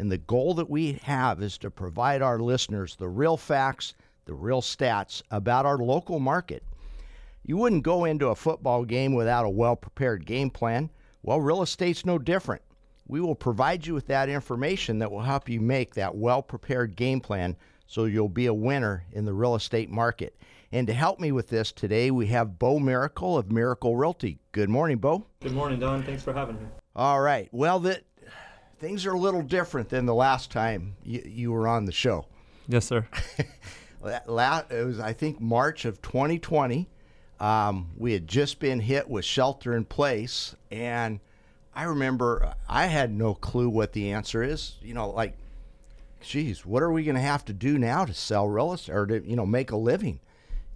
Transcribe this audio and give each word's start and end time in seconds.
and 0.00 0.10
the 0.10 0.16
goal 0.16 0.54
that 0.54 0.70
we 0.70 0.94
have 1.02 1.42
is 1.42 1.58
to 1.58 1.70
provide 1.70 2.22
our 2.22 2.38
listeners 2.38 2.96
the 2.96 3.08
real 3.10 3.36
facts, 3.36 3.92
the 4.24 4.32
real 4.32 4.62
stats 4.62 5.20
about 5.30 5.66
our 5.66 5.76
local 5.76 6.18
market. 6.18 6.64
You 7.44 7.58
wouldn't 7.58 7.82
go 7.82 8.06
into 8.06 8.28
a 8.28 8.34
football 8.34 8.86
game 8.86 9.12
without 9.12 9.44
a 9.44 9.50
well 9.50 9.76
prepared 9.76 10.24
game 10.24 10.48
plan. 10.48 10.88
Well, 11.22 11.42
real 11.42 11.60
estate's 11.60 12.06
no 12.06 12.18
different. 12.18 12.62
We 13.08 13.20
will 13.20 13.34
provide 13.34 13.86
you 13.86 13.92
with 13.92 14.06
that 14.06 14.30
information 14.30 15.00
that 15.00 15.12
will 15.12 15.20
help 15.20 15.50
you 15.50 15.60
make 15.60 15.94
that 15.96 16.16
well 16.16 16.40
prepared 16.40 16.96
game 16.96 17.20
plan 17.20 17.54
so 17.86 18.06
you'll 18.06 18.30
be 18.30 18.46
a 18.46 18.54
winner 18.54 19.04
in 19.12 19.26
the 19.26 19.34
real 19.34 19.54
estate 19.54 19.90
market. 19.90 20.34
And 20.72 20.86
to 20.86 20.94
help 20.94 21.20
me 21.20 21.30
with 21.30 21.48
this 21.48 21.72
today, 21.72 22.10
we 22.10 22.28
have 22.28 22.58
Bo 22.58 22.78
Miracle 22.78 23.36
of 23.36 23.52
Miracle 23.52 23.96
Realty. 23.96 24.38
Good 24.52 24.70
morning, 24.70 24.96
Bo. 24.96 25.26
Good 25.40 25.52
morning, 25.52 25.78
Don. 25.78 26.02
Thanks 26.04 26.22
for 26.22 26.32
having 26.32 26.54
me. 26.54 26.68
All 26.96 27.20
right. 27.20 27.48
Well, 27.52 27.80
that 27.80 28.04
things 28.80 29.04
are 29.06 29.12
a 29.12 29.18
little 29.18 29.42
different 29.42 29.90
than 29.90 30.06
the 30.06 30.14
last 30.14 30.50
time 30.50 30.96
you, 31.04 31.22
you 31.24 31.52
were 31.52 31.68
on 31.68 31.84
the 31.84 31.92
show. 31.92 32.26
Yes, 32.66 32.86
sir. 32.86 33.06
La- 34.26 34.62
it 34.70 34.86
was, 34.86 34.98
I 34.98 35.12
think, 35.12 35.40
March 35.40 35.84
of 35.84 36.00
2020. 36.00 36.88
Um, 37.38 37.90
we 37.96 38.12
had 38.12 38.26
just 38.26 38.58
been 38.58 38.80
hit 38.80 39.08
with 39.08 39.24
shelter 39.24 39.76
in 39.76 39.84
place, 39.84 40.56
and 40.70 41.20
I 41.74 41.84
remember 41.84 42.54
I 42.68 42.86
had 42.86 43.12
no 43.12 43.34
clue 43.34 43.68
what 43.68 43.92
the 43.92 44.12
answer 44.12 44.42
is. 44.42 44.76
You 44.82 44.94
know, 44.94 45.10
like 45.10 45.36
geez, 46.20 46.66
what 46.66 46.82
are 46.82 46.92
we 46.92 47.04
going 47.04 47.14
to 47.14 47.20
have 47.20 47.44
to 47.46 47.52
do 47.52 47.78
now 47.78 48.04
to 48.04 48.14
sell 48.14 48.48
real 48.48 48.72
estate 48.72 48.94
or 48.94 49.06
to, 49.06 49.26
you 49.26 49.36
know, 49.36 49.46
make 49.46 49.70
a 49.70 49.76
living? 49.76 50.20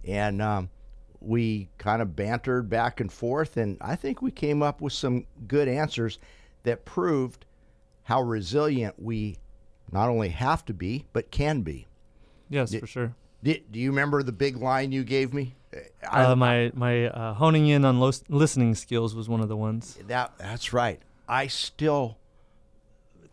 And 0.03 0.41
um, 0.41 0.69
we 1.19 1.69
kind 1.77 2.01
of 2.01 2.15
bantered 2.15 2.69
back 2.69 2.99
and 2.99 3.11
forth, 3.11 3.57
and 3.57 3.77
I 3.81 3.95
think 3.95 4.21
we 4.21 4.31
came 4.31 4.61
up 4.61 4.81
with 4.81 4.93
some 4.93 5.25
good 5.47 5.67
answers 5.67 6.19
that 6.63 6.85
proved 6.85 7.45
how 8.05 8.21
resilient 8.21 8.95
we 8.97 9.37
not 9.91 10.09
only 10.09 10.29
have 10.29 10.63
to 10.65 10.73
be, 10.73 11.05
but 11.11 11.31
can 11.31 11.61
be. 11.61 11.87
Yes, 12.49 12.73
for 12.73 12.87
sure. 12.87 13.15
Did, 13.43 13.71
do 13.71 13.79
you 13.79 13.89
remember 13.89 14.23
the 14.23 14.31
big 14.31 14.57
line 14.57 14.91
you 14.91 15.03
gave 15.03 15.33
me? 15.33 15.55
Uh, 16.09 16.35
my 16.35 16.71
my 16.73 17.07
uh, 17.07 17.33
honing 17.33 17.67
in 17.67 17.83
on 17.83 17.99
lo- 17.99 18.11
listening 18.29 18.75
skills 18.75 19.13
was 19.13 19.27
one 19.27 19.41
of 19.41 19.49
the 19.49 19.57
ones. 19.57 19.99
That 20.07 20.33
that's 20.37 20.71
right. 20.71 21.01
I 21.27 21.47
still 21.47 22.17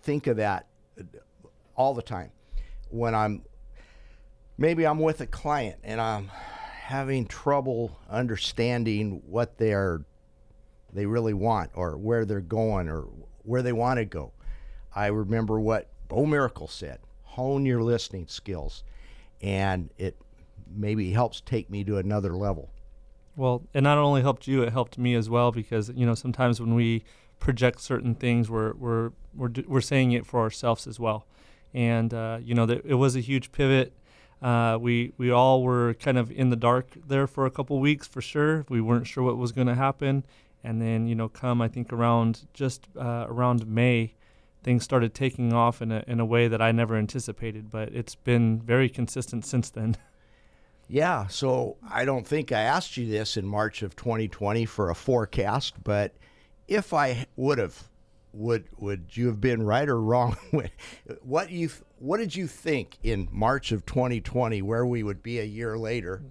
think 0.03 0.27
of 0.27 0.39
that 0.39 0.67
all 1.77 1.95
the 1.95 2.03
time 2.03 2.33
when 2.91 3.15
I'm 3.15 3.43
maybe 4.59 4.87
I'm 4.87 4.99
with 4.99 5.21
a 5.21 5.27
client 5.27 5.79
and 5.85 6.01
I'm 6.01 6.31
having 6.83 7.27
trouble 7.27 7.99
understanding 8.11 9.23
what 9.27 9.59
they're 9.59 10.05
they 10.93 11.07
really 11.07 11.35
want 11.35 11.71
or 11.75 11.97
where 11.97 12.25
they're 12.25 12.41
going 12.41 12.89
or 12.89 13.09
where 13.45 13.63
they 13.63 13.73
want 13.73 13.99
to 13.99 14.05
go. 14.05 14.33
I 14.95 15.07
remember 15.07 15.61
what 15.61 15.89
Bo 16.09 16.27
Miracle 16.27 16.69
said, 16.69 16.99
hone 17.23 17.65
your 17.65 17.83
listening 17.83 18.27
skills 18.29 18.85
and 19.41 19.91
it 19.99 20.17
maybe 20.75 21.13
helps 21.13 21.41
take 21.41 21.69
me 21.71 21.85
to 21.85 21.99
another 21.99 22.35
level. 22.37 22.71
Well, 23.35 23.63
it 23.73 23.83
not 23.83 23.99
only 23.99 24.23
helped 24.23 24.47
you, 24.47 24.63
it 24.63 24.73
helped 24.73 24.99
me 24.99 25.15
as 25.15 25.31
well 25.31 25.53
because 25.53 25.91
you 25.95 26.05
know 26.05 26.15
sometimes 26.15 26.61
when 26.61 26.75
we 26.75 27.05
project 27.39 27.81
certain 27.81 28.15
things, 28.15 28.51
we're 28.51 28.75
we're 28.75 29.11
we're 29.35 29.51
we're 29.67 29.81
saying 29.81 30.13
it 30.13 30.27
for 30.27 30.41
ourselves 30.41 30.87
as 30.87 31.01
well 31.01 31.27
and 31.75 32.13
uh, 32.13 32.39
you 32.43 32.55
know 32.55 32.65
it 32.69 32.95
was 32.95 33.17
a 33.17 33.21
huge 33.21 33.53
pivot. 33.53 33.93
Uh, 34.41 34.77
we 34.81 35.13
we 35.19 35.31
all 35.31 35.63
were 35.63 35.95
kind 35.95 36.19
of 36.19 36.31
in 36.31 36.51
the 36.51 36.57
dark 36.57 36.89
there 37.07 37.27
for 37.27 37.47
a 37.47 37.51
couple 37.51 37.79
weeks 37.79 38.07
for 38.07 38.21
sure. 38.21 38.65
We 38.69 38.81
weren't 38.81 39.07
sure 39.07 39.23
what 39.23 39.37
was 39.37 39.53
going 39.53 39.69
to 39.69 39.75
happen, 39.75 40.25
and 40.63 40.81
then 40.81 41.07
you 41.07 41.15
know 41.15 41.29
come 41.29 41.63
I 41.63 41.69
think 41.69 41.93
around 41.93 42.47
just 42.53 42.89
uh, 42.99 43.27
around 43.29 43.67
May, 43.67 44.15
things 44.63 44.85
started 44.85 45.15
taking 45.15 45.53
off 45.53 45.83
in 45.83 45.93
a 45.93 46.05
in 46.07 46.21
a 46.21 46.25
way 46.25 46.49
that 46.49 46.63
I 46.63 46.73
never 46.73 46.97
anticipated. 46.97 47.71
But 47.71 47.95
it's 47.95 48.15
been 48.15 48.61
very 48.61 48.89
consistent 48.89 49.45
since 49.45 49.71
then. 49.71 49.97
Yeah, 50.89 51.29
so 51.29 51.79
I 51.91 52.05
don't 52.05 52.27
think 52.27 52.53
I 52.53 52.61
asked 52.61 52.99
you 52.99 53.09
this 53.09 53.39
in 53.39 53.47
March 53.47 53.83
of 53.83 53.97
2020 53.97 54.67
for 54.67 54.91
a 54.91 54.95
forecast, 54.95 55.83
but 55.83 56.15
if 56.69 56.93
I 56.93 57.27
would 57.35 57.57
have 57.57 57.89
would 58.35 58.67
would 58.79 59.17
you 59.17 59.27
have 59.29 59.41
been 59.41 59.63
right 59.63 59.89
or 59.89 60.01
wrong? 60.01 60.37
what 61.23 61.51
you 61.51 61.71
what 61.99 62.19
did 62.19 62.35
you 62.35 62.47
think 62.47 62.99
in 63.03 63.29
March 63.31 63.73
of 63.73 63.87
2020 63.87 64.61
where 64.63 64.85
we 64.85 65.03
would 65.03 65.23
be 65.23 65.39
a 65.39 65.45
year 65.45 65.79
later? 65.79 66.23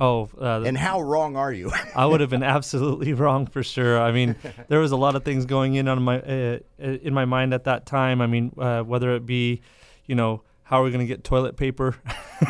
Oh, 0.00 0.28
uh, 0.40 0.62
and 0.62 0.76
how 0.76 1.00
wrong 1.00 1.36
are 1.36 1.52
you? 1.52 1.70
I 1.96 2.06
would 2.06 2.20
have 2.20 2.30
been 2.30 2.42
absolutely 2.42 3.12
wrong 3.12 3.46
for 3.46 3.62
sure. 3.62 4.00
I 4.00 4.12
mean, 4.12 4.36
there 4.68 4.80
was 4.80 4.92
a 4.92 4.96
lot 4.96 5.14
of 5.14 5.24
things 5.24 5.46
going 5.46 5.74
in 5.74 5.88
on 5.88 6.02
my 6.02 6.20
uh, 6.20 6.58
in 6.78 7.14
my 7.14 7.24
mind 7.24 7.54
at 7.54 7.64
that 7.64 7.86
time. 7.86 8.20
I 8.20 8.26
mean, 8.26 8.52
uh, 8.58 8.82
whether 8.82 9.14
it 9.14 9.24
be, 9.24 9.62
you 10.06 10.14
know, 10.14 10.42
how 10.64 10.80
are 10.80 10.84
we 10.84 10.90
going 10.90 11.06
to 11.06 11.06
get 11.06 11.22
toilet 11.22 11.56
paper? 11.56 11.96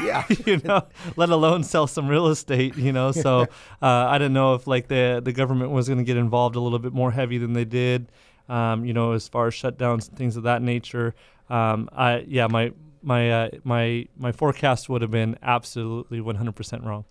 Yeah, 0.03 0.25
you 0.47 0.60
know, 0.65 0.87
let 1.16 1.28
alone 1.28 1.65
sell 1.65 1.87
some 1.87 2.09
real 2.09 2.28
estate. 2.28 2.77
You 2.77 2.93
know, 2.93 3.12
so 3.12 3.43
uh, 3.83 3.87
I 3.87 4.16
didn't 4.19 4.33
know 4.33 4.54
if 4.54 4.66
like 4.66 4.88
the 4.88 5.21
the 5.22 5.33
government 5.33 5.71
was 5.71 5.87
going 5.87 5.99
to 5.99 6.04
get 6.04 6.16
involved 6.16 6.56
a 6.56 6.60
little 6.60 6.78
bit 6.78 6.94
more 6.94 7.10
heavy 7.10 7.38
than 7.38 7.53
they 7.53 7.66
did 7.66 8.09
um, 8.49 8.84
you 8.84 8.93
know, 8.93 9.12
as 9.12 9.28
far 9.28 9.47
as 9.47 9.54
shutdowns 9.54 10.09
and 10.09 10.19
things 10.19 10.37
of 10.37 10.44
that 10.44 10.62
nature. 10.62 11.15
Um, 11.49 11.88
I 11.93 12.25
yeah, 12.27 12.47
my 12.47 12.72
my 13.04 13.31
uh, 13.31 13.50
my 13.62 14.06
my 14.16 14.32
forecast 14.32 14.88
would 14.88 15.03
have 15.03 15.10
been 15.10 15.38
absolutely 15.42 16.20
100% 16.20 16.84
wrong. 16.84 17.04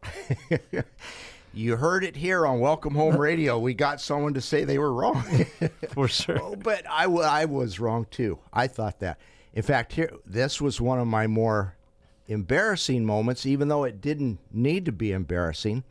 you 1.54 1.76
heard 1.76 2.04
it 2.04 2.16
here 2.16 2.46
on 2.46 2.59
Welcome 2.59 2.96
Home 2.96 3.18
Radio. 3.18 3.59
We 3.59 3.74
got 3.74 4.02
someone 4.02 4.34
to 4.34 4.42
say 4.42 4.64
they 4.64 4.80
were 4.80 4.94
wrong. 4.94 5.24
For 5.90 6.08
sure. 6.08 6.42
Oh, 6.42 6.56
but 6.56 6.90
I, 6.90 7.04
w- 7.04 7.24
I 7.24 7.46
was 7.46 7.80
wrong 7.80 8.08
too. 8.09 8.40
I 8.52 8.68
thought 8.68 9.00
that. 9.00 9.20
In 9.54 9.62
fact, 9.62 9.94
here 9.94 10.12
this 10.26 10.59
was 10.59 10.81
one 10.81 11.00
of 11.00 11.08
my 11.08 11.28
more 11.28 11.76
embarrassing 12.28 13.06
moments, 13.06 13.46
even 13.46 13.68
though 13.68 13.84
it 13.84 14.02
didn't 14.02 14.40
need 14.52 14.86
to 14.86 14.92
be 14.92 15.12
embarrassing. 15.12 15.84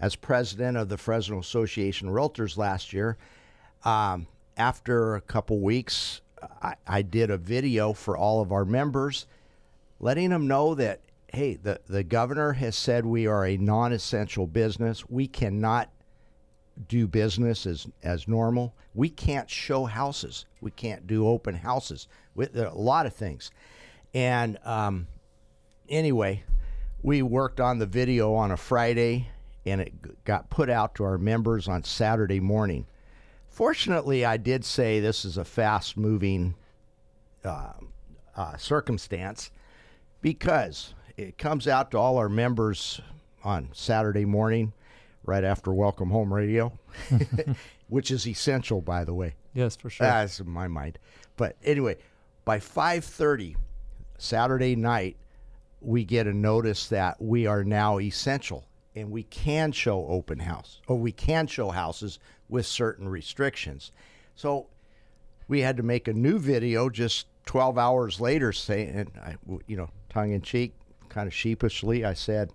As 0.00 0.16
president 0.16 0.76
of 0.76 0.88
the 0.88 0.98
Fresno 0.98 1.38
Association 1.38 2.08
of 2.08 2.14
Realtors 2.14 2.56
last 2.56 2.92
year, 2.92 3.16
um, 3.84 4.26
after 4.56 5.14
a 5.14 5.20
couple 5.20 5.60
weeks, 5.60 6.22
I, 6.60 6.74
I, 6.88 7.02
did 7.02 7.30
a 7.30 7.36
video 7.36 7.92
for 7.92 8.16
all 8.16 8.40
of 8.40 8.50
our 8.50 8.64
members, 8.64 9.26
letting 10.02 10.28
them 10.28 10.46
know 10.46 10.74
that 10.74 11.00
hey, 11.32 11.54
the, 11.54 11.80
the 11.86 12.02
governor 12.02 12.52
has 12.52 12.76
said 12.76 13.06
we 13.06 13.26
are 13.26 13.46
a 13.46 13.56
non-essential 13.56 14.46
business. 14.46 15.08
We 15.08 15.26
cannot 15.26 15.90
do 16.88 17.06
business 17.06 17.64
as 17.66 17.86
as 18.02 18.28
normal. 18.28 18.74
We 18.94 19.08
can't 19.08 19.48
show 19.48 19.86
houses. 19.86 20.44
We 20.60 20.70
can't 20.72 21.06
do 21.06 21.26
open 21.26 21.54
houses. 21.54 22.08
With 22.34 22.56
a 22.56 22.70
lot 22.70 23.06
of 23.06 23.14
things, 23.14 23.50
and 24.14 24.58
um, 24.64 25.06
anyway, 25.88 26.44
we 27.02 27.22
worked 27.22 27.60
on 27.60 27.78
the 27.78 27.86
video 27.86 28.34
on 28.34 28.50
a 28.50 28.56
Friday, 28.56 29.28
and 29.66 29.80
it 29.82 30.24
got 30.24 30.50
put 30.50 30.70
out 30.70 30.94
to 30.96 31.04
our 31.04 31.18
members 31.18 31.68
on 31.68 31.84
Saturday 31.84 32.40
morning. 32.40 32.86
Fortunately, 33.48 34.24
I 34.24 34.38
did 34.38 34.64
say 34.64 34.98
this 34.98 35.26
is 35.26 35.36
a 35.36 35.44
fast 35.44 35.98
moving 35.98 36.54
uh, 37.44 37.72
uh, 38.34 38.56
circumstance 38.56 39.50
because 40.22 40.94
it 41.16 41.36
comes 41.36 41.68
out 41.68 41.90
to 41.90 41.98
all 41.98 42.16
our 42.16 42.28
members 42.28 43.00
on 43.44 43.68
Saturday 43.72 44.24
morning, 44.24 44.72
right 45.24 45.44
after 45.44 45.72
Welcome 45.72 46.10
Home 46.10 46.32
Radio, 46.32 46.78
which 47.88 48.10
is 48.10 48.26
essential, 48.26 48.80
by 48.80 49.04
the 49.04 49.12
way. 49.12 49.34
Yes, 49.52 49.76
for 49.76 49.90
sure. 49.90 50.06
That's 50.06 50.40
in 50.40 50.48
my 50.48 50.68
mind. 50.68 50.98
But 51.36 51.56
anyway, 51.62 51.98
by 52.44 52.58
5:30 52.58 53.56
Saturday 54.16 54.76
night, 54.76 55.16
we 55.80 56.04
get 56.04 56.26
a 56.26 56.32
notice 56.32 56.88
that 56.88 57.20
we 57.20 57.46
are 57.46 57.64
now 57.64 57.98
essential 57.98 58.64
and 58.94 59.10
we 59.10 59.24
can 59.24 59.72
show 59.72 60.06
open 60.06 60.38
house 60.38 60.80
or 60.86 60.96
we 60.98 61.12
can 61.12 61.46
show 61.46 61.70
houses 61.70 62.18
with 62.48 62.66
certain 62.66 63.08
restrictions. 63.08 63.90
So 64.34 64.68
we 65.48 65.60
had 65.60 65.76
to 65.76 65.82
make 65.82 66.08
a 66.08 66.12
new 66.12 66.38
video 66.38 66.88
just 66.88 67.26
12 67.46 67.78
hours 67.78 68.20
later 68.20 68.52
saying, 68.52 69.10
you 69.66 69.76
know, 69.76 69.90
tongue 70.12 70.32
in 70.32 70.42
cheek, 70.42 70.74
kind 71.08 71.26
of 71.26 71.34
sheepishly, 71.34 72.04
I 72.04 72.14
said, 72.14 72.52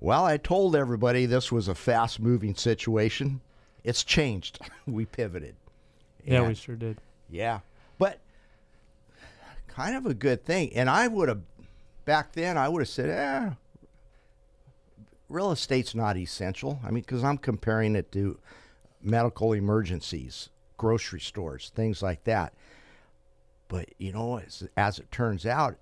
well, 0.00 0.24
I 0.24 0.36
told 0.36 0.76
everybody 0.76 1.26
this 1.26 1.50
was 1.50 1.68
a 1.68 1.74
fast 1.74 2.20
moving 2.20 2.54
situation. 2.54 3.40
It's 3.82 4.04
changed. 4.04 4.58
we 4.86 5.06
pivoted. 5.06 5.56
Yeah, 6.24 6.40
and, 6.40 6.48
we 6.48 6.54
sure 6.54 6.76
did. 6.76 6.98
Yeah. 7.30 7.60
But 7.98 8.20
kind 9.66 9.96
of 9.96 10.06
a 10.06 10.14
good 10.14 10.44
thing. 10.44 10.72
And 10.74 10.88
I 10.88 11.08
would 11.08 11.28
have 11.28 11.40
back 12.04 12.32
then 12.32 12.56
I 12.58 12.68
would 12.68 12.80
have 12.80 12.88
said, 12.88 13.10
eh, 13.10 13.54
real 15.28 15.50
estate's 15.50 15.94
not 15.94 16.16
essential. 16.16 16.80
I 16.84 16.90
mean, 16.90 17.02
because 17.02 17.24
I'm 17.24 17.38
comparing 17.38 17.96
it 17.96 18.12
to 18.12 18.38
medical 19.02 19.52
emergencies, 19.52 20.50
grocery 20.76 21.20
stores, 21.20 21.72
things 21.74 22.02
like 22.02 22.24
that. 22.24 22.52
But 23.68 23.88
you 23.98 24.12
know, 24.12 24.38
as, 24.38 24.68
as 24.76 24.98
it 24.98 25.10
turns 25.10 25.46
out, 25.46 25.76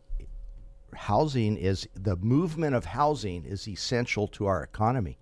housing 0.94 1.56
is 1.56 1.88
the 1.94 2.16
movement 2.16 2.74
of 2.74 2.84
housing 2.84 3.44
is 3.44 3.66
essential 3.68 4.28
to 4.28 4.46
our 4.46 4.62
economy. 4.62 5.18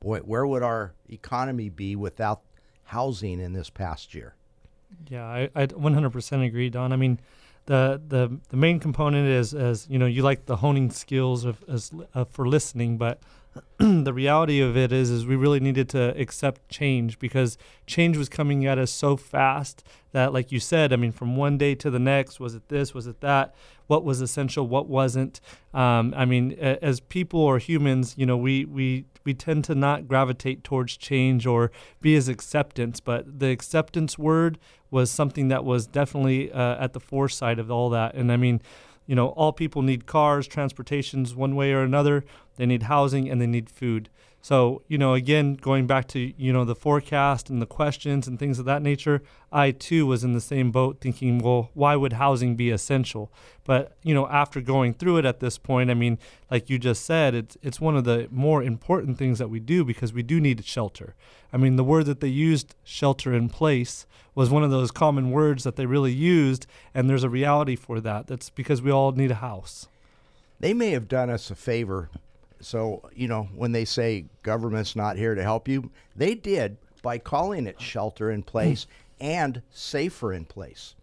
Boy, 0.00 0.18
where 0.20 0.46
would 0.46 0.62
our 0.62 0.94
economy 1.08 1.68
be 1.68 1.96
without 1.96 2.42
housing 2.84 3.40
in 3.40 3.52
this 3.52 3.70
past 3.70 4.14
year? 4.14 4.34
Yeah, 5.08 5.24
I, 5.24 5.50
I 5.54 5.66
100% 5.66 6.46
agree, 6.46 6.70
Don. 6.70 6.92
I 6.92 6.96
mean, 6.96 7.18
the 7.66 8.00
the 8.06 8.38
the 8.48 8.56
main 8.56 8.78
component 8.78 9.28
is 9.28 9.52
as 9.52 9.88
you 9.90 9.98
know 9.98 10.06
you 10.06 10.22
like 10.22 10.46
the 10.46 10.56
honing 10.56 10.90
skills 10.90 11.44
of 11.44 11.64
as 11.68 11.90
uh, 12.14 12.24
for 12.24 12.46
listening, 12.46 12.96
but 12.96 13.18
the 13.78 14.12
reality 14.12 14.60
of 14.60 14.76
it 14.76 14.92
is 14.92 15.10
is 15.10 15.26
we 15.26 15.36
really 15.36 15.60
needed 15.60 15.88
to 15.88 16.18
accept 16.18 16.68
change 16.68 17.18
because 17.18 17.58
change 17.86 18.16
was 18.16 18.28
coming 18.28 18.66
at 18.66 18.78
us 18.78 18.90
so 18.90 19.16
fast 19.16 19.82
that 20.12 20.32
like 20.32 20.52
you 20.52 20.60
said 20.60 20.92
i 20.92 20.96
mean 20.96 21.12
from 21.12 21.36
one 21.36 21.56
day 21.56 21.74
to 21.74 21.90
the 21.90 21.98
next 21.98 22.38
was 22.38 22.54
it 22.54 22.68
this 22.68 22.92
was 22.92 23.06
it 23.06 23.20
that 23.20 23.54
what 23.86 24.04
was 24.04 24.20
essential 24.20 24.66
what 24.66 24.88
wasn't 24.88 25.40
um, 25.74 26.12
i 26.16 26.24
mean 26.24 26.52
as 26.52 27.00
people 27.00 27.40
or 27.40 27.58
humans 27.58 28.14
you 28.16 28.26
know 28.26 28.36
we 28.36 28.64
we 28.64 29.04
we 29.24 29.34
tend 29.34 29.64
to 29.64 29.74
not 29.74 30.06
gravitate 30.06 30.62
towards 30.62 30.96
change 30.96 31.46
or 31.46 31.70
be 32.00 32.14
as 32.16 32.28
acceptance 32.28 33.00
but 33.00 33.38
the 33.38 33.48
acceptance 33.48 34.18
word 34.18 34.58
was 34.90 35.10
something 35.10 35.48
that 35.48 35.64
was 35.64 35.86
definitely 35.86 36.50
uh, 36.52 36.82
at 36.82 36.92
the 36.92 37.00
foresight 37.00 37.58
of 37.58 37.70
all 37.70 37.90
that 37.90 38.14
and 38.14 38.30
i 38.30 38.36
mean 38.36 38.60
you 39.06 39.14
know, 39.14 39.28
all 39.28 39.52
people 39.52 39.82
need 39.82 40.06
cars, 40.06 40.46
transportations 40.46 41.34
one 41.34 41.54
way 41.54 41.72
or 41.72 41.82
another. 41.82 42.24
They 42.56 42.66
need 42.66 42.84
housing 42.84 43.30
and 43.30 43.40
they 43.40 43.46
need 43.46 43.70
food. 43.70 44.10
So, 44.46 44.82
you 44.86 44.96
know, 44.96 45.14
again, 45.14 45.54
going 45.54 45.88
back 45.88 46.06
to, 46.10 46.32
you 46.40 46.52
know, 46.52 46.64
the 46.64 46.76
forecast 46.76 47.50
and 47.50 47.60
the 47.60 47.66
questions 47.66 48.28
and 48.28 48.38
things 48.38 48.60
of 48.60 48.64
that 48.66 48.80
nature, 48.80 49.20
I 49.50 49.72
too 49.72 50.06
was 50.06 50.22
in 50.22 50.34
the 50.34 50.40
same 50.40 50.70
boat 50.70 50.98
thinking, 51.00 51.40
well, 51.40 51.70
why 51.74 51.96
would 51.96 52.12
housing 52.12 52.54
be 52.54 52.70
essential? 52.70 53.32
But, 53.64 53.96
you 54.04 54.14
know, 54.14 54.28
after 54.28 54.60
going 54.60 54.94
through 54.94 55.16
it 55.16 55.24
at 55.24 55.40
this 55.40 55.58
point, 55.58 55.90
I 55.90 55.94
mean, 55.94 56.16
like 56.48 56.70
you 56.70 56.78
just 56.78 57.04
said, 57.04 57.34
it's 57.34 57.56
it's 57.60 57.80
one 57.80 57.96
of 57.96 58.04
the 58.04 58.28
more 58.30 58.62
important 58.62 59.18
things 59.18 59.40
that 59.40 59.50
we 59.50 59.58
do 59.58 59.84
because 59.84 60.12
we 60.12 60.22
do 60.22 60.40
need 60.40 60.64
shelter. 60.64 61.16
I 61.52 61.56
mean, 61.56 61.74
the 61.74 61.82
word 61.82 62.06
that 62.06 62.20
they 62.20 62.28
used, 62.28 62.76
shelter 62.84 63.34
in 63.34 63.48
place, 63.48 64.06
was 64.36 64.48
one 64.48 64.62
of 64.62 64.70
those 64.70 64.92
common 64.92 65.32
words 65.32 65.64
that 65.64 65.74
they 65.74 65.86
really 65.86 66.12
used, 66.12 66.68
and 66.94 67.10
there's 67.10 67.24
a 67.24 67.28
reality 67.28 67.74
for 67.74 68.00
that. 68.00 68.28
That's 68.28 68.50
because 68.50 68.80
we 68.80 68.92
all 68.92 69.10
need 69.10 69.32
a 69.32 69.42
house. 69.50 69.88
They 70.60 70.72
may 70.72 70.90
have 70.90 71.08
done 71.08 71.30
us 71.30 71.50
a 71.50 71.56
favor 71.56 72.10
so, 72.60 73.08
you 73.14 73.28
know, 73.28 73.48
when 73.54 73.72
they 73.72 73.84
say 73.84 74.26
government's 74.42 74.96
not 74.96 75.16
here 75.16 75.34
to 75.34 75.42
help 75.42 75.68
you, 75.68 75.90
they 76.14 76.34
did 76.34 76.76
by 77.02 77.18
calling 77.18 77.66
it 77.66 77.80
shelter 77.80 78.30
in 78.30 78.42
place 78.42 78.86
and 79.20 79.62
safer 79.70 80.32
in 80.32 80.44
place. 80.44 80.94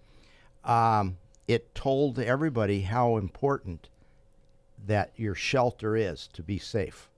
Um, 0.64 1.18
it 1.48 1.74
told 1.76 2.20
everybody 2.20 2.82
how 2.82 3.18
important 3.18 3.90
that 4.86 5.12
your 5.16 5.36
shelter 5.36 5.96
is 5.96 6.28
to 6.34 6.44
be 6.44 6.58
safe. 6.58 7.10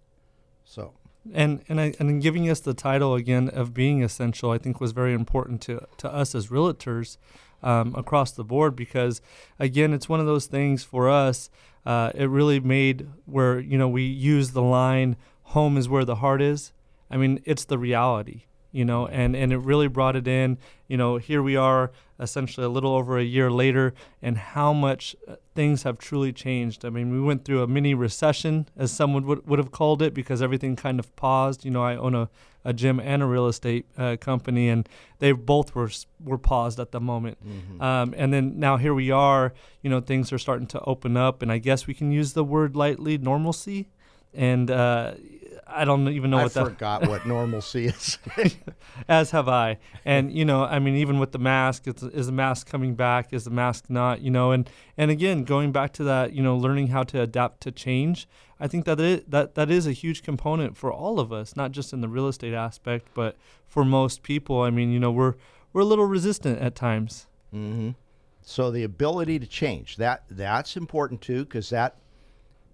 So, 0.63 0.93
and 1.33 1.63
and 1.67 1.81
I, 1.81 1.93
and 1.99 2.21
giving 2.21 2.49
us 2.49 2.59
the 2.59 2.73
title 2.73 3.15
again 3.15 3.49
of 3.49 3.73
being 3.73 4.03
essential, 4.03 4.51
I 4.51 4.57
think 4.57 4.79
was 4.79 4.91
very 4.91 5.13
important 5.13 5.61
to 5.63 5.87
to 5.97 6.11
us 6.11 6.35
as 6.35 6.47
realtors 6.47 7.17
um, 7.63 7.95
across 7.95 8.31
the 8.31 8.43
board 8.43 8.75
because 8.75 9.21
again, 9.59 9.93
it's 9.93 10.09
one 10.09 10.19
of 10.19 10.25
those 10.25 10.45
things 10.45 10.83
for 10.83 11.09
us 11.09 11.49
uh, 11.85 12.11
it 12.15 12.29
really 12.29 12.59
made 12.59 13.07
where 13.25 13.59
you 13.59 13.77
know 13.77 13.87
we 13.87 14.03
use 14.03 14.51
the 14.51 14.61
line 14.61 15.15
"home 15.43 15.77
is 15.77 15.87
where 15.87 16.05
the 16.05 16.15
heart 16.15 16.41
is." 16.41 16.71
I 17.09 17.17
mean, 17.17 17.39
it's 17.45 17.65
the 17.65 17.77
reality, 17.77 18.45
you 18.75 18.83
know, 18.83 19.07
and 19.07 19.35
and 19.35 19.53
it 19.53 19.59
really 19.59 19.87
brought 19.87 20.15
it 20.15 20.27
in. 20.27 20.57
You 20.87 20.97
know, 20.97 21.17
here 21.17 21.41
we 21.41 21.55
are, 21.55 21.91
essentially 22.19 22.65
a 22.65 22.69
little 22.69 22.93
over 22.93 23.17
a 23.17 23.23
year 23.23 23.49
later, 23.49 23.93
and 24.21 24.37
how 24.37 24.73
much 24.73 25.15
uh, 25.27 25.35
things 25.55 25.83
have 25.83 25.97
truly 25.97 26.33
changed. 26.33 26.83
I 26.83 26.89
mean, 26.89 27.09
we 27.11 27.21
went 27.21 27.45
through 27.45 27.63
a 27.63 27.67
mini 27.67 27.93
recession, 27.93 28.67
as 28.77 28.91
someone 28.91 29.25
would 29.27 29.47
would 29.47 29.59
have 29.59 29.71
called 29.71 30.01
it, 30.01 30.13
because 30.13 30.41
everything 30.41 30.75
kind 30.75 30.99
of 30.99 31.15
paused. 31.15 31.63
You 31.63 31.71
know, 31.71 31.83
I 31.83 31.95
own 31.95 32.15
a 32.15 32.29
a 32.65 32.73
gym 32.73 32.99
and 32.99 33.21
a 33.23 33.25
real 33.25 33.47
estate 33.47 33.85
uh, 33.97 34.17
company, 34.19 34.67
and 34.69 34.89
they 35.19 35.31
both 35.31 35.73
were 35.73 35.89
were 36.19 36.37
paused 36.37 36.79
at 36.79 36.91
the 36.91 36.99
moment. 36.99 37.37
Mm-hmm. 37.47 37.81
Um, 37.81 38.13
and 38.17 38.33
then 38.33 38.59
now 38.59 38.77
here 38.77 38.93
we 38.93 39.09
are. 39.11 39.53
You 39.81 39.89
know, 39.89 40.01
things 40.01 40.33
are 40.33 40.39
starting 40.39 40.67
to 40.67 40.81
open 40.81 41.15
up, 41.15 41.41
and 41.41 41.51
I 41.51 41.59
guess 41.59 41.87
we 41.87 41.93
can 41.93 42.11
use 42.11 42.33
the 42.33 42.43
word 42.43 42.75
lightly, 42.75 43.17
normalcy. 43.17 43.87
And 44.33 44.69
uh, 44.69 45.13
I 45.67 45.83
don't 45.83 46.07
even 46.09 46.29
know 46.29 46.39
I 46.39 46.43
what 46.43 46.53
that. 46.53 46.61
I 46.63 46.69
forgot 46.69 47.07
what 47.07 47.25
normalcy 47.25 47.87
is. 47.87 48.19
As 49.07 49.31
have 49.31 49.47
I. 49.47 49.77
And 50.03 50.31
you 50.31 50.45
know, 50.45 50.63
I 50.63 50.79
mean, 50.79 50.95
even 50.95 51.19
with 51.19 51.31
the 51.31 51.39
mask, 51.39 51.87
is 51.87 52.27
the 52.27 52.31
mask 52.31 52.67
coming 52.67 52.95
back? 52.95 53.33
Is 53.33 53.45
the 53.45 53.51
mask 53.51 53.85
not? 53.89 54.21
You 54.21 54.31
know, 54.31 54.51
and 54.51 54.69
and 54.97 55.09
again, 55.09 55.43
going 55.43 55.71
back 55.71 55.91
to 55.93 56.03
that, 56.03 56.33
you 56.33 56.43
know, 56.43 56.55
learning 56.55 56.87
how 56.87 57.03
to 57.03 57.21
adapt 57.21 57.61
to 57.61 57.71
change. 57.71 58.27
I 58.59 58.67
think 58.67 58.85
that 58.85 58.99
it, 58.99 59.29
that 59.31 59.55
that 59.55 59.69
is 59.69 59.87
a 59.87 59.91
huge 59.91 60.23
component 60.23 60.77
for 60.77 60.93
all 60.93 61.19
of 61.19 61.33
us, 61.33 61.55
not 61.55 61.71
just 61.71 61.93
in 61.93 62.01
the 62.01 62.07
real 62.07 62.27
estate 62.27 62.53
aspect, 62.53 63.07
but 63.13 63.35
for 63.67 63.83
most 63.83 64.23
people. 64.23 64.61
I 64.61 64.69
mean, 64.69 64.91
you 64.91 64.99
know, 64.99 65.11
we're 65.11 65.33
we're 65.73 65.81
a 65.81 65.85
little 65.85 66.05
resistant 66.05 66.59
at 66.59 66.75
times. 66.75 67.27
Mm-hmm. 67.53 67.91
So 68.41 68.69
the 68.69 68.83
ability 68.83 69.39
to 69.39 69.47
change 69.47 69.97
that 69.97 70.23
that's 70.29 70.77
important 70.77 71.21
too, 71.21 71.43
because 71.43 71.71
that 71.71 71.95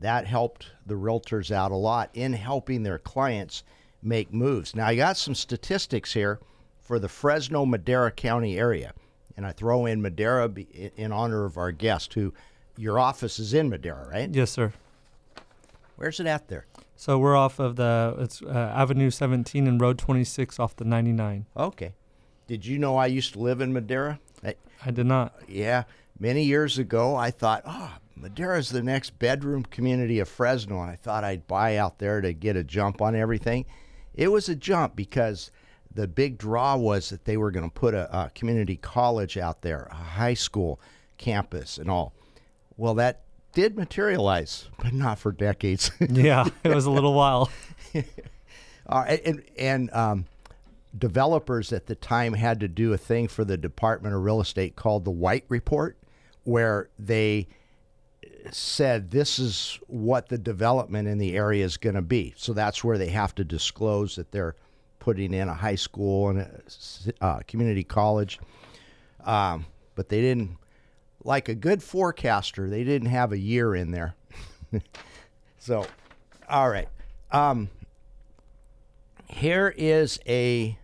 that 0.01 0.27
helped 0.27 0.71
the 0.85 0.95
realtors 0.95 1.51
out 1.51 1.71
a 1.71 1.75
lot 1.75 2.09
in 2.13 2.33
helping 2.33 2.83
their 2.83 2.99
clients 2.99 3.63
make 4.03 4.33
moves. 4.33 4.75
Now 4.75 4.87
I 4.87 4.95
got 4.95 5.15
some 5.15 5.35
statistics 5.35 6.13
here 6.13 6.39
for 6.81 6.99
the 6.99 7.07
Fresno 7.07 7.65
Madera 7.65 8.11
County 8.11 8.59
area, 8.59 8.93
and 9.37 9.45
I 9.45 9.51
throw 9.51 9.85
in 9.85 10.01
Madera 10.01 10.51
in 10.97 11.11
honor 11.11 11.45
of 11.45 11.57
our 11.57 11.71
guest, 11.71 12.13
who 12.15 12.33
your 12.77 12.99
office 12.99 13.39
is 13.39 13.53
in 13.53 13.69
Madera, 13.69 14.07
right? 14.09 14.29
Yes, 14.29 14.51
sir. 14.51 14.73
Where's 15.95 16.19
it 16.19 16.25
at 16.25 16.47
there? 16.47 16.65
So 16.95 17.19
we're 17.19 17.35
off 17.35 17.59
of 17.59 17.75
the 17.75 18.15
it's 18.19 18.41
uh, 18.41 18.73
Avenue 18.75 19.11
17 19.11 19.67
and 19.67 19.79
Road 19.79 19.99
26 19.99 20.59
off 20.59 20.75
the 20.75 20.85
99. 20.85 21.45
Okay. 21.55 21.93
Did 22.47 22.65
you 22.65 22.79
know 22.79 22.97
I 22.97 23.05
used 23.05 23.33
to 23.33 23.39
live 23.39 23.61
in 23.61 23.71
Madera? 23.71 24.19
I, 24.43 24.55
I 24.83 24.91
did 24.91 25.05
not. 25.05 25.35
Yeah, 25.47 25.83
many 26.19 26.43
years 26.43 26.77
ago 26.77 27.15
I 27.15 27.31
thought, 27.31 27.63
oh, 27.65 27.93
Madera's 28.21 28.69
the 28.69 28.83
next 28.83 29.17
bedroom 29.17 29.63
community 29.63 30.19
of 30.19 30.29
Fresno, 30.29 30.81
and 30.81 30.91
I 30.91 30.95
thought 30.95 31.23
I'd 31.23 31.47
buy 31.47 31.77
out 31.77 31.97
there 31.97 32.21
to 32.21 32.33
get 32.33 32.55
a 32.55 32.63
jump 32.63 33.01
on 33.01 33.15
everything. 33.15 33.65
It 34.13 34.27
was 34.27 34.47
a 34.47 34.55
jump 34.55 34.95
because 34.95 35.49
the 35.93 36.07
big 36.07 36.37
draw 36.37 36.77
was 36.77 37.09
that 37.09 37.25
they 37.25 37.35
were 37.35 37.49
going 37.49 37.67
to 37.67 37.73
put 37.73 37.95
a, 37.95 38.25
a 38.25 38.29
community 38.29 38.75
college 38.75 39.37
out 39.37 39.63
there, 39.63 39.87
a 39.89 39.95
high 39.95 40.35
school 40.35 40.79
campus, 41.17 41.79
and 41.79 41.89
all. 41.89 42.13
Well, 42.77 42.93
that 42.95 43.23
did 43.53 43.75
materialize, 43.75 44.69
but 44.77 44.93
not 44.93 45.17
for 45.17 45.31
decades. 45.31 45.91
yeah, 45.99 46.47
it 46.63 46.73
was 46.73 46.85
a 46.85 46.91
little 46.91 47.15
while. 47.15 47.49
uh, 48.87 49.17
and 49.25 49.43
and 49.57 49.91
um, 49.93 50.25
developers 50.97 51.73
at 51.73 51.87
the 51.87 51.95
time 51.95 52.33
had 52.33 52.59
to 52.59 52.67
do 52.67 52.93
a 52.93 52.97
thing 52.97 53.27
for 53.27 53.43
the 53.43 53.57
Department 53.57 54.13
of 54.13 54.21
Real 54.21 54.41
Estate 54.41 54.75
called 54.75 55.05
the 55.05 55.11
White 55.11 55.45
Report, 55.49 55.97
where 56.43 56.89
they 56.99 57.47
said 58.51 59.11
this 59.11 59.39
is 59.39 59.79
what 59.87 60.29
the 60.29 60.37
development 60.37 61.07
in 61.07 61.17
the 61.17 61.35
area 61.35 61.63
is 61.63 61.77
going 61.77 61.95
to 61.95 62.01
be. 62.01 62.33
So 62.37 62.53
that's 62.53 62.83
where 62.83 62.97
they 62.97 63.09
have 63.09 63.35
to 63.35 63.43
disclose 63.43 64.15
that 64.15 64.31
they're 64.31 64.55
putting 64.99 65.33
in 65.33 65.47
a 65.47 65.53
high 65.53 65.75
school 65.75 66.29
and 66.29 66.39
a 66.39 67.23
uh, 67.23 67.39
community 67.47 67.83
college. 67.83 68.39
Um, 69.23 69.65
but 69.95 70.09
they 70.09 70.21
didn't 70.21 70.57
like 71.23 71.49
a 71.49 71.55
good 71.55 71.83
forecaster, 71.83 72.69
they 72.69 72.83
didn't 72.83 73.09
have 73.09 73.31
a 73.31 73.37
year 73.37 73.75
in 73.75 73.91
there. 73.91 74.15
so, 75.59 75.85
all 76.49 76.69
right. 76.69 76.87
Um, 77.31 77.69
here 79.27 79.73
is 79.77 80.19
a 80.27 80.77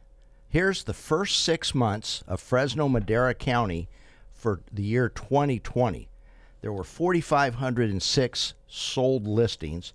here's 0.50 0.84
the 0.84 0.94
first 0.94 1.44
six 1.44 1.76
months 1.76 2.24
of 2.28 2.40
Fresno 2.40 2.88
Madera 2.88 3.34
County 3.34 3.90
for 4.34 4.62
the 4.72 4.84
year 4.84 5.10
2020. 5.10 6.08
There 6.62 6.74
were 6.74 6.84
4,506 6.84 8.54
sold 8.68 9.28
listings 9.28 9.94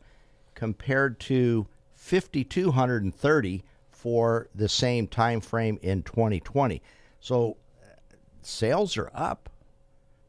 compared 0.55 1.19
to 1.21 1.67
5,230 1.95 3.65
for 3.91 4.49
the 4.55 4.69
same 4.69 5.07
time 5.07 5.41
frame 5.41 5.79
in 5.83 6.03
2020. 6.03 6.83
So 7.21 7.57
uh, 7.81 8.17
sales 8.43 8.97
are 8.97 9.11
up. 9.15 9.49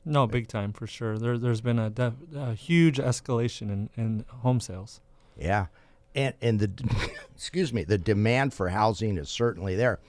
No, 0.05 0.27
big 0.27 0.47
time 0.47 0.73
for 0.73 0.85
sure. 0.85 1.17
There, 1.17 1.37
there's 1.37 1.61
been 1.61 1.79
a, 1.79 1.89
def, 1.89 2.13
a 2.35 2.53
huge 2.53 2.97
escalation 2.97 3.71
in, 3.71 3.89
in 3.95 4.25
home 4.27 4.59
sales. 4.59 5.01
Yeah, 5.37 5.67
and 6.13 6.33
and 6.41 6.59
the 6.59 6.69
excuse 7.35 7.73
me, 7.73 7.83
the 7.83 7.97
demand 7.97 8.53
for 8.53 8.69
housing 8.69 9.17
is 9.17 9.29
certainly 9.29 9.75
there. 9.75 9.99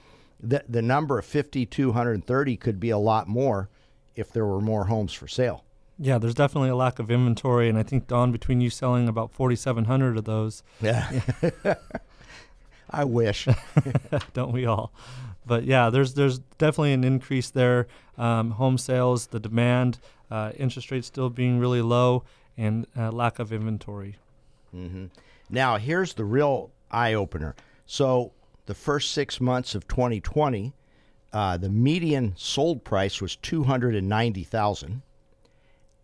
The 0.40 0.64
the 0.69 0.83
number 0.83 1.19
of 1.19 1.25
fifty 1.25 1.64
two 1.64 1.93
hundred 1.93 2.26
thirty 2.26 2.57
could 2.57 2.78
be 2.78 2.90
a 2.90 2.99
lot 2.99 3.28
more 3.28 3.71
if 4.16 4.33
there 4.33 4.45
were 4.45 4.61
more 4.61 4.87
homes 4.87 5.12
for 5.12 5.28
sale. 5.28 5.64
Yeah, 5.98 6.18
there's 6.18 6.34
definitely 6.34 6.70
a 6.70 6.76
lack 6.76 6.98
of 6.98 7.10
inventory, 7.10 7.68
and 7.68 7.78
I 7.78 7.82
think 7.84 8.08
Don, 8.08 8.32
between 8.32 8.60
you 8.60 8.68
selling 8.70 9.08
about 9.08 9.30
4,700 9.32 10.16
of 10.18 10.24
those, 10.24 10.62
Yeah. 10.80 11.22
I 12.90 13.04
wish. 13.04 13.48
don't 14.34 14.52
we 14.52 14.66
all? 14.66 14.92
But 15.46 15.64
yeah, 15.64 15.90
there's 15.90 16.14
there's 16.14 16.38
definitely 16.58 16.92
an 16.92 17.04
increase 17.04 17.50
there. 17.50 17.86
Um, 18.16 18.52
home 18.52 18.78
sales, 18.78 19.26
the 19.28 19.40
demand, 19.40 19.98
uh, 20.30 20.52
interest 20.56 20.90
rates 20.90 21.06
still 21.06 21.28
being 21.30 21.58
really 21.58 21.82
low, 21.82 22.24
and 22.56 22.86
uh, 22.96 23.10
lack 23.10 23.38
of 23.38 23.52
inventory. 23.52 24.16
hmm 24.70 25.06
Now, 25.50 25.76
here's 25.76 26.14
the 26.14 26.24
real 26.24 26.70
eye 26.90 27.14
opener. 27.14 27.54
So, 27.86 28.32
the 28.66 28.74
first 28.74 29.12
six 29.12 29.40
months 29.40 29.74
of 29.74 29.86
2020, 29.88 30.72
uh, 31.32 31.56
the 31.58 31.68
median 31.68 32.34
sold 32.36 32.84
price 32.84 33.20
was 33.20 33.36
290,000, 33.36 35.02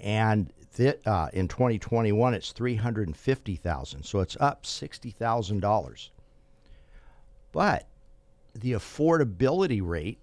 and 0.02 0.52
th- 0.76 1.00
uh, 1.06 1.28
in 1.32 1.48
2021 1.48 2.34
it's 2.34 2.52
350,000. 2.52 4.02
So 4.02 4.20
it's 4.20 4.36
up 4.40 4.64
$60,000. 4.64 6.10
But 7.52 7.86
the 8.54 8.72
affordability 8.72 9.80
rate, 9.82 10.18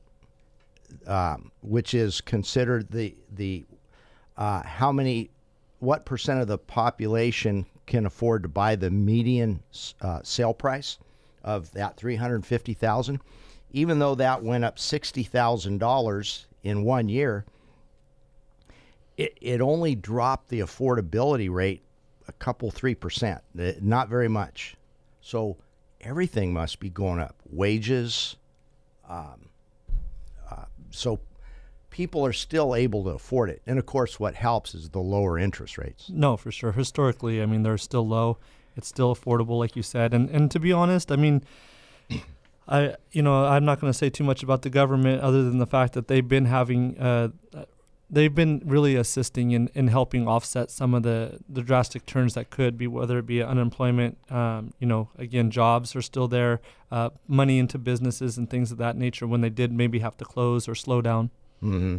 um, 1.06 1.52
which 1.62 1.94
is 1.94 2.22
considered 2.22 2.90
the 2.92 3.16
the 3.34 3.66
uh, 4.38 4.64
how 4.64 4.92
many, 4.92 5.30
what 5.80 6.06
percent 6.06 6.40
of 6.40 6.48
the 6.48 6.58
population 6.58 7.66
can 7.86 8.06
afford 8.06 8.44
to 8.44 8.50
buy 8.50 8.76
the 8.76 8.92
median 8.92 9.62
uh, 10.02 10.22
sale 10.24 10.54
price 10.54 11.00
of 11.44 11.72
that 11.72 11.98
three 11.98 12.16
hundred 12.16 12.46
fifty 12.46 12.74
thousand, 12.74 13.20
even 13.72 14.00
though 14.00 14.16
that 14.16 14.44
went 14.44 14.64
up 14.64 14.80
sixty 14.80 15.24
thousand 15.24 15.80
dollars 15.80 16.48
in 16.64 16.84
one 16.84 17.10
year, 17.10 17.46
it 19.18 19.38
it 19.42 19.62
only 19.62 19.96
dropped 19.96 20.50
the 20.50 20.60
affordability 20.60 21.52
rate 21.52 21.82
a 22.28 22.32
couple 22.34 22.70
three 22.72 22.96
percent, 22.96 23.42
eh, 23.60 23.74
not 23.82 24.10
very 24.10 24.28
much. 24.28 24.76
So 25.22 25.58
everything 26.02 26.54
must 26.54 26.80
be 26.80 26.90
going 26.90 27.20
up. 27.20 27.36
Wages, 27.50 28.36
um, 29.10 29.50
uh, 30.50 30.66
so 30.92 31.20
people 31.90 32.26
are 32.26 32.34
still 32.34 32.76
able 32.76 33.04
to 33.04 33.10
afford 33.10 33.50
it. 33.50 33.62
And 33.66 33.80
of 33.80 33.86
course, 33.86 34.20
what 34.20 34.36
helps 34.36 34.76
is 34.76 34.90
the 34.90 35.00
lower 35.00 35.40
interest 35.40 35.78
rates. 35.78 36.10
No, 36.10 36.38
for 36.38 36.52
sure. 36.52 36.72
Historically, 36.72 37.42
I 37.42 37.46
mean, 37.46 37.64
they're 37.64 37.78
still 37.78 38.08
low. 38.08 38.38
It's 38.76 38.88
still 38.88 39.16
affordable, 39.16 39.58
like 39.58 39.76
you 39.76 39.84
said. 39.84 40.14
And 40.14 40.30
and 40.30 40.52
to 40.52 40.60
be 40.60 40.72
honest, 40.72 41.12
I 41.12 41.16
mean, 41.16 41.44
I 42.68 42.96
you 43.12 43.24
know 43.24 43.46
I'm 43.46 43.66
not 43.66 43.82
going 43.82 43.92
to 43.92 43.98
say 43.98 44.10
too 44.10 44.24
much 44.24 44.44
about 44.44 44.62
the 44.62 44.70
government 44.70 45.22
other 45.22 45.44
than 45.44 45.58
the 45.58 45.66
fact 45.66 45.94
that 45.94 46.08
they've 46.08 46.28
been 46.28 46.46
having 46.46 46.98
uh, 47.00 47.30
they've 48.10 48.34
been 48.34 48.62
really 48.66 48.96
assisting 48.96 49.52
in, 49.52 49.70
in 49.74 49.88
helping 49.90 50.28
offset 50.28 50.72
some 50.72 50.94
of 50.94 51.04
the, 51.04 51.40
the 51.50 51.62
drastic 51.62 52.06
turns 52.06 52.36
that 52.36 52.50
could 52.50 52.78
be 52.78 52.88
whether 52.88 53.18
it 53.20 53.26
be 53.26 53.44
unemployment 53.44 54.18
um, 54.32 54.74
you 54.80 54.88
know 54.88 55.10
again 55.18 55.52
jobs 55.52 55.96
are 55.96 56.02
still 56.02 56.28
there 56.28 56.62
uh, 56.92 57.10
money 57.28 57.60
into 57.60 57.78
businesses 57.78 58.38
and 58.38 58.50
things 58.50 58.72
of 58.72 58.78
that 58.78 58.96
nature 58.96 59.28
when 59.28 59.42
they 59.42 59.50
did 59.50 59.72
maybe 59.72 60.00
have 60.00 60.16
to 60.18 60.26
close 60.26 60.68
or 60.68 60.76
slow 60.76 61.02
down 61.02 61.30
Mm-hmm. 61.64 61.98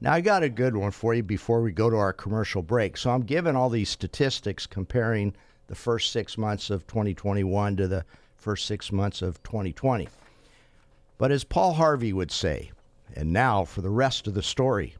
Now, 0.00 0.12
I 0.12 0.20
got 0.20 0.42
a 0.42 0.48
good 0.48 0.76
one 0.76 0.92
for 0.92 1.12
you 1.14 1.22
before 1.22 1.60
we 1.60 1.72
go 1.72 1.90
to 1.90 1.96
our 1.96 2.12
commercial 2.12 2.62
break. 2.62 2.96
So, 2.96 3.10
I'm 3.10 3.22
giving 3.22 3.56
all 3.56 3.68
these 3.68 3.90
statistics 3.90 4.66
comparing 4.66 5.34
the 5.66 5.74
first 5.74 6.12
six 6.12 6.38
months 6.38 6.70
of 6.70 6.86
2021 6.86 7.76
to 7.76 7.88
the 7.88 8.04
first 8.36 8.66
six 8.66 8.90
months 8.90 9.22
of 9.22 9.42
2020. 9.42 10.08
But 11.18 11.30
as 11.30 11.44
Paul 11.44 11.74
Harvey 11.74 12.12
would 12.12 12.30
say, 12.30 12.70
and 13.14 13.32
now 13.32 13.64
for 13.64 13.82
the 13.82 13.90
rest 13.90 14.26
of 14.26 14.34
the 14.34 14.42
story, 14.42 14.94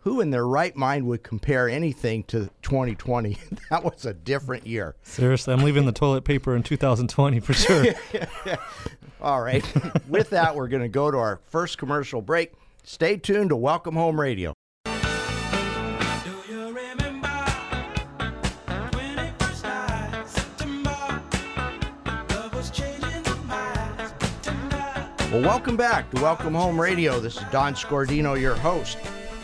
who 0.00 0.20
in 0.20 0.30
their 0.30 0.46
right 0.46 0.74
mind 0.76 1.06
would 1.06 1.22
compare 1.22 1.68
anything 1.68 2.22
to 2.24 2.50
2020? 2.62 3.36
that 3.70 3.84
was 3.84 4.04
a 4.06 4.14
different 4.14 4.66
year. 4.66 4.94
seriously 5.02 5.52
i'm 5.52 5.62
leaving 5.62 5.86
the 5.86 5.92
toilet 5.92 6.24
paper 6.24 6.54
in 6.56 6.62
2020 6.62 7.40
for 7.40 7.52
sure 7.52 7.84
All 9.22 9.42
right. 9.42 9.62
With 10.08 10.30
that, 10.30 10.56
we're 10.56 10.68
going 10.68 10.80
to 10.82 10.88
go 10.88 11.10
to 11.10 11.18
our 11.18 11.40
first 11.50 11.76
commercial 11.76 12.22
break. 12.22 12.54
Stay 12.84 13.18
tuned 13.18 13.50
to 13.50 13.56
Welcome 13.56 13.94
Home 13.94 14.18
Radio. 14.18 14.54
Do 14.86 14.90
you 16.48 16.68
remember 16.68 17.28
21st 18.90 19.62
night, 19.62 20.26
September? 20.26 21.22
Love 22.30 22.54
was 22.54 22.70
changing 22.70 23.22
the 23.24 23.36
minds, 23.46 24.14
tender. 24.40 25.14
Well, 25.30 25.42
welcome 25.42 25.76
back 25.76 26.10
to 26.12 26.22
Welcome 26.22 26.54
Home 26.54 26.80
Radio. 26.80 27.20
This 27.20 27.36
is 27.36 27.44
Don 27.52 27.74
Scordino, 27.74 28.40
your 28.40 28.54
host, 28.54 28.96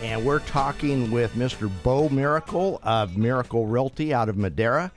and 0.02 0.24
we're 0.24 0.40
talking 0.40 1.10
with 1.10 1.34
Mr. 1.34 1.70
Bo 1.82 2.08
Miracle 2.08 2.80
of 2.82 3.16
Miracle 3.16 3.66
Realty 3.66 4.12
out 4.12 4.28
of 4.28 4.36
Madera. 4.36 4.92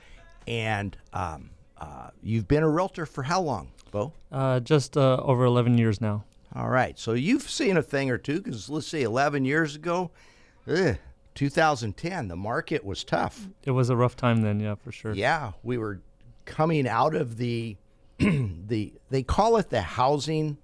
And 0.46 0.96
um, 1.12 1.50
uh, 1.78 2.10
you've 2.22 2.48
been 2.48 2.62
a 2.62 2.68
realtor 2.68 3.06
for 3.06 3.22
how 3.22 3.40
long, 3.40 3.70
Bo? 3.90 4.12
uh, 4.32 4.60
just 4.60 4.96
uh, 4.96 5.16
over 5.22 5.44
11 5.44 5.78
years 5.78 6.00
now 6.00 6.24
All 6.54 6.68
right, 6.68 6.98
so 6.98 7.12
you've 7.12 7.48
seen 7.48 7.76
a 7.76 7.82
thing 7.82 8.10
or 8.10 8.18
two 8.18 8.40
because 8.40 8.68
let's 8.68 8.86
see, 8.86 9.02
11 9.02 9.44
years 9.44 9.74
ago, 9.76 10.10
ugh, 10.68 10.96
2010, 11.34 12.28
the 12.28 12.36
market 12.36 12.84
was 12.84 13.04
tough. 13.04 13.48
it 13.64 13.70
was 13.70 13.90
a 13.90 13.96
rough 13.96 14.16
time 14.16 14.42
then 14.42 14.60
yeah 14.60 14.74
for 14.74 14.92
sure 14.92 15.12
Yeah, 15.14 15.52
we 15.62 15.78
were 15.78 16.00
coming 16.44 16.86
out 16.88 17.14
of 17.14 17.36
the 17.36 17.76
the 18.18 18.92
they 19.08 19.22
call 19.22 19.56
it 19.56 19.70
the 19.70 19.80
housing 19.82 20.58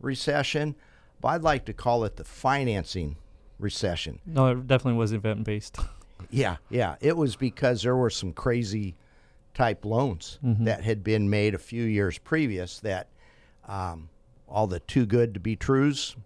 recession, 0.00 0.74
but 1.20 1.28
I'd 1.28 1.42
like 1.42 1.64
to 1.66 1.72
call 1.74 2.04
it 2.04 2.16
the 2.16 2.24
financing 2.24 3.16
recession. 3.58 4.20
no 4.26 4.48
it 4.48 4.66
definitely 4.66 4.98
was 4.98 5.12
event 5.12 5.44
based 5.44 5.78
Yeah, 6.30 6.56
yeah, 6.70 6.96
it 7.00 7.16
was 7.16 7.36
because 7.36 7.82
there 7.82 7.94
were 7.96 8.10
some 8.10 8.32
crazy 8.32 8.96
type 9.52 9.84
loans 9.84 10.38
that 10.42 10.82
had 10.82 11.04
been 11.04 11.28
made 11.30 11.54
a 11.54 11.58
few 11.58 11.84
years 11.84 12.18
previous 12.18 12.80
that 12.80 13.08
um, 13.68 14.08
all 14.48 14.66
the 14.66 14.80
too 14.80 15.06
good 15.06 15.34
to 15.34 15.40
be 15.40 15.54
trues 15.54 16.16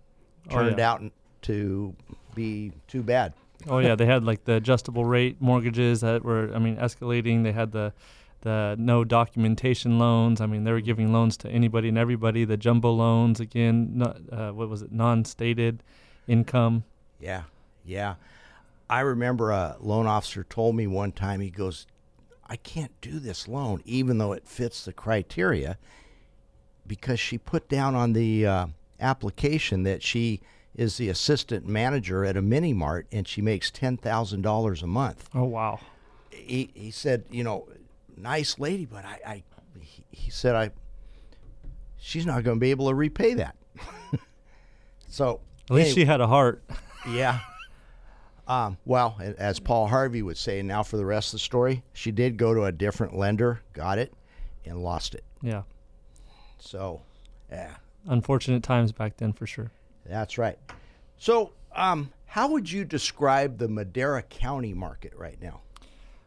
Oh, 0.50 0.54
turned 0.54 0.78
yeah. 0.78 0.90
out 0.90 1.02
to 1.42 1.94
be 2.35 2.73
too 2.87 3.02
bad. 3.02 3.35
Oh 3.68 3.78
yeah, 3.80 3.94
they 3.97 4.06
had 4.06 4.25
like 4.25 4.44
the 4.44 4.54
adjustable 4.54 5.04
rate 5.04 5.40
mortgages 5.40 6.00
that 6.00 6.25
were, 6.25 6.50
I 6.54 6.58
mean, 6.58 6.76
escalating. 6.76 7.42
They 7.42 7.52
had 7.52 7.73
the 7.73 7.92
the 8.42 8.76
no 8.78 9.04
documentation 9.04 9.99
loans. 9.99 10.40
I 10.40 10.47
mean, 10.47 10.64
they 10.64 10.73
were 10.73 10.80
giving 10.80 11.12
loans 11.12 11.37
to 11.38 11.50
anybody 11.50 11.88
and 11.88 11.99
everybody. 11.99 12.44
The 12.44 12.56
jumbo 12.56 12.92
loans 12.92 13.40
again. 13.40 13.90
Not, 13.99 14.16
uh, 14.32 14.52
what 14.52 14.68
was 14.68 14.80
it? 14.82 14.92
Non-stated 14.92 15.82
income. 16.28 16.85
Yeah, 17.20 17.42
yeah. 17.84 18.14
I 18.90 19.00
remember 19.00 19.50
a 19.50 19.76
loan 19.80 20.06
officer 20.06 20.44
told 20.44 20.75
me 20.76 20.87
one 20.87 21.12
time, 21.12 21.40
he 21.40 21.50
goes, 21.50 21.87
I 22.46 22.56
can't 22.56 22.92
do 23.00 23.18
this 23.18 23.46
loan, 23.46 23.82
even 23.84 24.18
though 24.18 24.32
it 24.32 24.46
fits 24.46 24.84
the 24.84 24.92
criteria, 24.92 25.76
because 26.87 27.20
she 27.20 27.37
put 27.37 27.68
down 27.68 27.94
on 27.94 28.14
the 28.14 28.46
uh, 28.46 28.66
application 29.00 29.82
that 29.82 30.02
she 30.02 30.40
is 30.75 30.96
the 30.96 31.08
assistant 31.08 31.66
manager 31.66 32.25
at 32.25 32.37
a 32.37 32.42
mini 32.42 32.72
mart 32.72 33.06
and 33.12 33.26
she 33.28 33.42
makes 33.42 33.70
$10,000 33.70 34.82
a 34.82 34.87
month. 34.87 35.28
Oh 35.34 35.44
wow. 35.44 35.80
He, 36.30 36.70
he 36.72 36.90
said, 36.90 37.25
you 37.30 37.42
know, 37.44 37.68
nice 38.16 38.58
lady, 38.58 38.87
but 38.87 39.04
I, 39.04 39.18
I 39.26 39.42
he, 39.80 40.04
he 40.12 40.30
said, 40.30 40.54
I, 40.54 40.70
she's 41.98 42.25
not 42.25 42.44
going 42.44 42.56
to 42.56 42.60
be 42.60 42.70
able 42.70 42.88
to 42.88 42.94
repay 42.94 43.34
that. 43.34 43.56
so, 45.08 45.40
At 45.68 45.75
least 45.76 45.88
anyway- 45.88 45.94
she 45.94 46.04
had 46.06 46.20
a 46.22 46.26
heart. 46.28 46.62
Yeah. 47.12 47.40
Um, 48.46 48.78
well, 48.86 49.20
as 49.36 49.60
Paul 49.60 49.88
Harvey 49.88 50.22
would 50.22 50.38
say, 50.38 50.62
now 50.62 50.82
for 50.82 50.96
the 50.96 51.04
rest 51.04 51.28
of 51.28 51.32
the 51.32 51.38
story, 51.40 51.82
she 51.92 52.10
did 52.10 52.38
go 52.38 52.54
to 52.54 52.64
a 52.64 52.72
different 52.72 53.14
lender, 53.16 53.60
got 53.74 53.98
it, 53.98 54.12
and 54.64 54.82
lost 54.82 55.14
it. 55.14 55.24
yeah. 55.42 55.62
So, 56.60 57.02
yeah, 57.50 57.74
Unfortunate 58.06 58.62
times 58.62 58.90
back 58.90 59.16
then 59.18 59.32
for 59.32 59.46
sure. 59.46 59.70
that's 60.06 60.38
right. 60.38 60.58
So, 61.18 61.52
um, 61.74 62.10
how 62.26 62.50
would 62.50 62.70
you 62.70 62.84
describe 62.84 63.58
the 63.58 63.68
Madera 63.68 64.22
County 64.22 64.74
market 64.74 65.12
right 65.16 65.40
now? 65.40 65.60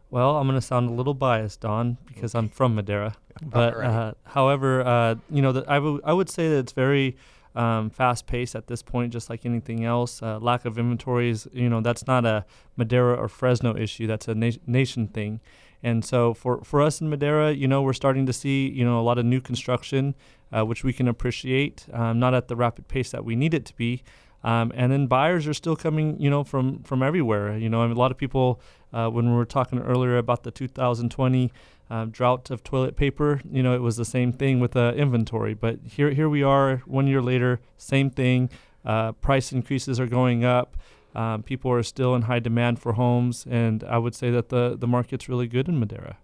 Well, 0.10 0.38
I'm 0.38 0.48
going 0.48 0.60
to 0.60 0.66
sound 0.66 0.90
a 0.90 0.94
little 0.94 1.14
biased, 1.14 1.60
Don, 1.62 1.98
because 2.08 2.34
I'm 2.36 2.50
from 2.50 2.76
Madera. 2.76 3.16
But 3.44 3.74
Alright. 3.74 3.90
uh, 3.90 4.14
however, 4.26 4.82
uh, 4.86 5.16
you 5.30 5.42
know, 5.42 5.52
the, 5.54 5.66
I 5.68 5.80
would 5.80 6.02
I 6.04 6.14
would 6.14 6.30
say 6.30 6.50
that 6.50 6.58
it's 6.60 6.74
very 6.74 7.16
um, 7.56 7.90
fast 7.90 8.28
paced 8.28 8.56
at 8.56 8.68
this 8.68 8.82
point, 8.82 9.14
just 9.14 9.30
like 9.30 9.46
anything 9.46 9.84
else. 9.84 10.22
Uh, 10.22 10.40
lack 10.40 10.66
of 10.66 10.78
inventories, 10.78 11.48
you 11.54 11.70
know, 11.70 11.82
that's 11.82 12.08
not 12.08 12.26
a 12.26 12.46
Madera 12.78 13.16
or 13.16 13.28
Fresno 13.28 13.76
issue. 13.76 14.08
That's 14.08 14.28
a 14.28 14.36
na- 14.36 14.52
nation 14.66 15.08
thing. 15.08 15.42
And 15.84 16.06
so 16.06 16.34
for, 16.34 16.64
for 16.64 16.82
us 16.82 17.02
in 17.02 17.10
Madera, 17.10 17.52
you 17.52 17.68
know, 17.68 17.82
we're 17.82 17.94
starting 17.94 18.26
to 18.28 18.34
see, 18.34 18.70
you 18.70 18.86
know, 18.86 19.00
a 19.00 19.02
lot 19.02 19.18
of 19.18 19.26
new 19.26 19.42
construction, 19.42 20.16
uh, 20.52 20.64
which 20.66 20.84
we 20.84 20.94
can 20.94 21.08
appreciate, 21.08 21.88
um, 21.92 22.20
not 22.20 22.34
at 22.34 22.48
the 22.48 22.56
rapid 22.56 22.88
pace 22.88 23.12
that 23.12 23.26
we 23.26 23.36
need 23.36 23.54
it 23.54 23.66
to 23.66 23.76
be. 23.76 24.04
Um, 24.44 24.72
and 24.76 24.92
then 24.92 25.08
buyers 25.08 25.48
are 25.48 25.54
still 25.54 25.76
coming, 25.76 26.20
you 26.20 26.30
know, 26.30 26.44
from 26.44 26.82
from 26.84 27.04
everywhere. 27.04 27.56
You 27.58 27.70
know, 27.70 27.82
I 27.82 27.88
mean, 27.88 27.96
a 27.96 28.00
lot 28.00 28.12
of 28.12 28.18
people, 28.18 28.60
uh, 28.92 29.08
when 29.08 29.30
we 29.30 29.36
were 29.36 29.46
talking 29.46 29.80
earlier 29.80 30.18
about 30.18 30.44
the 30.44 30.52
2020 30.52 31.52
uh, 31.92 32.06
drought 32.06 32.50
of 32.50 32.64
toilet 32.64 32.96
paper, 32.96 33.42
you 33.52 33.62
know, 33.62 33.76
it 33.76 33.82
was 33.82 33.98
the 33.98 34.06
same 34.06 34.32
thing 34.32 34.62
with 34.62 34.72
the 34.72 34.94
inventory. 34.96 35.54
But 35.54 35.80
here 35.86 36.12
here 36.12 36.30
we 36.30 36.42
are, 36.42 36.78
one 36.86 37.06
year 37.06 37.22
later, 37.22 37.60
same 37.78 38.10
thing. 38.10 38.50
Uh, 38.86 39.12
price 39.12 39.52
increases 39.52 40.00
are 40.00 40.08
going 40.08 40.46
up. 40.46 40.78
Um, 41.14 41.44
people 41.44 41.70
are 41.72 41.84
still 41.84 42.16
in 42.16 42.24
high 42.24 42.40
demand 42.40 42.80
for 42.80 42.94
homes, 42.94 43.46
and 43.50 43.84
I 43.84 43.98
would 43.98 44.16
say 44.16 44.32
that 44.32 44.48
the 44.48 44.78
the 44.80 44.88
market's 44.88 45.28
really 45.28 45.48
good 45.48 45.68
in 45.68 45.80
Madera. 45.82 46.18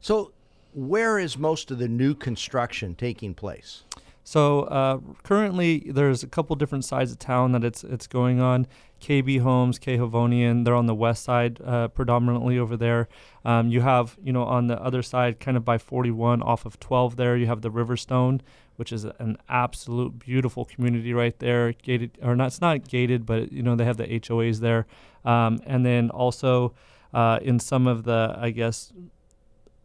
So, 0.00 0.30
where 0.72 1.18
is 1.18 1.36
most 1.36 1.72
of 1.72 1.78
the 1.78 1.88
new 1.88 2.14
construction 2.14 2.94
taking 2.94 3.34
place? 3.34 3.82
So 4.24 4.62
uh, 4.62 5.00
currently, 5.22 5.90
there's 5.90 6.22
a 6.22 6.26
couple 6.26 6.56
different 6.56 6.86
sides 6.86 7.12
of 7.12 7.18
town 7.18 7.52
that 7.52 7.62
it's 7.62 7.84
it's 7.84 8.06
going 8.06 8.40
on. 8.40 8.66
KB 9.00 9.40
Homes, 9.40 9.78
K 9.78 9.98
Hovnanian, 9.98 10.64
they're 10.64 10.74
on 10.74 10.86
the 10.86 10.94
west 10.94 11.24
side 11.24 11.60
uh, 11.62 11.88
predominantly 11.88 12.58
over 12.58 12.74
there. 12.74 13.06
Um, 13.44 13.68
you 13.68 13.82
have, 13.82 14.16
you 14.22 14.32
know, 14.32 14.44
on 14.44 14.66
the 14.66 14.80
other 14.82 15.02
side, 15.02 15.40
kind 15.40 15.58
of 15.58 15.64
by 15.64 15.76
41 15.76 16.40
off 16.40 16.64
of 16.64 16.80
12 16.80 17.16
there, 17.16 17.36
you 17.36 17.46
have 17.46 17.60
the 17.60 17.70
Riverstone, 17.70 18.40
which 18.76 18.92
is 18.92 19.04
an 19.04 19.36
absolute 19.46 20.18
beautiful 20.18 20.64
community 20.64 21.12
right 21.12 21.38
there. 21.38 21.72
Gated, 21.74 22.16
or 22.22 22.34
not, 22.34 22.46
it's 22.46 22.62
not 22.62 22.88
gated, 22.88 23.26
but, 23.26 23.52
you 23.52 23.62
know, 23.62 23.76
they 23.76 23.84
have 23.84 23.98
the 23.98 24.06
HOAs 24.06 24.60
there. 24.60 24.86
Um, 25.22 25.60
and 25.66 25.84
then 25.84 26.08
also 26.08 26.74
uh, 27.12 27.40
in 27.42 27.58
some 27.58 27.86
of 27.86 28.04
the, 28.04 28.34
I 28.38 28.50
guess, 28.50 28.90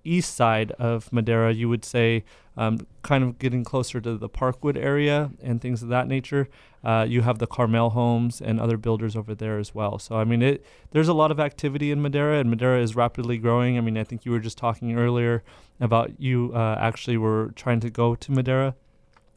east 0.03 0.35
side 0.35 0.71
of 0.73 1.11
Madera, 1.11 1.53
you 1.53 1.69
would 1.69 1.85
say, 1.85 2.23
um, 2.57 2.85
kind 3.03 3.23
of 3.23 3.39
getting 3.39 3.63
closer 3.63 4.01
to 4.01 4.17
the 4.17 4.29
Parkwood 4.29 4.77
area 4.77 5.31
and 5.41 5.61
things 5.61 5.81
of 5.81 5.89
that 5.89 6.07
nature. 6.07 6.49
Uh, 6.83 7.05
you 7.07 7.21
have 7.21 7.39
the 7.39 7.47
Carmel 7.47 7.91
homes 7.91 8.41
and 8.41 8.59
other 8.59 8.77
builders 8.77 9.15
over 9.15 9.33
there 9.33 9.59
as 9.59 9.73
well. 9.73 9.97
So 9.97 10.15
I 10.17 10.23
mean, 10.23 10.41
it 10.41 10.65
there's 10.91 11.07
a 11.07 11.13
lot 11.13 11.31
of 11.31 11.39
activity 11.39 11.91
in 11.91 12.01
Madera, 12.01 12.39
and 12.39 12.49
Madera 12.49 12.81
is 12.81 12.95
rapidly 12.95 13.37
growing. 13.37 13.77
I 13.77 13.81
mean, 13.81 13.97
I 13.97 14.03
think 14.03 14.25
you 14.25 14.31
were 14.31 14.39
just 14.39 14.57
talking 14.57 14.97
earlier 14.97 15.43
about 15.79 16.19
you 16.19 16.51
uh, 16.53 16.75
actually 16.79 17.17
were 17.17 17.51
trying 17.55 17.79
to 17.81 17.89
go 17.89 18.15
to 18.15 18.31
Madera. 18.31 18.75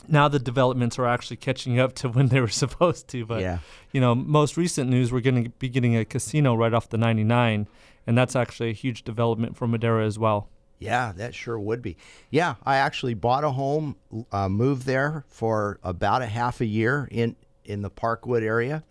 Now 0.09 0.27
the 0.27 0.41
developments 0.41 0.99
are 0.99 1.07
actually 1.07 1.37
catching 1.37 1.79
up 1.79 1.95
to 1.97 2.09
when 2.17 2.29
they 2.29 2.41
were 2.41 2.49
supposed 2.49 3.09
to. 3.09 3.25
But 3.25 3.41
yeah. 3.41 3.59
you 3.93 4.01
know, 4.01 4.15
most 4.15 4.57
recent 4.57 4.91
news, 4.91 5.13
we're 5.13 5.21
going 5.21 5.45
to 5.45 5.51
be 5.51 5.69
getting 5.69 5.97
a 5.97 6.05
casino 6.05 6.55
right 6.55 6.75
off 6.75 6.89
the 6.89 6.99
99, 6.99 7.69
and 8.07 8.17
that's 8.17 8.37
actually 8.37 8.71
a 8.71 8.75
huge 8.75 9.05
development 9.05 9.57
for 9.57 9.67
Madera 9.67 10.07
as 10.07 10.19
well. 10.19 10.49
Yeah, 10.79 11.13
that 11.17 11.35
sure 11.35 11.61
would 11.61 11.81
be. 11.81 11.97
Yeah, 12.31 12.57
I 12.65 12.77
actually 12.77 13.15
bought 13.15 13.45
a 13.45 13.51
home, 13.51 13.97
uh, 14.33 14.49
moved 14.49 14.85
there 14.85 15.25
for 15.29 15.79
about 15.85 16.23
a 16.23 16.27
half 16.27 16.61
a 16.61 16.67
year 16.67 17.09
in 17.11 17.37
in 17.65 17.83
the 17.83 17.91
Parkwood 17.91 18.43
area, 18.43 18.83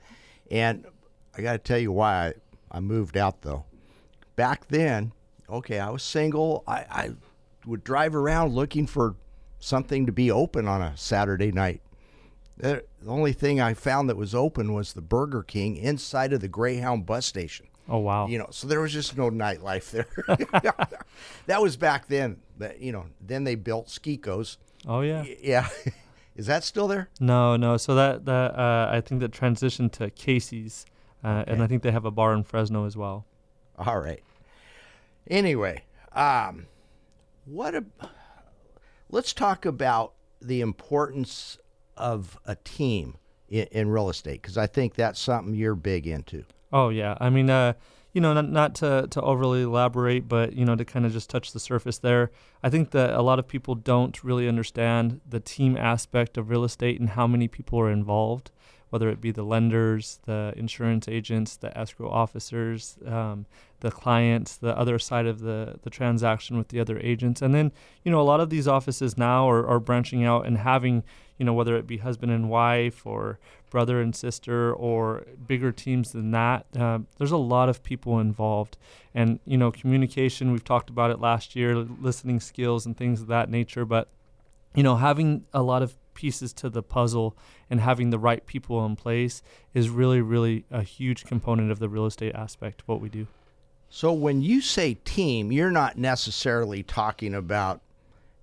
and 0.49 0.85
I 1.35 1.41
got 1.41 1.51
to 1.51 1.57
tell 1.57 1.77
you 1.77 1.91
why 1.91 2.27
I, 2.27 2.77
I 2.77 2.79
moved 2.79 3.17
out 3.17 3.41
though. 3.41 3.65
Back 4.37 4.67
then, 4.69 5.11
okay, 5.49 5.79
I 5.79 5.89
was 5.89 6.03
single. 6.03 6.63
I, 6.65 6.85
I 6.89 7.09
would 7.65 7.83
drive 7.83 8.15
around 8.15 8.53
looking 8.53 8.87
for 8.87 9.15
something 9.59 10.05
to 10.05 10.11
be 10.11 10.31
open 10.31 10.67
on 10.67 10.81
a 10.81 10.95
Saturday 10.95 11.51
night. 11.51 11.81
The 12.57 12.83
only 13.05 13.33
thing 13.33 13.59
I 13.59 13.73
found 13.73 14.09
that 14.09 14.17
was 14.17 14.33
open 14.33 14.73
was 14.73 14.93
the 14.93 15.01
Burger 15.01 15.43
King 15.43 15.75
inside 15.75 16.31
of 16.31 16.41
the 16.41 16.47
Greyhound 16.47 17.05
bus 17.05 17.25
station. 17.25 17.67
Oh 17.89 17.99
wow! 17.99 18.27
You 18.27 18.37
know, 18.37 18.47
so 18.51 18.67
there 18.67 18.79
was 18.79 18.93
just 18.93 19.17
no 19.17 19.29
nightlife 19.29 19.91
there. 19.91 20.07
that 21.47 21.61
was 21.61 21.75
back 21.77 22.07
then. 22.07 22.37
That 22.57 22.79
you 22.79 22.91
know, 22.91 23.05
then 23.19 23.43
they 23.43 23.55
built 23.55 23.87
Skikos. 23.87 24.57
oh 24.87 25.01
yeah. 25.01 25.23
Yeah, 25.41 25.67
is 26.35 26.45
that 26.47 26.63
still 26.63 26.87
there? 26.87 27.09
No, 27.19 27.57
no. 27.57 27.77
So 27.77 27.95
that 27.95 28.25
that 28.25 28.57
uh, 28.57 28.89
I 28.91 29.01
think 29.01 29.21
that 29.21 29.31
transitioned 29.31 29.91
to 29.93 30.09
Casey's, 30.11 30.85
uh, 31.23 31.43
and 31.47 31.61
I 31.61 31.67
think 31.67 31.83
they 31.83 31.91
have 31.91 32.05
a 32.05 32.11
bar 32.11 32.33
in 32.33 32.43
Fresno 32.43 32.85
as 32.85 32.95
well. 32.95 33.25
All 33.77 33.99
right. 33.99 34.23
Anyway, 35.27 35.83
um, 36.13 36.67
what 37.45 37.75
a 37.75 37.83
let's 39.09 39.33
talk 39.33 39.65
about 39.65 40.13
the 40.41 40.61
importance 40.61 41.57
of 41.97 42.39
a 42.45 42.55
team 42.55 43.17
in, 43.49 43.67
in 43.71 43.89
real 43.89 44.09
estate 44.09 44.41
because 44.41 44.57
I 44.57 44.67
think 44.67 44.95
that's 44.95 45.19
something 45.19 45.53
you're 45.53 45.75
big 45.75 46.07
into. 46.07 46.45
Oh 46.73 46.89
yeah, 46.89 47.17
I 47.19 47.29
mean, 47.29 47.49
uh, 47.49 47.73
you 48.13 48.21
know, 48.21 48.33
not, 48.33 48.49
not 48.49 48.75
to 48.75 49.07
to 49.09 49.21
overly 49.21 49.63
elaborate, 49.63 50.27
but 50.27 50.53
you 50.53 50.65
know, 50.65 50.75
to 50.75 50.85
kind 50.85 51.05
of 51.05 51.13
just 51.13 51.29
touch 51.29 51.51
the 51.53 51.59
surface 51.59 51.97
there. 51.97 52.31
I 52.63 52.69
think 52.69 52.91
that 52.91 53.13
a 53.13 53.21
lot 53.21 53.39
of 53.39 53.47
people 53.47 53.75
don't 53.75 54.23
really 54.23 54.47
understand 54.47 55.21
the 55.27 55.39
team 55.39 55.77
aspect 55.77 56.37
of 56.37 56.49
real 56.49 56.63
estate 56.63 56.99
and 56.99 57.09
how 57.09 57.27
many 57.27 57.47
people 57.47 57.79
are 57.79 57.91
involved, 57.91 58.51
whether 58.89 59.09
it 59.09 59.21
be 59.21 59.31
the 59.31 59.43
lenders, 59.43 60.19
the 60.25 60.53
insurance 60.55 61.07
agents, 61.07 61.55
the 61.57 61.77
escrow 61.77 62.09
officers, 62.09 62.97
um, 63.05 63.45
the 63.81 63.91
clients, 63.91 64.55
the 64.57 64.77
other 64.77 64.97
side 64.97 65.25
of 65.25 65.41
the 65.41 65.75
the 65.83 65.89
transaction 65.89 66.57
with 66.57 66.69
the 66.69 66.79
other 66.79 66.99
agents, 66.99 67.41
and 67.41 67.53
then 67.53 67.71
you 68.03 68.11
know, 68.11 68.21
a 68.21 68.23
lot 68.23 68.39
of 68.39 68.49
these 68.49 68.67
offices 68.67 69.17
now 69.17 69.49
are, 69.49 69.67
are 69.67 69.79
branching 69.79 70.23
out 70.23 70.47
and 70.47 70.57
having, 70.57 71.03
you 71.37 71.45
know, 71.45 71.53
whether 71.53 71.75
it 71.75 71.85
be 71.85 71.97
husband 71.97 72.31
and 72.31 72.49
wife 72.49 73.05
or 73.05 73.39
brother 73.69 74.01
and 74.01 74.15
sister 74.15 74.73
or 74.73 75.23
bigger 75.47 75.71
teams 75.71 76.11
than 76.11 76.31
that. 76.31 76.65
Uh, 76.77 76.99
there's 77.17 77.31
a 77.31 77.37
lot 77.37 77.69
of 77.69 77.83
people 77.83 78.19
involved, 78.19 78.77
and 79.13 79.39
you 79.45 79.57
know, 79.57 79.71
communication. 79.71 80.51
We've 80.51 80.63
talked 80.63 80.89
about 80.89 81.11
it 81.11 81.19
last 81.19 81.55
year, 81.55 81.75
listening 81.75 82.39
skills 82.39 82.85
and 82.85 82.95
things 82.95 83.21
of 83.21 83.27
that 83.27 83.49
nature. 83.49 83.85
But 83.85 84.07
you 84.75 84.83
know, 84.83 84.95
having 84.95 85.45
a 85.53 85.61
lot 85.61 85.81
of 85.81 85.95
pieces 86.13 86.53
to 86.53 86.69
the 86.69 86.83
puzzle 86.83 87.35
and 87.69 87.79
having 87.79 88.09
the 88.09 88.19
right 88.19 88.45
people 88.45 88.85
in 88.85 88.95
place 88.95 89.41
is 89.73 89.89
really, 89.89 90.21
really 90.21 90.65
a 90.69 90.83
huge 90.83 91.25
component 91.25 91.71
of 91.71 91.79
the 91.79 91.89
real 91.89 92.05
estate 92.05 92.35
aspect 92.35 92.81
of 92.81 92.87
what 92.87 93.01
we 93.01 93.09
do. 93.09 93.27
So 93.93 94.13
when 94.13 94.41
you 94.41 94.61
say 94.61 94.93
team, 95.03 95.51
you're 95.51 95.69
not 95.69 95.97
necessarily 95.97 96.81
talking 96.81 97.35
about 97.35 97.81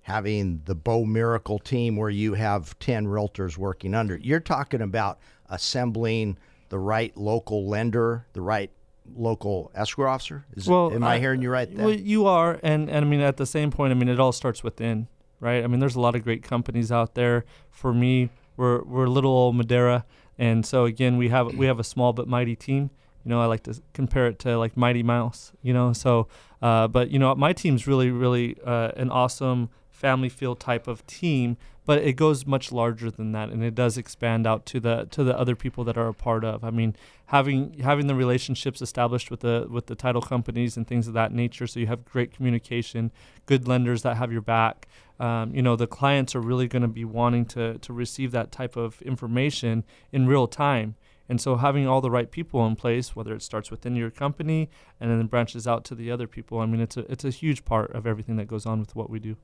having 0.03 0.61
the 0.65 0.75
Bo 0.75 1.05
Miracle 1.05 1.57
team 1.57 1.95
where 1.95 2.11
you 2.11 2.35
have 2.35 2.77
10 2.77 3.07
realtors 3.07 3.57
working 3.57 3.95
under. 3.95 4.15
You're 4.17 4.39
talking 4.39 4.79
about 4.79 5.17
assembling 5.49 6.37
the 6.69 6.77
right 6.77 7.17
local 7.17 7.67
lender, 7.67 8.27
the 8.33 8.41
right 8.41 8.69
local 9.15 9.71
escrow 9.73 10.11
officer. 10.11 10.45
Is 10.55 10.67
it- 10.67 10.71
am 10.71 11.03
I, 11.03 11.17
hearing 11.17 11.41
you 11.41 11.49
right 11.49 11.75
there? 11.75 11.87
Well, 11.87 11.95
you 11.95 12.27
are, 12.27 12.59
and 12.61 12.87
and 12.87 13.03
I 13.03 13.07
mean 13.07 13.21
at 13.21 13.37
the 13.37 13.47
same 13.47 13.71
point, 13.71 13.89
I 13.91 13.95
mean 13.95 14.07
it 14.07 14.19
all 14.19 14.31
starts 14.31 14.63
within, 14.63 15.07
right? 15.39 15.63
I 15.63 15.67
mean 15.67 15.79
there's 15.79 15.95
a 15.95 15.99
lot 15.99 16.15
of 16.15 16.23
great 16.23 16.43
companies 16.43 16.91
out 16.91 17.15
there. 17.15 17.43
For 17.71 17.91
me, 17.91 18.29
we're 18.55 18.83
we're 18.83 19.07
little 19.07 19.31
old 19.31 19.55
Madera, 19.55 20.05
and 20.37 20.63
so 20.63 20.85
again 20.85 21.17
we 21.17 21.29
have 21.29 21.55
we 21.55 21.65
have 21.65 21.79
a 21.79 21.83
small 21.83 22.13
but 22.13 22.27
mighty 22.27 22.55
team. 22.55 22.91
You 23.23 23.29
know, 23.29 23.41
I 23.41 23.45
like 23.45 23.63
to 23.63 23.81
compare 23.93 24.27
it 24.27 24.39
to 24.39 24.57
like 24.57 24.77
Mighty 24.77 25.03
Mouse. 25.03 25.51
You 25.61 25.73
know, 25.73 25.93
so 25.93 26.27
uh, 26.61 26.87
but 26.87 27.11
you 27.11 27.19
know 27.19 27.33
my 27.35 27.53
team's 27.53 27.87
really 27.87 28.11
really 28.11 28.57
uh, 28.65 28.91
an 28.95 29.09
awesome 29.09 29.69
family 29.89 30.29
feel 30.29 30.55
type 30.55 30.87
of 30.87 31.05
team 31.07 31.57
but 31.85 32.03
it 32.03 32.13
goes 32.13 32.45
much 32.45 32.71
larger 32.71 33.11
than 33.11 33.31
that 33.33 33.49
and 33.49 33.63
it 33.63 33.75
does 33.75 33.97
expand 33.97 34.47
out 34.47 34.65
to 34.65 34.79
the 34.79 35.07
to 35.11 35.23
the 35.23 35.37
other 35.37 35.55
people 35.55 35.83
that 35.83 35.97
are 35.97 36.07
a 36.07 36.13
part 36.13 36.45
of 36.45 36.63
i 36.63 36.69
mean 36.69 36.95
having 37.25 37.77
having 37.79 38.07
the 38.07 38.15
relationships 38.15 38.81
established 38.81 39.29
with 39.29 39.41
the 39.41 39.67
with 39.69 39.87
the 39.87 39.95
title 39.95 40.21
companies 40.21 40.77
and 40.77 40.87
things 40.87 41.05
of 41.05 41.13
that 41.13 41.33
nature 41.33 41.67
so 41.67 41.81
you 41.81 41.87
have 41.87 42.05
great 42.05 42.31
communication 42.31 43.11
good 43.45 43.67
lenders 43.67 44.03
that 44.03 44.15
have 44.15 44.31
your 44.31 44.41
back 44.41 44.87
um, 45.19 45.53
you 45.53 45.61
know 45.61 45.75
the 45.75 45.87
clients 45.87 46.33
are 46.33 46.41
really 46.41 46.67
going 46.67 46.81
to 46.81 46.87
be 46.87 47.03
wanting 47.03 47.43
to 47.43 47.77
to 47.79 47.91
receive 47.91 48.31
that 48.31 48.53
type 48.53 48.77
of 48.77 49.01
information 49.01 49.83
in 50.13 50.27
real 50.27 50.47
time 50.47 50.95
and 51.29 51.39
so 51.39 51.55
having 51.55 51.87
all 51.87 52.01
the 52.01 52.11
right 52.11 52.31
people 52.31 52.65
in 52.65 52.75
place 52.75 53.15
whether 53.15 53.33
it 53.33 53.41
starts 53.41 53.71
within 53.71 53.95
your 53.95 54.09
company 54.09 54.69
and 54.99 55.09
then 55.11 55.27
branches 55.27 55.67
out 55.67 55.85
to 55.85 55.95
the 55.95 56.11
other 56.11 56.27
people 56.27 56.59
i 56.59 56.65
mean 56.65 56.81
it's 56.81 56.97
a 56.97 57.11
it's 57.11 57.23
a 57.23 57.29
huge 57.29 57.63
part 57.63 57.91
of 57.91 58.05
everything 58.05 58.35
that 58.35 58.47
goes 58.47 58.65
on 58.65 58.79
with 58.79 58.95
what 58.95 59.09
we 59.09 59.19
do 59.19 59.37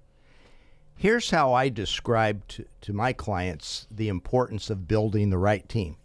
Here's 0.97 1.29
how 1.29 1.53
I 1.53 1.67
describe 1.67 2.47
to, 2.49 2.65
to 2.81 2.93
my 2.93 3.11
clients 3.11 3.85
the 3.91 4.07
importance 4.07 4.69
of 4.69 4.87
building 4.87 5.29
the 5.29 5.37
right 5.37 5.67
team. 5.67 5.97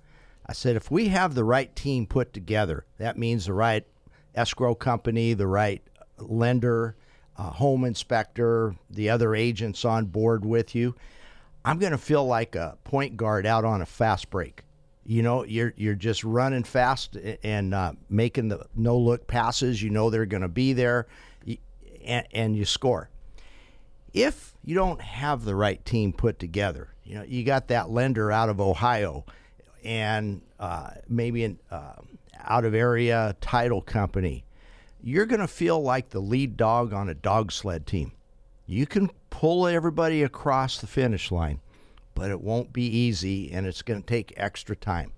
I 0.47 0.53
said, 0.53 0.75
if 0.75 0.91
we 0.91 1.09
have 1.09 1.35
the 1.35 1.45
right 1.45 1.75
team 1.77 2.07
put 2.07 2.33
together, 2.33 2.85
that 2.99 3.17
means 3.17 3.47
the 3.47 3.53
right 3.53 3.87
escrow 4.35 4.75
company, 4.75 5.33
the 5.33 5.47
right 5.47 5.81
lender, 6.19 6.97
uh, 7.37 7.51
home 7.51 7.85
inspector, 7.85 8.75
the 8.91 9.11
other 9.11 9.37
agents 9.37 9.85
on 9.85 10.07
board 10.07 10.45
with 10.45 10.75
you, 10.75 10.97
I'm 11.65 11.79
going 11.79 11.93
to 11.93 11.99
feel 11.99 12.27
like 12.27 12.57
a 12.57 12.77
point 12.83 13.17
guard 13.17 13.47
out 13.47 13.65
on 13.65 13.83
a 13.83 13.87
fast 13.87 14.29
break. 14.29 14.65
You 15.11 15.23
know, 15.23 15.45
you're 15.45 15.75
you're 15.77 15.95
just 15.95 16.23
running 16.23 16.63
fast 16.63 17.17
and 17.43 17.75
uh, 17.75 17.93
making 18.09 18.49
the 18.49 18.67
no 18.77 18.97
look 18.97 19.27
passes. 19.27 19.83
You 19.83 19.91
know 19.91 20.09
they're 20.09 20.27
going 20.27 20.43
to 20.43 20.49
be 20.49 20.73
there, 20.73 21.09
and, 22.05 22.27
and 22.33 22.57
you 22.57 22.65
score 22.65 23.11
if 24.13 24.55
you 24.65 24.75
don't 24.75 25.01
have 25.01 25.45
the 25.45 25.55
right 25.55 25.85
team 25.85 26.13
put 26.13 26.39
together, 26.39 26.89
you 27.05 27.15
know, 27.15 27.23
you 27.23 27.45
got 27.45 27.69
that 27.69 27.91
lender 27.91 28.31
out 28.31 28.49
of 28.49 28.61
Ohio 28.61 29.25
and 29.85 30.43
uh, 30.59 30.91
maybe 31.09 31.45
an 31.45 31.59
uh, 31.71 31.95
out 32.45 32.65
of 32.65 32.75
area 32.75 33.35
title 33.41 33.81
company, 33.81 34.45
you're 35.03 35.27
going 35.27 35.41
to 35.41 35.49
feel 35.49 35.83
like 35.83 36.11
the 36.11 36.21
lead 36.21 36.57
dog 36.57 36.93
on 36.93 37.09
a 37.09 37.15
dog 37.15 37.53
sled 37.53 37.87
team. 37.87 38.13
You 38.67 38.87
can 38.87 39.11
pull 39.31 39.67
everybody 39.67 40.23
across 40.23 40.81
the 40.81 40.87
finish 40.87 41.31
line, 41.31 41.61
but 42.21 42.31
it 42.31 42.43
won't 42.43 42.71
be 42.71 42.85
easy 42.85 43.51
and 43.51 43.67
it's 43.67 43.81
going 43.81 43.99
to 43.99 44.07
take 44.07 44.35
extra 44.37 44.77
time. 44.77 45.11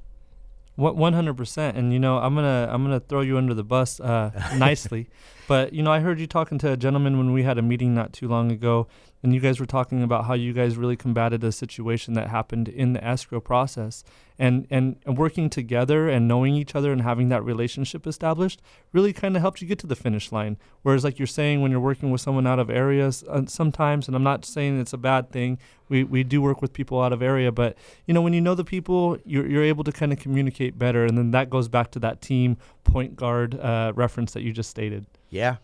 What 0.77 0.97
one 0.97 1.15
hundred 1.15 1.37
percent, 1.37 1.77
and 1.77 1.93
you 1.93 1.99
know 1.99 2.17
I'm 2.17 2.35
gonna 2.35 2.67
I'm 2.71 2.83
gonna 2.83 3.01
throw 3.01 3.21
you 3.21 3.37
under 3.37 3.53
the 3.53 3.65
bus 3.65 4.01
uh, 4.01 4.31
nicely, 4.57 5.11
but 5.47 5.75
you 5.75 5.83
know 5.83 5.93
I 5.93 6.01
heard 6.01 6.19
you 6.19 6.27
talking 6.27 6.57
to 6.59 6.73
a 6.73 6.77
gentleman 6.79 7.19
when 7.19 7.33
we 7.33 7.43
had 7.43 7.59
a 7.59 7.63
meeting 7.63 7.93
not 7.93 8.15
too 8.15 8.27
long 8.27 8.51
ago, 8.51 8.87
and 9.23 9.35
you 9.35 9.41
guys 9.41 9.61
were 9.61 9.67
talking 9.67 10.03
about 10.03 10.25
how 10.25 10.35
you 10.35 10.53
guys 10.53 10.77
really 10.77 10.97
combated 10.97 11.45
a 11.45 11.53
situation 11.53 12.15
that 12.15 12.29
happened 12.29 12.69
in 12.69 12.93
the 12.93 13.05
escrow 13.05 13.41
process. 13.41 14.05
And 14.39 14.67
and, 14.71 14.97
and 15.07 15.17
working 15.17 15.51
together 15.51 16.09
and 16.09 16.27
knowing 16.27 16.55
each 16.55 16.75
other 16.75 16.91
and 16.91 17.03
having 17.03 17.29
that 17.29 17.45
relationship 17.45 18.07
established 18.07 18.61
really 18.93 19.13
kind 19.13 19.37
of 19.37 19.43
helped 19.43 19.61
you 19.61 19.69
get 19.69 19.79
to 19.81 19.87
the 19.87 19.95
finish 19.95 20.33
line. 20.33 20.57
Whereas 20.83 21.05
like 21.05 21.19
you're 21.19 21.27
saying 21.27 21.63
when 21.63 21.71
you're 21.71 21.81
working 21.81 22.11
with 22.11 22.21
someone 22.21 22.47
out 22.47 22.59
of 22.59 22.71
areas 22.71 23.23
uh, 23.29 23.47
sometimes 23.47 24.09
and 24.09 24.17
i'm 24.17 24.23
not 24.23 24.45
saying 24.45 24.81
it's 24.81 24.93
a 24.93 24.99
bad 24.99 25.31
thing 25.31 25.59
we, 25.89 26.03
we 26.03 26.25
do 26.25 26.43
work 26.43 26.61
with 26.61 26.73
people 26.73 27.01
out 27.01 27.13
of 27.13 27.23
area 27.23 27.53
but 27.53 27.77
you 28.07 28.15
know 28.15 28.21
when 28.21 28.33
you 28.33 28.41
know 28.41 28.55
the 28.55 28.65
people 28.65 29.19
you're, 29.25 29.47
you're 29.47 29.63
able 29.63 29.85
to 29.85 29.93
kind 29.93 30.13
of 30.13 30.19
communicate 30.19 30.79
better 30.79 31.05
and 31.05 31.17
then 31.17 31.31
that 31.31 31.51
goes 31.51 31.69
back 31.69 31.91
to 31.93 31.99
that 32.01 32.21
team 32.21 32.57
point 32.85 33.17
guard 33.17 33.59
uh, 33.59 33.93
reference 33.95 34.33
that 34.33 34.43
you 34.43 34.53
just 34.53 34.71
stated. 34.71 35.07
Yeah. 35.31 35.57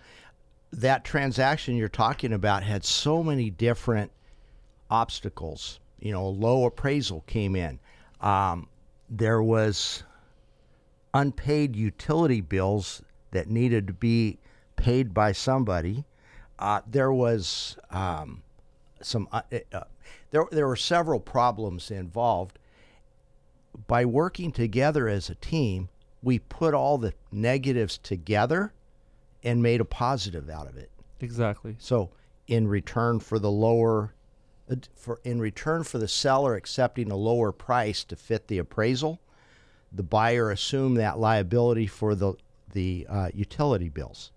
That 0.72 1.04
transaction 1.04 1.76
you're 1.76 1.88
talking 1.88 2.33
about 2.33 2.62
had 2.62 2.85
so 2.85 3.22
many 3.22 3.50
different 3.50 4.12
obstacles. 4.90 5.81
You 6.00 6.12
know, 6.12 6.26
a 6.26 6.28
low 6.28 6.64
appraisal 6.64 7.22
came 7.26 7.57
in. 7.57 7.78
Um, 8.20 8.68
there 9.09 9.42
was 9.42 10.04
unpaid 11.14 11.74
utility 11.74 12.40
bills 12.40 13.02
that 13.31 13.48
needed 13.48 13.87
to 13.87 13.92
be 13.92 14.38
paid 14.76 15.14
by 15.14 15.33
somebody. 15.33 16.04
Uh, 16.59 16.81
there 16.87 17.12
was 17.12 17.76
um, 17.90 18.42
some. 19.00 19.28
Uh, 19.33 19.42
uh, 19.72 19.85
there 20.31 20.46
there 20.50 20.66
were 20.66 20.76
several 20.76 21.20
problems 21.20 21.90
involved. 21.90 22.59
By 23.87 24.04
working 24.04 24.50
together 24.50 25.09
as 25.09 25.31
a 25.31 25.37
team, 25.37 25.88
we 26.22 26.40
put 26.40 26.74
all 26.74 26.98
the 26.98 27.14
negatives 27.31 27.96
together 27.98 28.72
and 29.42 29.62
made 29.62 29.81
a 29.81 29.85
positive 29.85 30.48
out 30.48 30.68
of 30.68 30.77
it. 30.77 30.90
exactly 31.20 31.77
So, 31.79 32.11
in 32.46 32.66
return 32.66 33.20
for 33.20 33.38
the 33.38 33.51
lower, 33.51 34.14
uh, 34.70 34.77
for 34.94 35.20
in 35.24 35.40
return 35.40 35.85
for 35.85 35.98
the 35.98 36.09
seller 36.09 36.55
accepting 36.55 37.11
a 37.11 37.16
lower 37.16 37.53
price 37.53 38.05
to 38.05 38.16
fit 38.16 38.48
the 38.48 38.59
appraisal, 38.59 39.20
the 39.92 40.03
buyer 40.03 40.51
assumed 40.51 40.96
that 40.98 41.18
liability 41.18 41.87
for 41.87 42.14
the 42.14 42.35
the 42.72 43.07
uh, 43.09 43.29
utility 43.33 43.88
bills, 43.88 44.33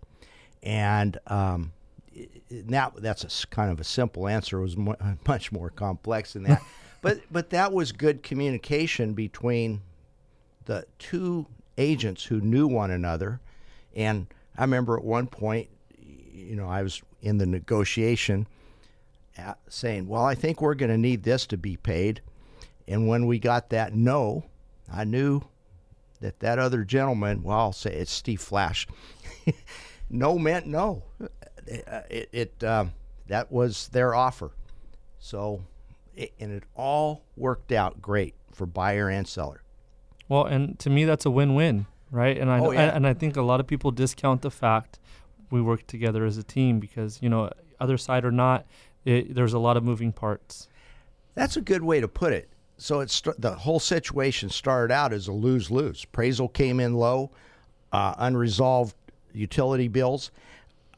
and 0.64 1.18
um, 1.28 1.74
now 2.50 2.92
that's 2.98 3.24
a 3.24 3.48
kind 3.48 3.72
of 3.72 3.80
a 3.80 3.84
simple 3.84 4.28
answer. 4.28 4.60
It 4.60 4.64
was 4.64 4.78
mu 4.78 4.94
much 5.28 5.52
more 5.52 5.70
complex 5.70 6.34
than 6.34 6.44
that, 6.44 6.62
but 7.02 7.22
but 7.32 7.50
that 7.52 7.72
was 7.72 7.92
good 7.92 8.24
communication 8.24 9.14
between 9.14 9.82
the 10.66 10.86
two 11.00 11.48
agents 11.78 12.24
who 12.26 12.40
knew 12.42 12.68
one 12.68 12.92
another. 12.92 13.42
And 13.96 14.28
I 14.58 14.62
remember 14.62 14.98
at 14.98 15.04
one 15.04 15.28
point, 15.28 15.70
you 15.98 16.56
know, 16.56 16.68
I 16.68 16.84
was 16.84 17.02
in 17.22 17.38
the 17.38 17.46
negotiation 17.46 18.48
uh, 19.38 19.54
saying, 19.70 20.08
Well, 20.08 20.24
I 20.24 20.36
think 20.36 20.62
we're 20.62 20.76
going 20.76 20.92
to 20.92 20.98
need 20.98 21.24
this 21.24 21.46
to 21.48 21.58
be 21.58 21.78
paid. 21.78 22.22
And 22.88 23.08
when 23.08 23.26
we 23.26 23.40
got 23.40 23.70
that 23.70 23.94
no, 23.94 24.44
I 24.92 25.04
knew 25.04 25.42
that 26.20 26.40
that 26.40 26.60
other 26.60 26.84
gentleman, 26.84 27.44
well, 27.44 27.58
I'll 27.58 27.74
say 27.74 27.94
it's 27.94 28.12
Steve 28.12 28.42
Flash, 28.42 28.88
no 30.10 30.38
meant 30.38 30.68
no. 30.68 31.04
Uh, 31.22 31.28
It, 32.10 32.30
it 32.32 32.64
um, 32.64 32.92
that 33.28 33.52
was 33.52 33.88
their 33.90 34.14
offer. 34.14 34.52
So, 35.20 35.64
it, 36.16 36.34
and 36.40 36.52
it 36.52 36.64
all 36.76 37.24
worked 37.38 37.72
out 37.72 38.02
great 38.02 38.34
for 38.52 38.66
buyer 38.66 39.10
and 39.10 39.28
seller. 39.28 39.62
Well, 40.28 40.46
and 40.46 40.78
to 40.80 40.90
me, 40.90 41.06
that's 41.06 41.26
a 41.26 41.32
win-win, 41.32 41.86
right? 42.12 42.38
And 42.38 42.52
I 42.52 42.60
Oh, 42.60 42.72
yeah. 42.72 42.96
and 42.96 43.08
I 43.08 43.14
think 43.14 43.38
a 43.38 43.42
lot 43.42 43.60
of 43.60 43.68
people 43.68 43.92
discount 43.92 44.42
the 44.42 44.52
fact 44.52 45.00
we 45.50 45.62
work 45.62 45.88
together 45.88 46.26
as 46.26 46.38
a 46.38 46.44
team 46.44 46.80
because 46.80 47.20
you 47.22 47.30
know, 47.30 47.50
other 47.80 47.98
side 47.98 48.24
or 48.26 48.32
not, 48.32 48.66
it, 49.06 49.34
there's 49.34 49.54
a 49.54 49.60
lot 49.60 49.78
of 49.78 49.84
moving 49.84 50.12
parts. 50.12 50.68
That's 51.34 51.58
a 51.58 51.62
good 51.62 51.84
way 51.84 52.00
to 52.02 52.08
put 52.08 52.34
it. 52.34 52.50
So 52.78 53.00
it's 53.00 53.22
the 53.38 53.54
whole 53.56 53.80
situation 53.80 54.50
started 54.50 54.94
out 54.94 55.14
as 55.14 55.28
a 55.28 55.32
lose 55.32 55.70
lose. 55.70 56.04
Appraisal 56.04 56.48
came 56.50 56.80
in 56.80 56.96
low, 56.96 57.32
uh, 57.92 58.16
unresolved 58.18 58.96
utility 59.34 59.88
bills. 59.88 60.32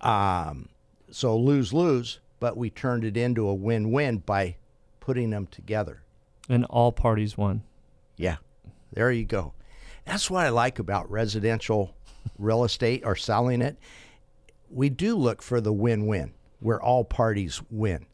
Um, 0.02 0.70
so 1.12 1.38
lose 1.38 1.74
lose, 1.74 2.20
but 2.40 2.58
we 2.58 2.70
turned 2.70 3.04
it 3.04 3.18
into 3.18 3.48
a 3.48 3.54
win 3.54 3.92
win 3.92 4.18
by 4.20 4.56
putting 5.00 5.30
them 5.30 5.48
together. 5.48 6.02
And 6.50 6.66
all 6.66 6.92
parties 6.92 7.38
won. 7.38 7.64
Yeah, 8.18 8.38
there 8.92 9.12
you 9.12 9.26
go. 9.26 9.54
That's 10.06 10.30
what 10.30 10.46
I 10.46 10.50
like 10.50 10.80
about 10.80 11.10
residential 11.10 11.96
real 12.38 12.64
estate 12.64 13.04
or 13.06 13.16
selling 13.16 13.62
it. 13.62 13.78
We 14.70 14.90
do 14.90 15.16
look 15.16 15.42
for 15.42 15.62
the 15.62 15.74
win 15.74 16.08
win 16.08 16.34
where 16.60 16.82
all 16.82 17.04
parties 17.04 17.62
win. 17.70 18.06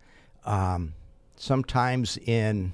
Um, 0.46 0.94
sometimes 1.38 2.18
in 2.18 2.74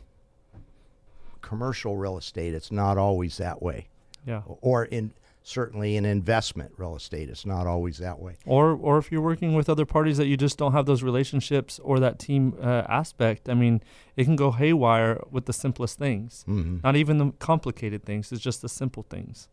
commercial 1.41 1.97
real 1.97 2.17
estate, 2.17 2.53
it's 2.53 2.71
not 2.71 2.97
always 2.97 3.37
that 3.37 3.61
way. 3.61 3.87
Yeah. 4.25 4.41
Or 4.61 4.85
in 4.85 5.13
certainly 5.45 5.95
in 5.95 6.05
investment 6.05 6.71
real 6.75 6.95
estate, 6.95 7.29
it's 7.29 7.45
not 7.45 7.67
always 7.67 7.99
that 7.99 8.19
way. 8.19 8.35
Or 8.45 8.71
or 8.71 8.97
if 8.97 9.11
you're 9.11 9.21
working 9.21 9.53
with 9.53 9.69
other 9.69 9.85
parties 9.85 10.17
that 10.17 10.27
you 10.27 10.35
just 10.35 10.57
don't 10.57 10.71
have 10.73 10.85
those 10.85 11.03
relationships 11.03 11.79
or 11.83 11.99
that 11.99 12.19
team 12.19 12.55
uh, 12.61 12.83
aspect, 12.89 13.47
I 13.47 13.53
mean, 13.53 13.81
it 14.15 14.25
can 14.25 14.35
go 14.35 14.51
haywire 14.51 15.21
with 15.31 15.45
the 15.45 15.53
simplest 15.53 15.97
things. 15.97 16.43
Mm-hmm. 16.47 16.79
Not 16.83 16.95
even 16.95 17.17
the 17.19 17.31
complicated 17.39 18.03
things. 18.03 18.31
It's 18.31 18.41
just 18.41 18.61
the 18.61 18.69
simple 18.69 19.03
things. 19.03 19.47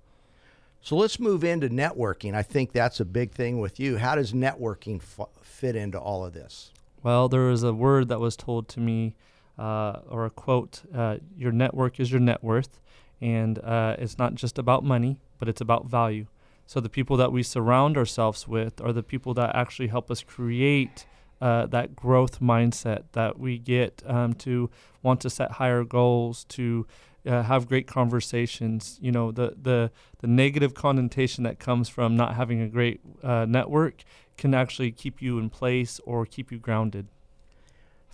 So 0.80 0.96
let's 0.96 1.20
move 1.20 1.44
into 1.44 1.68
networking. 1.68 2.34
I 2.34 2.42
think 2.42 2.72
that's 2.72 2.98
a 2.98 3.04
big 3.04 3.30
thing 3.30 3.60
with 3.60 3.78
you. 3.78 3.98
How 3.98 4.16
does 4.16 4.32
networking 4.32 5.00
f- 5.00 5.28
fit 5.40 5.76
into 5.76 5.98
all 5.98 6.24
of 6.24 6.32
this? 6.32 6.72
Well, 7.04 7.28
there 7.28 7.42
was 7.42 7.62
a 7.62 7.72
word 7.72 8.08
that 8.08 8.18
was 8.18 8.36
told 8.36 8.66
to 8.70 8.80
me, 8.80 9.14
uh, 9.58 10.00
or 10.08 10.24
a 10.24 10.30
quote: 10.30 10.82
uh, 10.94 11.18
"Your 11.36 11.52
network 11.52 12.00
is 12.00 12.10
your 12.10 12.20
net 12.20 12.42
worth," 12.42 12.80
and 13.20 13.58
uh, 13.58 13.96
it's 13.98 14.18
not 14.18 14.34
just 14.34 14.58
about 14.58 14.82
money, 14.82 15.18
but 15.42 15.48
it's 15.48 15.60
about 15.60 15.86
value. 15.86 16.26
So 16.66 16.78
the 16.78 16.88
people 16.88 17.16
that 17.16 17.32
we 17.32 17.42
surround 17.42 17.96
ourselves 17.96 18.46
with 18.46 18.80
are 18.80 18.92
the 18.92 19.02
people 19.02 19.34
that 19.34 19.56
actually 19.56 19.88
help 19.88 20.08
us 20.08 20.22
create 20.22 21.04
uh, 21.40 21.66
that 21.66 21.96
growth 21.96 22.38
mindset 22.38 23.06
that 23.10 23.40
we 23.40 23.58
get 23.58 24.04
um, 24.06 24.34
to 24.34 24.70
want 25.02 25.20
to 25.22 25.28
set 25.28 25.50
higher 25.50 25.82
goals, 25.82 26.44
to 26.50 26.86
uh, 27.26 27.42
have 27.42 27.66
great 27.66 27.88
conversations. 27.88 29.00
You 29.02 29.10
know, 29.10 29.32
the 29.32 29.56
the 29.60 29.90
the 30.20 30.28
negative 30.28 30.74
connotation 30.74 31.42
that 31.42 31.58
comes 31.58 31.88
from 31.88 32.14
not 32.14 32.36
having 32.36 32.60
a 32.60 32.68
great 32.68 33.00
uh, 33.24 33.44
network 33.44 34.04
can 34.36 34.54
actually 34.54 34.92
keep 34.92 35.20
you 35.20 35.40
in 35.40 35.50
place 35.50 35.98
or 36.04 36.24
keep 36.24 36.52
you 36.52 36.58
grounded. 36.58 37.08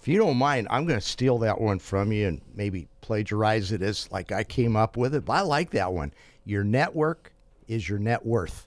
If 0.01 0.09
you 0.09 0.17
don't 0.17 0.39
mind, 0.39 0.67
I'm 0.71 0.87
going 0.87 0.99
to 0.99 1.07
steal 1.07 1.37
that 1.41 1.61
one 1.61 1.79
from 1.79 2.11
you 2.11 2.29
and 2.29 2.41
maybe 2.55 2.89
plagiarize 3.03 3.71
it 3.73 3.83
as 3.83 4.11
like 4.11 4.33
I 4.33 4.45
came 4.45 4.77
up 4.77 4.97
with 4.97 5.15
it. 5.15 5.27
But 5.27 5.33
I 5.35 5.41
like 5.43 5.73
that 5.73 5.93
one. 5.93 6.15
Your 6.49 6.65
network 6.65 7.35
is 7.67 7.91
your 7.91 7.99
net 7.99 8.25
worth. 8.25 8.67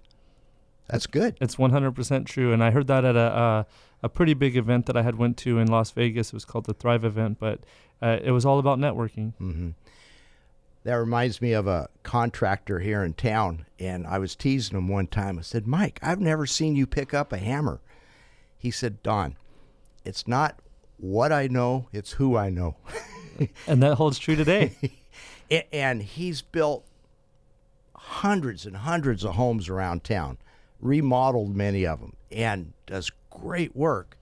That's 0.87 1.07
good. 1.07 1.35
It's 1.41 1.55
100% 1.55 2.25
true, 2.27 2.53
and 2.53 2.63
I 2.63 2.69
heard 2.69 2.85
that 2.85 3.03
at 3.03 3.15
a 3.15 3.19
a, 3.19 3.65
a 4.03 4.09
pretty 4.09 4.35
big 4.35 4.55
event 4.55 4.85
that 4.85 4.95
I 4.95 5.01
had 5.01 5.15
went 5.15 5.35
to 5.37 5.57
in 5.57 5.67
Las 5.67 5.89
Vegas. 5.89 6.27
It 6.27 6.33
was 6.33 6.45
called 6.45 6.67
the 6.67 6.75
Thrive 6.75 7.03
event, 7.03 7.39
but 7.39 7.61
uh, 7.99 8.19
it 8.23 8.29
was 8.31 8.45
all 8.45 8.59
about 8.59 8.77
networking. 8.77 9.33
Mm-hmm. 9.41 9.69
That 10.83 10.93
reminds 10.93 11.41
me 11.41 11.53
of 11.53 11.65
a 11.65 11.89
contractor 12.03 12.79
here 12.81 13.03
in 13.03 13.13
town, 13.13 13.65
and 13.79 14.05
I 14.05 14.19
was 14.19 14.35
teasing 14.35 14.77
him 14.77 14.87
one 14.87 15.07
time. 15.07 15.39
I 15.39 15.41
said, 15.41 15.65
Mike, 15.65 15.99
I've 16.03 16.21
never 16.21 16.45
seen 16.45 16.75
you 16.75 16.85
pick 16.85 17.15
up 17.15 17.33
a 17.33 17.39
hammer. 17.39 17.81
He 18.59 18.69
said, 18.69 19.01
Don, 19.01 19.37
it's 20.05 20.27
not 20.27 20.59
what 20.97 21.31
I 21.31 21.47
know, 21.47 21.87
it's 21.91 22.11
who 22.11 22.37
I 22.37 22.51
know. 22.51 22.75
And 23.65 23.81
that 23.81 23.95
holds 23.95 24.19
true 24.19 24.35
today. 24.35 24.75
And 25.73 26.01
he's 26.01 26.41
built 26.41 26.85
hundreds 28.05 28.65
and 28.65 28.75
hundreds 28.77 29.23
of 29.23 29.35
homes 29.35 29.69
around 29.69 30.03
town, 30.03 30.37
remodeled 30.79 31.55
many 31.55 31.85
of 31.85 31.99
them, 31.99 32.15
and 32.31 32.73
does 32.85 33.11
great 33.29 33.75
work. 33.75 34.17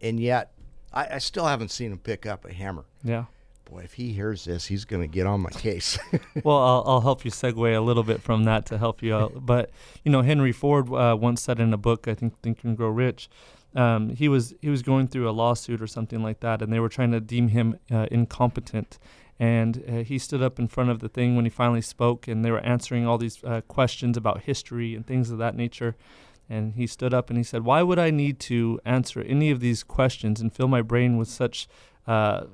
And 0.00 0.18
yet, 0.18 0.52
I, 0.92 1.14
I 1.14 1.18
still 1.18 1.46
haven't 1.46 1.70
seen 1.70 1.92
him 1.92 1.98
pick 1.98 2.26
up 2.26 2.44
a 2.44 2.52
hammer. 2.52 2.84
yeah. 3.02 3.24
Boy, 3.64 3.82
if 3.84 3.94
he 3.94 4.12
hears 4.12 4.44
this, 4.44 4.66
he's 4.66 4.84
going 4.84 5.00
to 5.00 5.08
get 5.08 5.26
on 5.26 5.40
my 5.40 5.48
case. 5.48 5.98
Well, 6.44 6.58
I'll, 6.58 6.84
I'll 6.86 7.00
help 7.00 7.24
you 7.24 7.30
segue 7.30 7.74
a 7.74 7.80
little 7.80 8.02
bit 8.02 8.20
from 8.20 8.44
that 8.44 8.66
to 8.66 8.76
help 8.76 9.02
you 9.02 9.14
out. 9.14 9.46
But 9.46 9.70
you 10.04 10.12
know, 10.12 10.20
Henry 10.20 10.52
Ford 10.52 10.92
uh, 10.92 11.16
once 11.18 11.40
said 11.40 11.58
in 11.58 11.72
a 11.72 11.78
book, 11.78 12.06
I 12.06 12.12
think 12.14 12.38
Think 12.42 12.64
and 12.64 12.76
Grow 12.76 12.88
Rich, 12.90 13.30
um, 13.74 14.10
he 14.10 14.28
was 14.28 14.52
he 14.60 14.68
was 14.68 14.82
going 14.82 15.08
through 15.08 15.26
a 15.26 15.32
lawsuit 15.32 15.80
or 15.80 15.86
something 15.86 16.22
like 16.22 16.40
that, 16.40 16.60
and 16.60 16.70
they 16.70 16.80
were 16.80 16.90
trying 16.90 17.12
to 17.12 17.20
deem 17.20 17.48
him 17.48 17.78
uh, 17.90 18.08
incompetent. 18.10 18.98
And 19.38 19.82
uh, 19.88 19.92
he 20.04 20.18
stood 20.18 20.42
up 20.42 20.58
in 20.58 20.68
front 20.68 20.90
of 20.90 21.00
the 21.00 21.08
thing 21.08 21.34
when 21.34 21.44
he 21.44 21.50
finally 21.50 21.80
spoke, 21.80 22.28
and 22.28 22.44
they 22.44 22.50
were 22.50 22.60
answering 22.60 23.06
all 23.06 23.18
these 23.18 23.42
uh, 23.42 23.60
questions 23.62 24.16
about 24.16 24.42
history 24.42 24.94
and 24.94 25.06
things 25.06 25.30
of 25.30 25.38
that 25.38 25.56
nature. 25.56 25.96
And 26.48 26.74
he 26.74 26.86
stood 26.86 27.14
up 27.14 27.30
and 27.30 27.38
he 27.38 27.42
said, 27.42 27.64
"Why 27.64 27.82
would 27.82 27.98
I 27.98 28.10
need 28.10 28.38
to 28.40 28.78
answer 28.84 29.20
any 29.22 29.50
of 29.50 29.60
these 29.60 29.82
questions 29.82 30.40
and 30.40 30.52
fill 30.52 30.68
my 30.68 30.82
brain 30.82 31.16
with 31.16 31.28
such 31.28 31.66
uh, 32.06 32.44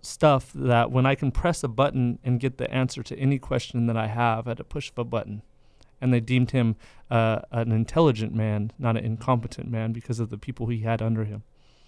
stuff 0.00 0.52
that 0.54 0.90
when 0.90 1.06
I 1.06 1.14
can 1.14 1.30
press 1.30 1.62
a 1.62 1.68
button 1.68 2.18
and 2.24 2.40
get 2.40 2.58
the 2.58 2.70
answer 2.70 3.02
to 3.04 3.16
any 3.18 3.38
question 3.38 3.86
that 3.86 3.96
I 3.96 4.08
have 4.08 4.48
at 4.48 4.60
a 4.60 4.64
push 4.64 4.90
of 4.90 4.98
a 4.98 5.04
button?" 5.04 5.42
And 6.00 6.12
they 6.12 6.20
deemed 6.20 6.50
him 6.50 6.74
uh, 7.10 7.42
an 7.52 7.70
intelligent 7.70 8.34
man, 8.34 8.72
not 8.76 8.96
an 8.96 9.04
incompetent 9.04 9.70
man, 9.70 9.92
because 9.92 10.18
of 10.18 10.30
the 10.30 10.38
people 10.38 10.66
he 10.66 10.80
had 10.80 11.00
under 11.00 11.24
him. 11.24 11.44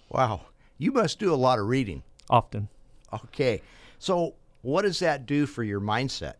wow. 0.09 0.41
You 0.77 0.91
must 0.91 1.19
do 1.19 1.33
a 1.33 1.35
lot 1.35 1.59
of 1.59 1.67
reading. 1.67 2.03
often. 2.29 2.69
Okay. 3.25 3.61
So, 3.99 4.35
what 4.61 4.81
does 4.81 4.99
that 4.99 5.25
do 5.25 5.45
for 5.45 5.63
your 5.63 5.79
mindset? 5.79 6.35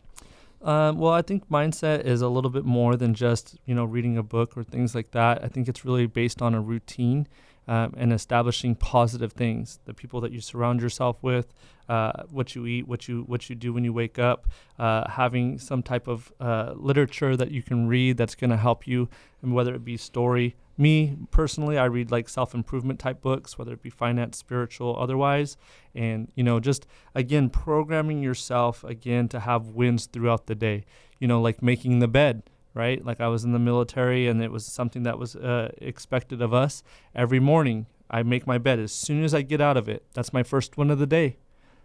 Um, 0.61 0.97
well, 0.97 1.13
I 1.13 1.21
think 1.21 1.47
mindset 1.49 2.05
is 2.05 2.21
a 2.21 2.27
little 2.27 2.49
bit 2.49 2.65
more 2.65 2.95
than 2.95 3.13
just 3.13 3.57
you 3.65 3.75
know 3.75 3.85
reading 3.85 4.17
a 4.17 4.23
book 4.23 4.57
or 4.57 4.63
things 4.63 4.95
like 4.95 5.11
that. 5.11 5.43
I 5.43 5.47
think 5.47 5.67
it's 5.67 5.85
really 5.85 6.07
based 6.07 6.41
on 6.41 6.55
a 6.55 6.61
routine 6.61 7.27
um, 7.67 7.93
and 7.97 8.11
establishing 8.11 8.75
positive 8.75 9.33
things. 9.33 9.79
The 9.85 9.93
people 9.93 10.21
that 10.21 10.31
you 10.31 10.41
surround 10.41 10.81
yourself 10.81 11.17
with, 11.21 11.53
uh, 11.87 12.23
what 12.29 12.55
you 12.55 12.65
eat, 12.65 12.87
what 12.87 13.07
you 13.07 13.23
what 13.23 13.49
you 13.49 13.55
do 13.55 13.73
when 13.73 13.83
you 13.83 13.93
wake 13.93 14.17
up, 14.17 14.47
uh, 14.79 15.09
having 15.09 15.59
some 15.59 15.83
type 15.83 16.07
of 16.07 16.31
uh, 16.39 16.73
literature 16.75 17.37
that 17.37 17.51
you 17.51 17.61
can 17.61 17.87
read 17.87 18.17
that's 18.17 18.35
going 18.35 18.49
to 18.49 18.57
help 18.57 18.87
you, 18.87 19.07
and 19.41 19.53
whether 19.53 19.75
it 19.75 19.85
be 19.85 19.97
story. 19.97 20.55
Me 20.77 21.17
personally, 21.31 21.77
I 21.77 21.85
read 21.85 22.11
like 22.11 22.27
self 22.27 22.53
improvement 22.53 22.99
type 22.99 23.21
books, 23.21 23.57
whether 23.57 23.73
it 23.73 23.81
be 23.81 23.89
finance, 23.89 24.37
spiritual, 24.37 24.95
otherwise, 24.99 25.57
and 25.93 26.31
you 26.35 26.43
know 26.43 26.59
just 26.59 26.85
again 27.13 27.49
programming 27.49 28.21
yourself 28.21 28.83
again 28.83 29.27
to 29.29 29.39
have 29.39 29.67
wins 29.67 30.05
throughout 30.05 30.47
the 30.47 30.55
day. 30.55 30.85
You 31.19 31.27
know, 31.27 31.41
like 31.41 31.61
making 31.61 31.99
the 31.99 32.07
bed 32.07 32.43
right? 32.75 33.03
Like 33.03 33.21
I 33.21 33.29
was 33.29 33.43
in 33.43 33.53
the 33.53 33.59
military 33.59 34.27
and 34.27 34.43
it 34.43 34.51
was 34.51 34.65
something 34.65 35.03
that 35.03 35.17
was 35.17 35.35
uh, 35.35 35.71
expected 35.79 36.41
of 36.41 36.53
us. 36.53 36.83
Every 37.15 37.39
morning, 37.39 37.87
I 38.11 38.21
make 38.21 38.45
my 38.45 38.59
bed 38.59 38.77
as 38.77 38.91
soon 38.91 39.23
as 39.23 39.33
I 39.33 39.41
get 39.41 39.61
out 39.61 39.77
of 39.77 39.89
it. 39.89 40.03
That's 40.13 40.31
my 40.31 40.43
first 40.43 40.77
one 40.77 40.91
of 40.91 40.99
the 40.99 41.07
day. 41.07 41.37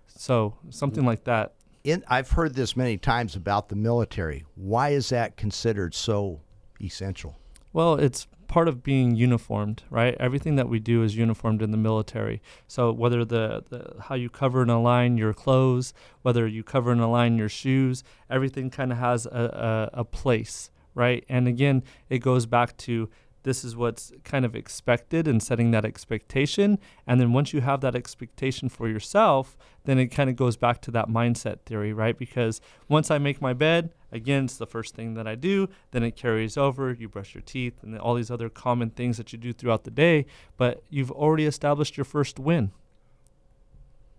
So, 0.07 0.57
something 0.68 1.07
like 1.07 1.24
that. 1.24 1.55
In, 1.85 2.05
I've 2.09 2.33
heard 2.33 2.55
this 2.55 2.76
many 2.76 2.98
times 2.98 3.37
about 3.37 3.70
the 3.70 3.76
military. 3.76 4.44
Why 4.55 4.90
is 4.90 5.09
that 5.11 5.37
considered 5.37 5.94
so 5.94 6.40
essential? 6.83 7.38
Well, 7.72 7.94
it's 7.94 8.26
part 8.50 8.66
of 8.66 8.82
being 8.82 9.14
uniformed, 9.14 9.84
right? 9.90 10.16
Everything 10.18 10.56
that 10.56 10.68
we 10.68 10.80
do 10.80 11.04
is 11.04 11.16
uniformed 11.16 11.62
in 11.62 11.70
the 11.70 11.76
military. 11.76 12.42
So 12.66 12.90
whether 12.90 13.24
the, 13.24 13.62
the 13.70 13.94
how 14.00 14.16
you 14.16 14.28
cover 14.28 14.60
and 14.60 14.70
align 14.72 15.16
your 15.16 15.32
clothes, 15.32 15.94
whether 16.22 16.48
you 16.48 16.64
cover 16.64 16.90
and 16.90 17.00
align 17.00 17.38
your 17.38 17.48
shoes, 17.48 18.02
everything 18.28 18.68
kind 18.68 18.90
of 18.90 18.98
has 18.98 19.24
a, 19.24 19.90
a, 19.94 20.00
a 20.00 20.04
place, 20.04 20.72
right? 20.96 21.24
And 21.28 21.46
again, 21.46 21.84
it 22.08 22.18
goes 22.18 22.44
back 22.44 22.76
to 22.78 23.08
this 23.42 23.64
is 23.64 23.76
what's 23.76 24.12
kind 24.24 24.44
of 24.44 24.55
expected 24.55 25.26
and 25.26 25.42
setting 25.42 25.70
that 25.70 25.85
expectation. 25.85 26.79
And 27.07 27.20
then 27.20 27.33
once 27.33 27.53
you 27.53 27.61
have 27.61 27.81
that 27.81 27.96
expectation 27.96 28.68
for 28.68 28.88
yourself, 28.88 29.57
then 29.85 29.98
it 29.98 30.09
kind 30.09 30.29
of 30.29 30.37
goes 30.37 30.57
back 30.57 30.81
to 30.83 30.90
that 30.92 31.09
mindset 31.09 31.61
theory, 31.66 31.92
right? 31.92 32.16
Because 32.16 32.61
once 32.88 33.11
I 33.11 33.18
make 33.18 33.40
my 33.40 33.53
bed, 33.53 33.92
again, 34.12 34.44
it's 34.44 34.57
the 34.57 34.66
first 34.66 34.94
thing 34.94 35.14
that 35.14 35.26
I 35.26 35.35
do. 35.35 35.68
Then 35.90 36.03
it 36.03 36.16
carries 36.16 36.57
over. 36.57 36.92
You 36.92 37.09
brush 37.09 37.35
your 37.35 37.42
teeth 37.42 37.83
and 37.83 37.98
all 37.98 38.14
these 38.14 38.31
other 38.31 38.48
common 38.48 38.90
things 38.90 39.16
that 39.16 39.33
you 39.33 39.38
do 39.38 39.53
throughout 39.53 39.85
the 39.85 39.90
day. 39.90 40.26
But 40.57 40.83
you've 40.90 41.11
already 41.11 41.46
established 41.46 41.96
your 41.96 42.05
first 42.05 42.38
win. 42.38 42.72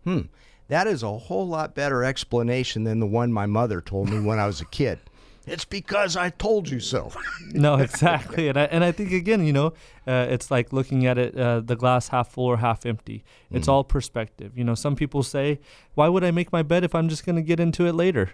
Hmm. 0.03 0.21
That 0.67 0.87
is 0.87 1.03
a 1.03 1.17
whole 1.17 1.47
lot 1.47 1.75
better 1.75 2.03
explanation 2.03 2.85
than 2.85 2.99
the 2.99 3.05
one 3.05 3.33
my 3.33 3.45
mother 3.45 3.81
told 3.81 4.09
me 4.09 4.19
when 4.19 4.39
I 4.39 4.47
was 4.47 4.61
a 4.61 4.65
kid. 4.65 4.99
It's 5.47 5.65
because 5.65 6.15
I 6.15 6.29
told 6.29 6.69
you 6.69 6.79
so. 6.79 7.11
no, 7.53 7.75
exactly, 7.75 8.47
and 8.47 8.57
I 8.59 8.65
and 8.65 8.83
I 8.83 8.91
think 8.91 9.11
again, 9.11 9.43
you 9.45 9.53
know, 9.53 9.67
uh, 10.07 10.27
it's 10.29 10.51
like 10.51 10.71
looking 10.71 11.07
at 11.07 11.17
it, 11.17 11.37
uh, 11.37 11.61
the 11.61 11.75
glass 11.75 12.09
half 12.09 12.29
full 12.29 12.45
or 12.45 12.57
half 12.57 12.85
empty. 12.85 13.23
It's 13.49 13.67
all 13.67 13.83
perspective. 13.83 14.55
You 14.55 14.63
know, 14.63 14.75
some 14.75 14.95
people 14.95 15.23
say, 15.23 15.59
"Why 15.95 16.07
would 16.09 16.23
I 16.23 16.31
make 16.31 16.51
my 16.51 16.61
bed 16.61 16.83
if 16.83 16.93
I'm 16.93 17.09
just 17.09 17.25
going 17.25 17.37
to 17.37 17.41
get 17.41 17.59
into 17.59 17.87
it 17.87 17.93
later?" 17.93 18.31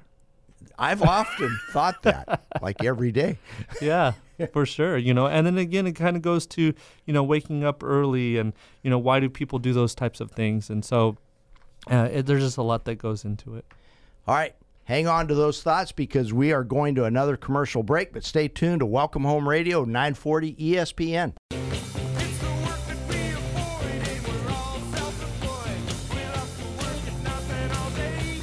I've 0.78 1.02
often 1.02 1.58
thought 1.72 2.04
that, 2.04 2.44
like 2.62 2.84
every 2.84 3.12
day. 3.12 3.38
yeah 3.82 4.14
for 4.54 4.68
sure 4.68 4.98
you 4.98 5.16
know 5.16 5.26
and 5.26 5.48
then 5.48 5.58
again 5.58 5.88
it 5.88 5.94
kind 5.94 6.16
of 6.16 6.22
goes 6.22 6.46
to 6.46 6.72
you 7.06 7.12
know 7.12 7.24
waking 7.24 7.64
up 7.64 7.84
early 7.84 8.38
and 8.38 8.54
you 8.84 8.90
know 8.92 9.00
why 9.00 9.20
do 9.20 9.28
people 9.28 9.58
do 9.58 9.74
those 9.74 9.96
types 9.96 10.20
of 10.20 10.30
things 10.30 10.70
and 10.70 10.86
so 10.86 11.18
uh, 11.90 12.08
it, 12.12 12.28
there's 12.28 12.44
just 12.44 12.58
a 12.58 12.62
lot 12.62 12.86
that 12.86 12.98
goes 12.98 13.26
into 13.26 13.56
it 13.56 13.66
All 14.28 14.36
right. 14.36 14.54
Hang 14.88 15.06
on 15.06 15.28
to 15.28 15.36
those 15.36 15.62
thoughts 15.62 15.92
because 15.92 16.32
we 16.32 16.54
are 16.54 16.64
going 16.64 16.96
to 16.96 17.04
another 17.04 17.36
commercial 17.36 17.84
break, 17.84 18.14
but 18.14 18.24
stay 18.24 18.48
tuned 18.48 18.80
to 18.80 18.86
Welcome 18.86 19.26
Home 19.26 19.46
Radio 19.46 19.84
940 19.84 20.56
ESPN. 20.56 21.34
It's 21.52 22.40
the 22.40 22.46
work 22.48 22.80
that 22.88 23.10
we 23.10 23.32
avoid, 23.34 24.08
and 24.08 24.26
we're 24.26 24.50
all 24.50 24.80
self-employed. 24.96 25.82
We're 26.10 26.32
up 26.32 26.48
for 26.48 26.70
working 26.80 27.22
nothing 27.22 27.72
all 27.76 27.90
day, 27.92 28.40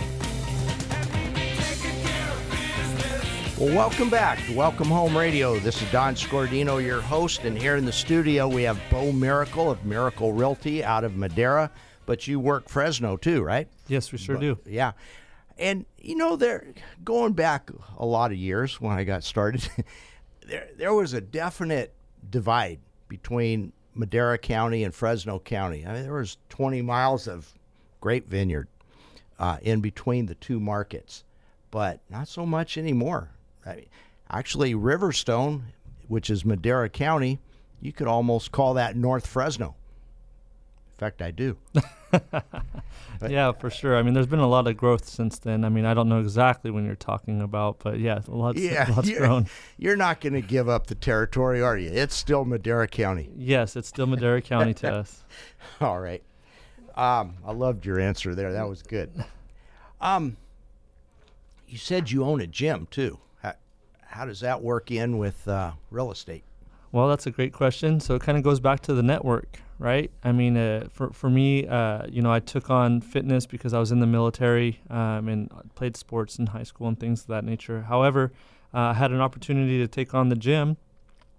and 0.91 1.59
taking 1.61 2.05
care 2.05 2.31
of 2.31 2.51
business. 2.51 3.59
Well, 3.59 3.75
welcome 3.75 4.11
back 4.11 4.45
to 4.45 4.55
Welcome 4.55 4.89
Home 4.89 5.17
Radio. 5.17 5.59
This 5.59 5.81
is 5.81 5.91
Don 5.91 6.15
Scordino, 6.15 6.85
your 6.85 7.01
host, 7.01 7.45
and 7.45 7.57
here 7.57 7.77
in 7.77 7.87
the 7.87 7.93
studio 7.93 8.47
we 8.49 8.65
have 8.65 8.79
Bo 8.91 9.13
Miracle 9.13 9.71
of 9.71 9.83
Miracle 9.87 10.35
Realty 10.35 10.85
out 10.85 11.05
of 11.05 11.17
Madera, 11.17 11.71
but 12.05 12.29
you 12.29 12.39
work 12.39 12.69
Fresno 12.69 13.17
too, 13.17 13.43
right? 13.43 13.67
yes 13.89 14.13
we 14.13 14.19
sure 14.19 14.37
do 14.37 14.59
Yeah. 14.67 14.93
And 15.59 15.87
you 15.99 16.17
know, 16.17 16.37
there 16.37 16.75
going 17.05 17.33
back 17.33 17.71
a 17.97 18.07
lot 18.07 18.33
of 18.33 18.37
years 18.37 18.81
when 18.81 18.97
I 18.97 19.05
got 19.05 19.23
started, 19.25 19.69
there 20.47 20.69
there 20.77 20.95
was 20.95 21.13
a 21.13 21.21
definite 21.21 21.95
divide 22.31 22.81
between 23.09 23.73
Madera 23.95 24.39
County 24.39 24.85
and 24.85 24.95
Fresno 24.95 25.39
County. 25.39 25.87
I 25.87 25.93
mean, 25.93 26.03
there 26.03 26.15
was 26.15 26.37
20 26.49 26.83
miles 26.83 27.29
of 27.29 27.53
grape 28.01 28.29
vineyard 28.29 28.69
uh, 29.39 29.59
in 29.63 29.81
between 29.81 30.27
the 30.27 30.35
two 30.35 30.59
markets, 30.59 31.25
but 31.71 32.01
not 32.11 32.29
so 32.29 32.45
much 32.45 32.77
anymore. 32.77 33.31
I 33.65 33.77
mean, 33.77 33.87
actually, 34.29 34.75
Riverstone, 34.75 35.63
which 36.09 36.29
is 36.29 36.45
Madera 36.45 36.89
County, 36.89 37.41
you 37.81 37.93
could 37.93 38.09
almost 38.09 38.53
call 38.53 38.75
that 38.75 38.97
North 38.97 39.27
Fresno. 39.27 39.77
In 40.93 40.99
fact, 40.99 41.23
I 41.23 41.31
do. 41.31 41.57
yeah 43.29 43.53
for 43.53 43.71
sure 43.71 43.97
i 43.97 44.03
mean 44.03 44.13
there's 44.15 44.27
been 44.27 44.39
a 44.39 44.49
lot 44.49 44.67
of 44.67 44.77
growth 44.77 45.07
since 45.09 45.39
then 45.39 45.65
i 45.65 45.69
mean 45.69 45.85
i 45.85 45.95
don't 45.95 46.09
know 46.09 46.21
exactly 46.21 46.71
when 46.71 46.85
you're 46.85 46.95
talking 46.95 47.41
about 47.41 47.79
but 47.79 47.99
yeah 47.99 48.21
lots, 48.27 48.59
Yeah, 48.59 48.87
lots 48.97 49.09
you're, 49.09 49.21
grown 49.21 49.47
you're 49.79 49.97
not 49.97 50.21
going 50.21 50.33
to 50.35 50.41
give 50.41 50.69
up 50.69 50.87
the 50.89 50.95
territory, 50.95 51.63
are 51.63 51.77
you? 51.79 51.91
It's 51.91 52.15
still 52.15 52.45
Madera 52.45 52.87
County. 52.89 53.31
yes 53.37 53.77
it's 53.77 53.89
still 53.89 54.07
madera 54.07 54.43
county 54.43 54.75
to 54.75 54.93
us 54.95 55.25
All 55.81 55.99
right. 56.01 56.23
Um, 56.95 57.35
I 57.45 57.53
loved 57.53 57.85
your 57.87 57.99
answer 57.99 58.35
there. 58.35 58.53
That 58.53 58.69
was 58.69 58.83
good. 58.83 59.11
Um, 60.01 60.37
you 61.67 61.79
said 61.79 62.11
you 62.11 62.23
own 62.25 62.41
a 62.41 62.47
gym 62.47 62.87
too. 62.91 63.19
How, 63.43 63.55
how 64.07 64.25
does 64.27 64.41
that 64.41 64.63
work 64.63 64.91
in 64.93 65.19
with 65.19 65.49
uh, 65.49 65.73
real 65.91 66.13
estate? 66.13 66.45
Well, 66.93 67.09
that's 67.09 67.27
a 67.27 67.31
great 67.33 67.53
question. 67.53 67.99
So 67.99 68.15
it 68.15 68.23
kind 68.23 68.39
of 68.39 68.45
goes 68.45 68.61
back 68.61 68.81
to 68.83 68.95
the 68.95 69.03
network, 69.03 69.61
right? 69.79 70.11
I 70.23 70.33
mean, 70.33 70.57
uh, 70.57 70.89
for 70.91 71.11
for 71.13 71.29
me, 71.29 71.67
uh, 71.67 72.07
you 72.09 72.23
know, 72.23 72.33
I 72.33 72.41
took 72.41 72.71
on 72.71 73.01
fitness 73.01 73.47
because 73.47 73.75
I 73.75 73.79
was 73.79 73.93
in 73.93 74.01
the 74.01 74.07
military 74.07 74.81
um, 74.91 75.29
and 75.29 75.51
played 75.75 75.97
sports 75.97 76.39
in 76.39 76.47
high 76.47 76.63
school 76.63 76.89
and 76.89 76.99
things 76.99 77.23
of 77.23 77.27
that 77.29 77.45
nature. 77.45 77.83
However, 77.83 78.33
uh, 78.73 78.79
I 78.79 78.95
had 78.95 79.11
an 79.11 79.21
opportunity 79.21 79.79
to 79.79 79.89
take 79.89 80.15
on 80.15 80.29
the 80.29 80.37
gym, 80.37 80.77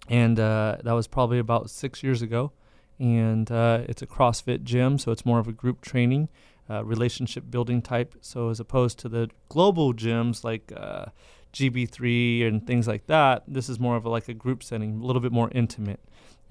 and 0.09 0.39
uh, 0.39 0.77
that 0.83 0.93
was 0.93 1.07
probably 1.07 1.39
about 1.39 1.69
six 1.69 2.03
years 2.03 2.21
ago. 2.21 2.51
And 2.97 3.51
uh, 3.51 3.81
it's 3.89 4.01
a 4.01 4.07
CrossFit 4.07 4.63
gym, 4.63 4.97
so 4.97 5.11
it's 5.11 5.25
more 5.25 5.39
of 5.39 5.49
a 5.49 5.51
group 5.51 5.81
training, 5.81 6.29
relationship 6.69 7.43
building 7.51 7.81
type. 7.81 8.15
So 8.21 8.47
as 8.49 8.61
opposed 8.61 8.99
to 8.99 9.09
the 9.09 9.29
global 9.49 9.93
gyms 9.93 10.45
like 10.45 10.71
uh, 10.73 11.07
GB3 11.51 12.47
and 12.47 12.65
things 12.65 12.87
like 12.87 13.07
that, 13.07 13.43
this 13.47 13.67
is 13.67 13.79
more 13.79 13.97
of 13.97 14.05
a, 14.05 14.09
like 14.09 14.29
a 14.29 14.33
group 14.33 14.63
setting, 14.63 15.01
a 15.01 15.05
little 15.05 15.21
bit 15.21 15.33
more 15.33 15.49
intimate. 15.53 15.99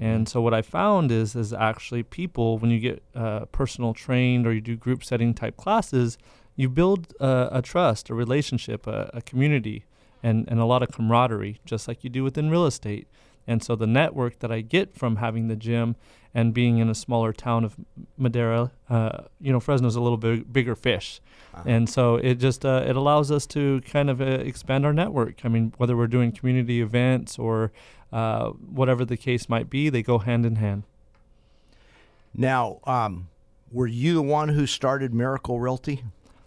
And 0.01 0.29
so 0.29 0.41
what 0.41 0.55
I 0.55 0.63
found 0.63 1.13
is 1.13 1.37
is 1.37 1.53
actually 1.53 2.03
people 2.03 2.59
when 2.59 2.71
you 2.71 2.81
get 2.81 3.03
uh, 3.15 3.45
personal 3.47 3.95
trained 3.95 4.47
or 4.47 4.53
you 4.53 4.61
do 4.61 4.77
group 4.77 5.05
setting 5.05 5.35
type 5.35 5.57
classes, 5.57 6.19
you 6.57 6.69
build 6.69 7.15
uh, 7.21 7.49
a 7.53 7.63
trust, 7.63 8.11
a 8.11 8.15
relationship, 8.15 8.87
a, 8.87 9.11
a 9.15 9.23
community, 9.23 9.85
and 10.23 10.49
and 10.49 10.59
a 10.59 10.65
lot 10.65 10.83
of 10.83 10.91
camaraderie, 10.91 11.61
just 11.65 11.87
like 11.87 12.03
you 12.03 12.11
do 12.11 12.25
within 12.25 12.51
real 12.51 12.67
estate. 12.67 13.07
And 13.47 13.63
so 13.63 13.77
the 13.77 13.87
network 13.87 14.39
that 14.39 14.51
I 14.51 14.63
get 14.63 14.95
from 14.97 15.17
having 15.17 15.49
the 15.49 15.57
gym 15.57 15.97
and 16.33 16.55
being 16.55 16.79
in 16.79 16.89
a 16.89 16.95
smaller 16.95 17.33
town 17.33 17.63
of 17.63 17.77
Madera, 18.17 18.73
uh, 18.89 19.25
you 19.39 19.53
know, 19.53 19.61
Fresno's 19.61 19.97
a 19.97 20.01
little 20.01 20.17
bit 20.17 20.53
bigger 20.53 20.75
fish, 20.75 21.21
and 21.65 21.89
so 21.89 22.17
it 22.17 22.37
just 22.37 22.65
uh, 22.65 22.83
it 22.87 22.97
allows 22.97 23.31
us 23.31 23.47
to 23.49 23.81
kind 23.83 24.11
of 24.11 24.21
uh, 24.21 24.25
expand 24.25 24.85
our 24.85 24.93
network. 24.93 25.45
I 25.45 25.49
mean, 25.49 25.73
whether 25.77 25.97
we're 25.97 26.09
doing 26.09 26.33
community 26.33 26.81
events 26.81 27.39
or 27.39 27.71
uh, 28.15 28.51
whatever 28.51 29.05
the 29.05 29.17
case 29.17 29.49
might 29.49 29.69
be, 29.69 29.91
they 29.91 30.03
go 30.03 30.19
hand 30.19 30.47
in 30.47 30.57
hand. 30.57 30.85
Now, 32.33 32.79
um, 32.85 33.29
were 33.73 33.89
you 33.89 34.15
the 34.15 34.23
one 34.23 34.51
who 34.51 34.67
started 34.67 35.13
Miracle 35.13 35.59
Realty? 35.59 36.05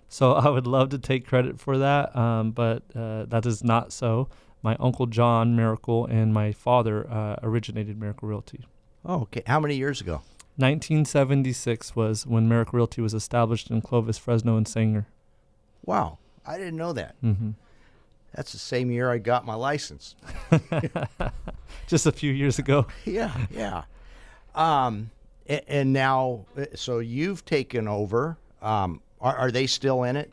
So 0.07 0.31
I 0.45 0.49
would 0.49 0.65
love 0.65 0.89
to 0.89 0.97
take 0.97 1.27
credit 1.27 1.59
for 1.59 1.77
that, 1.77 2.15
um, 2.15 2.51
but 2.51 2.83
uh, 2.95 3.25
that 3.25 3.45
is 3.45 3.63
not 3.63 3.91
so. 3.91 4.29
My 4.63 4.75
uncle 4.79 5.05
John 5.05 5.55
Miracle 5.55 6.05
and 6.05 6.33
my 6.33 6.51
father 6.51 7.07
uh, 7.09 7.35
originated 7.43 7.99
Miracle 7.99 8.27
Realty. 8.29 8.65
Oh, 9.05 9.21
okay. 9.23 9.43
How 9.45 9.59
many 9.59 9.75
years 9.75 10.01
ago? 10.01 10.21
1976 10.55 11.95
was 11.95 12.25
when 12.25 12.49
Miracle 12.49 12.77
Realty 12.77 13.01
was 13.01 13.13
established 13.13 13.69
in 13.69 13.81
Clovis, 13.81 14.17
Fresno, 14.17 14.57
and 14.57 14.67
Sanger. 14.67 15.05
Wow, 15.85 16.17
I 16.45 16.57
didn't 16.57 16.77
know 16.77 16.93
that. 16.93 17.15
hmm 17.21 17.51
That's 18.37 18.51
the 18.53 18.59
same 18.59 18.91
year 18.91 19.11
I 19.11 19.17
got 19.17 19.45
my 19.45 19.55
license. 19.55 20.15
Just 21.87 22.05
a 22.05 22.11
few 22.11 22.31
years 22.31 22.59
ago. 22.59 22.85
yeah, 23.05 23.35
yeah. 23.51 23.83
Um, 24.55 25.09
A- 25.49 25.69
And 25.71 25.91
now, 25.91 26.45
uh, 26.57 26.65
so 26.75 26.99
you've 26.99 27.43
taken 27.45 27.87
over. 27.87 28.37
Um, 28.61 29.01
are, 29.19 29.35
are 29.35 29.51
they 29.51 29.65
still 29.67 30.03
in 30.03 30.15
it? 30.15 30.31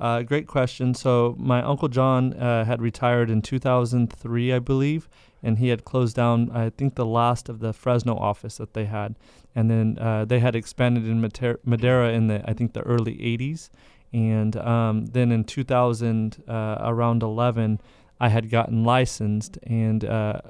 Uh, 0.00 0.22
great 0.22 0.46
question. 0.46 0.94
So 0.94 1.34
my 1.38 1.62
uncle 1.62 1.88
John 1.88 2.32
uh, 2.34 2.64
had 2.64 2.80
retired 2.80 3.30
in 3.30 3.42
2003, 3.42 4.52
I 4.52 4.58
believe, 4.58 5.08
and 5.42 5.58
he 5.58 5.68
had 5.68 5.84
closed 5.84 6.16
down. 6.16 6.50
I 6.50 6.70
think 6.70 6.94
the 6.94 7.06
last 7.06 7.48
of 7.48 7.60
the 7.60 7.72
Fresno 7.72 8.16
office 8.16 8.56
that 8.56 8.72
they 8.74 8.86
had, 8.86 9.14
and 9.54 9.70
then 9.70 9.98
uh, 10.00 10.24
they 10.24 10.40
had 10.40 10.56
expanded 10.56 11.06
in 11.06 11.20
Mater- 11.20 11.60
Madera 11.64 12.10
in 12.12 12.26
the 12.28 12.42
I 12.48 12.54
think 12.54 12.72
the 12.72 12.80
early 12.82 13.16
80s, 13.18 13.68
and 14.14 14.56
um, 14.56 15.06
then 15.06 15.32
in 15.32 15.42
2000 15.42 16.44
uh, 16.46 16.76
around 16.78 17.24
11, 17.24 17.80
I 18.20 18.28
had 18.28 18.48
gotten 18.48 18.84
licensed, 18.84 19.58
and 19.64 20.04
uh, 20.04 20.40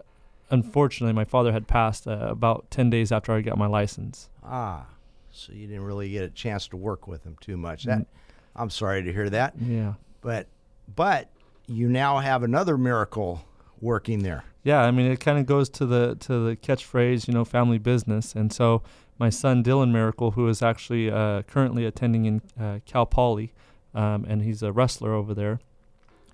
unfortunately 0.51 1.15
my 1.15 1.25
father 1.25 1.51
had 1.51 1.67
passed 1.67 2.07
uh, 2.07 2.19
about 2.29 2.71
10 2.71 2.91
days 2.91 3.11
after 3.11 3.33
I 3.33 3.41
got 3.41 3.57
my 3.57 3.67
license. 3.67 4.29
Ah, 4.45 4.87
so 5.31 5.55
you 5.55 5.67
didn't 5.67 5.85
really 5.85 6.11
get 6.11 6.25
a 6.25 6.29
chance 6.29 6.69
to 6.69 6.77
work 6.77 7.09
with 7.09 7.25
him 7.25 7.39
too 7.41 7.57
much. 7.57 7.85
That 7.85 8.07
I'm 8.55 8.69
sorry 8.69 9.03
to 9.03 9.13
hear 9.13 9.31
that. 9.31 9.55
Yeah. 9.59 9.95
But 10.21 10.47
but 10.95 11.31
you 11.67 11.89
now 11.89 12.19
have 12.19 12.43
another 12.43 12.77
miracle 12.77 13.47
working 13.81 14.23
there. 14.23 14.45
Yeah, 14.63 14.83
I 14.83 14.91
mean, 14.91 15.11
it 15.11 15.21
kind 15.21 15.39
of 15.39 15.47
goes 15.47 15.71
to 15.71 15.87
the 15.87 16.17
to 16.21 16.49
the 16.49 16.57
catchphrase, 16.57 17.27
you 17.27 17.33
know, 17.33 17.47
family 17.47 17.79
business. 17.79 18.35
And 18.35 18.53
so 18.53 18.83
my 19.19 19.31
son 19.31 19.63
Dylan 19.63 19.93
Miracle, 19.93 20.33
who 20.33 20.49
is 20.49 20.63
actually 20.63 21.11
uh, 21.11 21.43
currently 21.43 21.85
attending 21.85 22.25
in 22.25 22.43
uh, 22.61 22.81
Cal 22.85 23.07
Poly, 23.07 23.53
um, 23.95 24.25
and 24.29 24.43
he's 24.43 24.63
a 24.63 24.73
wrestler 24.73 25.15
over 25.15 25.35
there. 25.35 25.61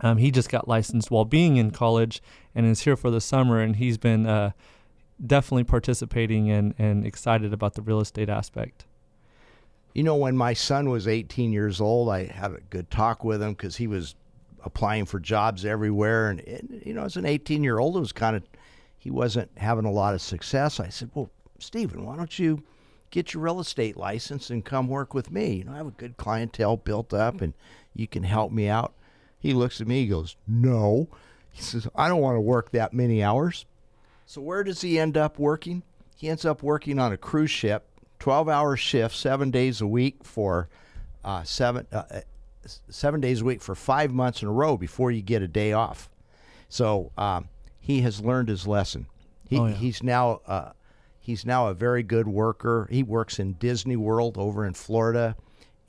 Um, 0.00 0.16
he 0.16 0.30
just 0.30 0.48
got 0.48 0.66
licensed 0.66 1.10
while 1.10 1.26
being 1.26 1.56
in 1.56 1.70
college 1.72 2.22
and 2.54 2.64
is 2.64 2.80
here 2.80 2.96
for 2.96 3.10
the 3.10 3.20
summer, 3.20 3.60
and 3.60 3.76
he's 3.76 3.98
been 3.98 4.26
uh, 4.26 4.52
definitely 5.24 5.64
participating 5.64 6.50
and, 6.50 6.74
and 6.78 7.04
excited 7.04 7.52
about 7.52 7.74
the 7.74 7.82
real 7.82 8.00
estate 8.00 8.28
aspect. 8.28 8.86
You 9.94 10.02
know, 10.02 10.16
when 10.16 10.36
my 10.36 10.54
son 10.54 10.88
was 10.88 11.06
18 11.06 11.52
years 11.52 11.80
old, 11.80 12.08
I 12.08 12.26
had 12.26 12.52
a 12.52 12.60
good 12.70 12.90
talk 12.90 13.24
with 13.24 13.42
him 13.42 13.52
because 13.52 13.76
he 13.76 13.86
was 13.86 14.14
applying 14.64 15.04
for 15.04 15.18
jobs 15.18 15.64
everywhere. 15.64 16.30
And, 16.30 16.82
you 16.84 16.94
know, 16.94 17.04
as 17.04 17.16
an 17.16 17.26
18 17.26 17.64
year 17.64 17.78
old, 17.78 17.96
it 17.96 18.00
was 18.00 18.12
kind 18.12 18.36
of, 18.36 18.44
he 18.98 19.10
wasn't 19.10 19.50
having 19.58 19.84
a 19.84 19.90
lot 19.90 20.14
of 20.14 20.22
success. 20.22 20.78
I 20.80 20.88
said, 20.88 21.10
Well, 21.14 21.30
Stephen, 21.60 22.04
why 22.04 22.16
don't 22.16 22.38
you 22.38 22.62
get 23.10 23.34
your 23.34 23.42
real 23.42 23.60
estate 23.60 23.96
license 23.96 24.50
and 24.50 24.64
come 24.64 24.88
work 24.88 25.14
with 25.14 25.30
me? 25.30 25.54
You 25.56 25.64
know, 25.64 25.72
I 25.72 25.76
have 25.78 25.86
a 25.86 25.92
good 25.92 26.16
clientele 26.16 26.76
built 26.76 27.12
up 27.14 27.40
and 27.40 27.54
you 27.94 28.06
can 28.06 28.22
help 28.24 28.52
me 28.52 28.68
out. 28.68 28.92
He 29.38 29.52
looks 29.54 29.80
at 29.80 29.86
me, 29.86 30.02
he 30.02 30.06
goes, 30.08 30.36
No. 30.46 31.08
He 31.52 31.62
says, 31.62 31.88
I 31.96 32.08
don't 32.08 32.20
want 32.20 32.36
to 32.36 32.40
work 32.40 32.70
that 32.70 32.92
many 32.92 33.22
hours. 33.22 33.66
So 34.26 34.40
where 34.40 34.62
does 34.62 34.82
he 34.82 34.98
end 34.98 35.16
up 35.16 35.38
working? 35.38 35.82
He 36.16 36.28
ends 36.28 36.44
up 36.44 36.62
working 36.62 36.98
on 36.98 37.12
a 37.12 37.16
cruise 37.16 37.50
ship, 37.50 37.88
12-hour 38.20 38.76
shift, 38.76 39.16
seven 39.16 39.50
days 39.50 39.80
a 39.80 39.86
week 39.86 40.22
for 40.22 40.68
uh, 41.24 41.42
seven 41.42 41.86
uh, 41.92 42.02
uh, 42.10 42.20
seven 42.88 43.20
days 43.20 43.40
a 43.40 43.44
week 43.44 43.60
for 43.62 43.74
five 43.74 44.12
months 44.12 44.42
in 44.42 44.48
a 44.48 44.52
row 44.52 44.76
before 44.76 45.10
you 45.10 45.22
get 45.22 45.42
a 45.42 45.48
day 45.48 45.72
off. 45.72 46.08
So 46.68 47.10
um, 47.18 47.48
he 47.80 48.02
has 48.02 48.20
learned 48.20 48.48
his 48.48 48.66
lesson. 48.66 49.06
He, 49.48 49.58
Oh, 49.58 49.66
yeah. 49.66 49.74
He's 49.74 50.02
now 50.02 50.40
uh, 50.46 50.70
he's 51.20 51.44
now 51.44 51.68
a 51.68 51.74
very 51.74 52.02
good 52.02 52.26
worker. 52.26 52.88
He 52.90 53.02
works 53.02 53.38
in 53.38 53.52
Disney 53.54 53.96
World 53.96 54.36
over 54.36 54.66
in 54.66 54.74
Florida, 54.74 55.36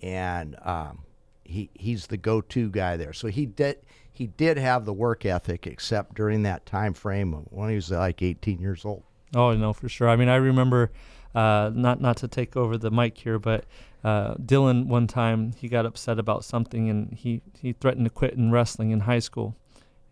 and 0.02 0.56
um, 0.62 1.00
he 1.44 1.70
he's 1.74 2.08
the 2.08 2.18
go-to 2.18 2.70
guy 2.70 2.98
there. 2.98 3.14
So 3.14 3.30
he 3.30 3.46
did 3.46 3.78
he 4.12 4.28
did 4.28 4.58
have 4.58 4.86
the 4.86 4.94
work 4.94 5.26
ethic, 5.26 5.66
except 5.66 6.16
during 6.16 6.44
that 6.44 6.66
time 6.66 6.94
frame 6.94 7.34
when 7.50 7.70
he 7.70 7.76
was 7.76 7.90
like 7.90 8.22
18 8.22 8.60
years 8.60 8.86
old. 8.86 9.04
Oh 9.34 9.54
no, 9.54 9.74
for 9.74 9.90
sure. 9.90 10.10
I 10.10 10.16
mean, 10.16 10.30
I 10.30 10.36
remember 10.36 10.92
uh, 11.34 11.72
not 11.74 12.02
not 12.02 12.18
to 12.18 12.28
take 12.28 12.58
over 12.58 12.78
the 12.78 12.92
mic 12.92 13.18
here, 13.18 13.40
but 13.40 13.66
uh, 14.04 14.36
Dylan 14.36 14.88
one 14.88 15.08
time 15.08 15.54
he 15.54 15.68
got 15.70 15.86
upset 15.86 16.20
about 16.20 16.44
something 16.44 16.90
and 16.90 17.14
he 17.14 17.42
he 17.60 17.74
threatened 17.74 18.06
to 18.06 18.10
quit 18.10 18.34
in 18.34 18.52
wrestling 18.52 18.92
in 18.92 19.02
high 19.02 19.20
school. 19.20 19.56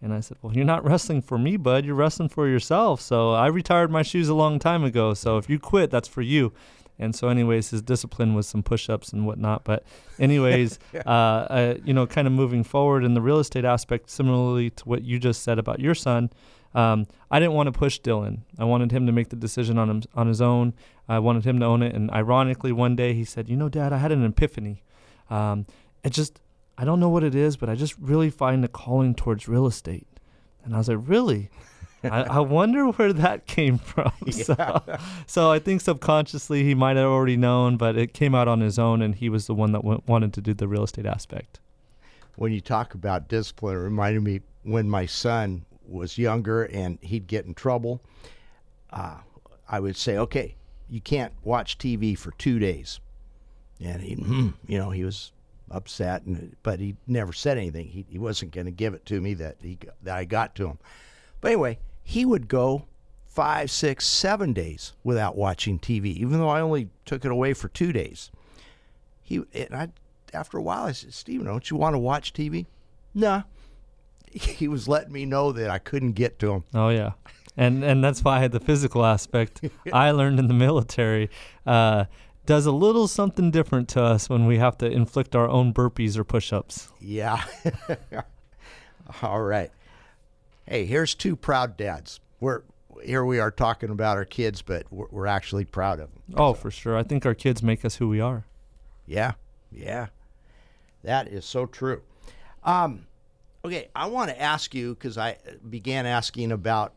And 0.02 0.14
I 0.14 0.22
said, 0.22 0.38
"Well, 0.42 0.54
you're 0.54 0.66
not 0.66 0.86
wrestling 0.86 1.22
for 1.22 1.38
me, 1.38 1.58
bud. 1.58 1.86
You're 1.86 1.96
wrestling 1.96 2.30
for 2.30 2.48
yourself. 2.48 3.02
So 3.02 3.32
I 3.32 3.48
retired 3.48 3.92
my 3.92 4.02
shoes 4.02 4.30
a 4.30 4.34
long 4.34 4.60
time 4.60 4.84
ago. 4.84 5.14
So 5.14 5.38
if 5.38 5.50
you 5.50 5.60
quit, 5.60 5.92
that's 5.92 6.08
for 6.08 6.22
you." 6.22 6.54
And 7.02 7.16
so, 7.16 7.30
anyways, 7.30 7.70
his 7.70 7.82
discipline 7.82 8.34
was 8.34 8.46
some 8.46 8.62
push-ups 8.62 9.14
and 9.14 9.26
whatnot. 9.26 9.64
But, 9.64 9.84
anyways, 10.20 10.80
uh, 10.94 11.10
uh, 11.10 11.76
you 11.86 11.94
know, 11.94 12.06
kind 12.06 12.28
of 12.28 12.34
moving 12.34 12.64
forward 12.64 13.06
in 13.06 13.14
the 13.14 13.22
real 13.22 13.40
estate 13.40 13.64
aspect, 13.64 14.10
similarly 14.10 14.70
to 14.72 14.84
what 14.84 15.04
you 15.04 15.18
just 15.18 15.42
said 15.42 15.58
about 15.58 15.80
your 15.80 15.96
son, 15.96 16.30
um, 16.76 17.08
I 17.32 17.40
didn't 17.40 17.54
want 17.54 17.68
to 17.68 17.72
push 17.72 18.00
Dylan. 18.02 18.42
I 18.60 18.66
wanted 18.66 18.92
him 18.92 19.06
to 19.08 19.12
make 19.12 19.30
the 19.30 19.36
decision 19.36 19.78
on 19.78 19.90
him 19.90 20.04
on 20.14 20.28
his 20.28 20.42
own. 20.42 20.74
I 21.08 21.20
wanted 21.20 21.46
him 21.46 21.60
to 21.62 21.66
own 21.66 21.82
it. 21.82 21.96
And 21.96 22.12
ironically, 22.12 22.72
one 22.72 22.96
day 22.96 23.14
he 23.14 23.24
said, 23.24 23.50
"You 23.50 23.56
know, 23.56 23.70
Dad, 23.70 23.92
I 23.92 23.98
had 23.98 24.12
an 24.12 24.24
epiphany. 24.24 24.84
Um, 25.32 25.66
it 26.04 26.12
just 26.12 26.40
I 26.80 26.86
don't 26.86 27.00
know 27.00 27.10
what 27.10 27.24
it 27.24 27.36
is, 27.36 27.58
but 27.58 27.68
I 27.70 27.76
just 27.76 27.96
really 28.00 28.30
find 28.30 28.64
a 28.64 28.68
calling 28.68 29.14
towards 29.16 29.48
real 29.48 29.66
estate." 29.68 30.08
And 30.64 30.74
I 30.74 30.78
was 30.78 30.88
like, 30.90 31.00
"Really?" 31.02 31.50
I, 32.04 32.24
I 32.38 32.40
wonder 32.40 32.86
where 32.88 33.12
that 33.14 33.46
came 33.46 33.78
from. 33.78 34.12
So, 34.32 34.82
so 35.28 35.52
I 35.52 35.60
think 35.60 35.82
subconsciously 35.82 36.64
he 36.64 36.74
might 36.76 36.96
have 36.96 37.08
already 37.08 37.36
known, 37.36 37.76
but 37.78 37.98
it 37.98 38.14
came 38.14 38.34
out 38.34 38.48
on 38.48 38.62
his 38.62 38.80
own, 38.80 39.02
and 39.02 39.16
he 39.16 39.28
was 39.28 39.48
the 39.48 39.54
one 39.56 39.74
that 39.74 39.82
w- 39.82 40.02
wanted 40.08 40.32
to 40.34 40.42
do 40.42 40.54
the 40.54 40.68
real 40.68 40.84
estate 40.84 41.06
aspect. 41.06 41.60
when 42.38 42.54
you 42.54 42.62
talk 42.62 42.94
about 42.94 43.28
discipline, 43.28 43.76
it 43.76 43.80
reminded 43.80 44.24
me 44.24 44.40
when 44.64 44.90
my 44.90 45.06
son 45.06 45.66
was 45.86 46.18
younger 46.18 46.64
and 46.64 46.98
he'd 47.02 47.28
get 47.28 47.46
in 47.46 47.54
trouble. 47.54 48.02
Uh, 48.92 49.18
I 49.68 49.80
would 49.82 49.98
say, 49.98 50.18
"Okay, 50.18 50.56
you 50.90 51.02
can't 51.02 51.34
watch 51.44 51.78
TV 51.78 52.16
for 52.18 52.32
two 52.38 52.60
days," 52.60 53.00
and 53.82 54.02
he, 54.02 54.14
"Hmm," 54.16 54.50
you 54.68 54.78
know, 54.78 54.92
he 54.92 55.04
was 55.04 55.32
upset, 55.72 56.24
and 56.24 56.56
but 56.64 56.80
he 56.80 56.96
never 57.08 57.34
said 57.34 57.58
anything. 57.58 57.88
He, 57.88 58.06
he 58.10 58.18
wasn't 58.18 58.52
going 58.52 58.66
to 58.66 58.72
give 58.72 58.94
it 58.94 59.06
to 59.08 59.22
me 59.22 59.34
that 59.36 59.58
he 59.62 59.78
that 60.04 60.18
I 60.18 60.26
got 60.26 60.56
to 60.56 60.68
him. 60.68 60.80
But 61.42 61.52
anyway, 61.52 61.80
he 62.04 62.26
would 62.26 62.48
go 62.48 62.86
five, 63.28 63.72
six, 63.72 64.06
seven 64.06 64.54
days 64.54 64.94
without 65.04 65.36
watching 65.36 65.80
TV, 65.80 66.16
even 66.16 66.40
though 66.40 66.50
I 66.50 66.62
only 66.62 66.90
took 67.06 67.24
it 67.24 67.32
away 67.32 67.54
for 67.54 67.68
two 67.70 67.94
days 67.94 68.32
he 69.30 69.44
and 69.54 69.76
I 69.76 69.90
after 70.34 70.58
a 70.58 70.62
while 70.62 70.86
I 70.86 70.92
said, 70.92 71.14
Steven, 71.14 71.46
don't 71.46 71.70
you 71.70 71.78
want 71.78 71.94
to 71.94 72.00
watch 72.00 72.34
TV? 72.34 72.66
Nah. 73.14 73.44
He 74.32 74.68
was 74.68 74.88
letting 74.88 75.12
me 75.12 75.26
know 75.26 75.52
that 75.52 75.72
I 75.72 75.80
couldn't 75.80 76.12
get 76.12 76.38
to 76.40 76.52
him. 76.52 76.64
Oh 76.76 76.90
yeah, 76.90 77.14
and 77.58 77.84
and 77.84 78.04
that's 78.04 78.24
why 78.24 78.38
I 78.38 78.40
had 78.40 78.52
the 78.52 78.60
physical 78.60 79.04
aspect 79.04 79.62
I 79.94 80.12
learned 80.12 80.38
in 80.38 80.48
the 80.48 80.54
military 80.54 81.32
uh, 81.66 82.06
does 82.50 82.66
a 82.66 82.72
little 82.72 83.08
something 83.08 83.52
different 83.52 83.88
to 83.88 84.02
us 84.02 84.28
when 84.28 84.48
we 84.48 84.58
have 84.58 84.76
to 84.76 84.88
inflict 84.88 85.36
our 85.36 85.48
own 85.48 85.72
burpees 85.72 86.18
or 86.18 86.24
push-ups. 86.24 86.90
Yeah. 87.00 87.44
All 89.22 89.44
right. 89.44 89.70
Hey, 90.66 90.86
here's 90.86 91.14
two 91.14 91.36
proud 91.36 91.78
dads. 91.78 92.20
We're 92.40 92.64
here 93.06 93.24
we 93.24 93.38
are 93.38 93.52
talking 93.52 93.92
about 93.92 94.18
our 94.18 94.26
kids, 94.26 94.64
but 94.64 94.88
we're, 94.90 95.06
we're 95.12 95.28
actually 95.28 95.66
proud 95.66 96.00
of 96.00 96.10
them. 96.12 96.24
Oh, 96.38 96.56
for 96.56 96.72
sure. 96.72 96.98
I 96.98 97.04
think 97.04 97.24
our 97.24 97.36
kids 97.36 97.62
make 97.62 97.86
us 97.86 97.98
who 97.98 98.10
we 98.10 98.20
are. 98.20 98.46
Yeah, 99.06 99.34
yeah, 99.72 100.08
that 101.04 101.28
is 101.28 101.46
so 101.46 101.68
true. 101.68 102.02
Um, 102.64 103.06
okay, 103.64 103.90
I 103.96 104.08
want 104.08 104.32
to 104.32 104.42
ask 104.42 104.74
you 104.74 104.96
because 104.96 105.20
I 105.20 105.38
began 105.70 106.08
asking 106.08 106.52
about 106.52 106.94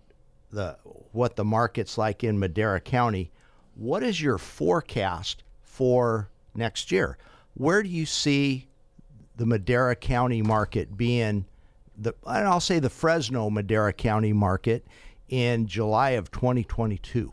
the 0.51 0.79
what 1.13 1.37
the 1.37 1.45
market's 1.45 1.99
like 1.99 2.25
in 2.25 2.39
Madera 2.39 2.81
County. 2.81 3.31
What 3.75 4.03
is 4.03 4.21
your 4.21 4.39
forecast 4.39 5.43
for 5.61 6.29
next 6.55 6.93
year? 6.93 7.19
Where 7.55 7.83
do 7.83 7.89
you 7.89 8.07
see 8.07 8.69
the 9.37 9.47
Madera 9.47 9.97
County 9.97 10.43
market 10.43 10.97
being? 10.97 11.47
The 11.97 12.15
and 12.27 12.47
I'll 12.47 12.61
say 12.61 12.79
the 12.79 12.91
Fresno 12.91 13.51
Madera 13.51 13.93
County 13.93 14.33
market 14.33 14.87
in 15.29 15.67
July 15.67 16.11
of 16.11 16.31
2022. 16.31 17.31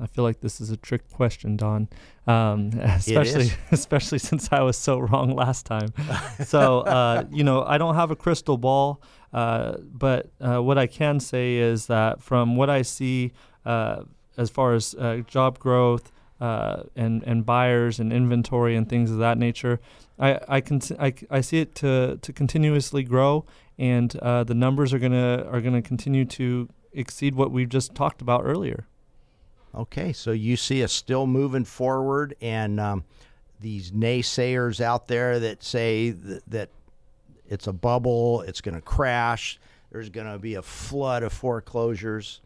I 0.00 0.06
feel 0.06 0.24
like 0.24 0.40
this 0.40 0.60
is 0.60 0.70
a 0.70 0.76
trick 0.76 1.08
question, 1.12 1.56
Don. 1.56 1.88
Um, 2.26 2.70
especially, 2.82 3.50
especially 3.70 4.18
since 4.18 4.48
I 4.50 4.60
was 4.62 4.76
so 4.76 4.98
wrong 4.98 5.34
last 5.34 5.64
time. 5.64 5.92
so, 6.44 6.80
uh, 6.80 7.24
you 7.30 7.44
know, 7.44 7.62
I 7.62 7.78
don't 7.78 7.94
have 7.94 8.10
a 8.10 8.16
crystal 8.16 8.58
ball, 8.58 9.00
uh, 9.32 9.76
but 9.80 10.30
uh, 10.40 10.60
what 10.60 10.78
I 10.78 10.88
can 10.88 11.20
say 11.20 11.56
is 11.56 11.86
that 11.86 12.20
from 12.20 12.56
what 12.56 12.68
I 12.68 12.82
see, 12.82 13.32
uh, 13.64 14.02
as 14.36 14.50
far 14.50 14.74
as 14.74 14.94
uh, 14.94 15.22
job 15.26 15.58
growth 15.58 16.12
uh, 16.40 16.84
and 16.96 17.22
and 17.24 17.46
buyers 17.46 18.00
and 18.00 18.12
inventory 18.12 18.76
and 18.76 18.88
things 18.88 19.10
of 19.10 19.18
that 19.18 19.38
nature, 19.38 19.80
I 20.18 20.40
I 20.48 20.60
can 20.60 20.80
I, 20.98 21.14
I 21.30 21.40
see 21.40 21.60
it 21.60 21.74
to 21.76 22.18
to 22.20 22.32
continuously 22.32 23.02
grow, 23.02 23.44
and 23.78 24.14
uh, 24.16 24.44
the 24.44 24.54
numbers 24.54 24.92
are 24.92 24.98
gonna 24.98 25.46
are 25.50 25.60
gonna 25.60 25.82
continue 25.82 26.24
to 26.26 26.68
exceed 26.92 27.34
what 27.34 27.50
we've 27.50 27.68
just 27.68 27.94
talked 27.94 28.20
about 28.20 28.42
earlier. 28.44 28.86
Okay, 29.74 30.12
so 30.12 30.32
you 30.32 30.56
see 30.56 30.84
us 30.84 30.92
still 30.92 31.26
moving 31.26 31.64
forward, 31.64 32.34
and 32.42 32.78
um, 32.78 33.04
these 33.60 33.90
naysayers 33.90 34.80
out 34.80 35.08
there 35.08 35.40
that 35.40 35.62
say 35.62 36.12
th- 36.12 36.42
that 36.48 36.68
it's 37.48 37.66
a 37.66 37.72
bubble, 37.72 38.42
it's 38.42 38.60
going 38.60 38.74
to 38.74 38.82
crash, 38.82 39.58
there's 39.90 40.10
going 40.10 40.30
to 40.30 40.38
be 40.38 40.54
a 40.54 40.62
flood 40.62 41.22
of 41.22 41.32
foreclosures. 41.32 42.40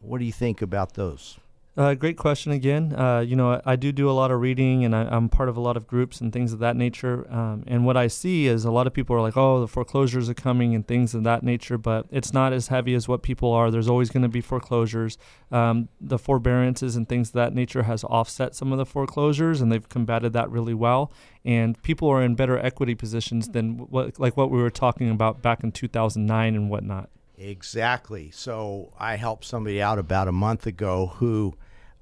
What 0.00 0.18
do 0.18 0.24
you 0.24 0.32
think 0.32 0.62
about 0.62 0.94
those? 0.94 1.38
Uh, 1.78 1.94
great 1.94 2.16
question 2.16 2.50
again. 2.50 2.92
Uh, 2.92 3.20
you 3.20 3.36
know, 3.36 3.52
I, 3.52 3.60
I 3.64 3.76
do 3.76 3.92
do 3.92 4.10
a 4.10 4.12
lot 4.12 4.32
of 4.32 4.40
reading, 4.40 4.84
and 4.84 4.96
I, 4.96 5.02
I'm 5.02 5.28
part 5.28 5.48
of 5.48 5.56
a 5.56 5.60
lot 5.60 5.76
of 5.76 5.86
groups 5.86 6.20
and 6.20 6.32
things 6.32 6.52
of 6.52 6.58
that 6.58 6.74
nature. 6.74 7.24
Um, 7.32 7.62
and 7.68 7.86
what 7.86 7.96
I 7.96 8.08
see 8.08 8.48
is 8.48 8.64
a 8.64 8.72
lot 8.72 8.88
of 8.88 8.92
people 8.92 9.14
are 9.14 9.20
like, 9.20 9.36
"Oh, 9.36 9.60
the 9.60 9.68
foreclosures 9.68 10.28
are 10.28 10.34
coming" 10.34 10.74
and 10.74 10.84
things 10.84 11.14
of 11.14 11.22
that 11.22 11.44
nature. 11.44 11.78
But 11.78 12.06
it's 12.10 12.32
not 12.32 12.52
as 12.52 12.66
heavy 12.66 12.94
as 12.94 13.06
what 13.06 13.22
people 13.22 13.52
are. 13.52 13.70
There's 13.70 13.88
always 13.88 14.10
going 14.10 14.24
to 14.24 14.28
be 14.28 14.40
foreclosures. 14.40 15.18
Um, 15.52 15.88
the 16.00 16.18
forbearances 16.18 16.96
and 16.96 17.08
things 17.08 17.28
of 17.28 17.34
that 17.34 17.54
nature 17.54 17.84
has 17.84 18.02
offset 18.02 18.56
some 18.56 18.72
of 18.72 18.78
the 18.78 18.86
foreclosures, 18.86 19.60
and 19.60 19.70
they've 19.70 19.88
combated 19.88 20.32
that 20.32 20.50
really 20.50 20.74
well. 20.74 21.12
And 21.44 21.80
people 21.84 22.08
are 22.08 22.24
in 22.24 22.34
better 22.34 22.58
equity 22.58 22.96
positions 22.96 23.50
than 23.50 23.78
what, 23.78 24.18
like 24.18 24.36
what 24.36 24.50
we 24.50 24.60
were 24.60 24.70
talking 24.70 25.10
about 25.10 25.42
back 25.42 25.62
in 25.62 25.70
2009 25.70 26.56
and 26.56 26.68
whatnot. 26.68 27.08
Exactly. 27.38 28.30
So 28.30 28.92
I 28.98 29.16
helped 29.16 29.44
somebody 29.44 29.80
out 29.80 29.98
about 29.98 30.28
a 30.28 30.32
month 30.32 30.66
ago 30.66 31.12
who, 31.16 31.54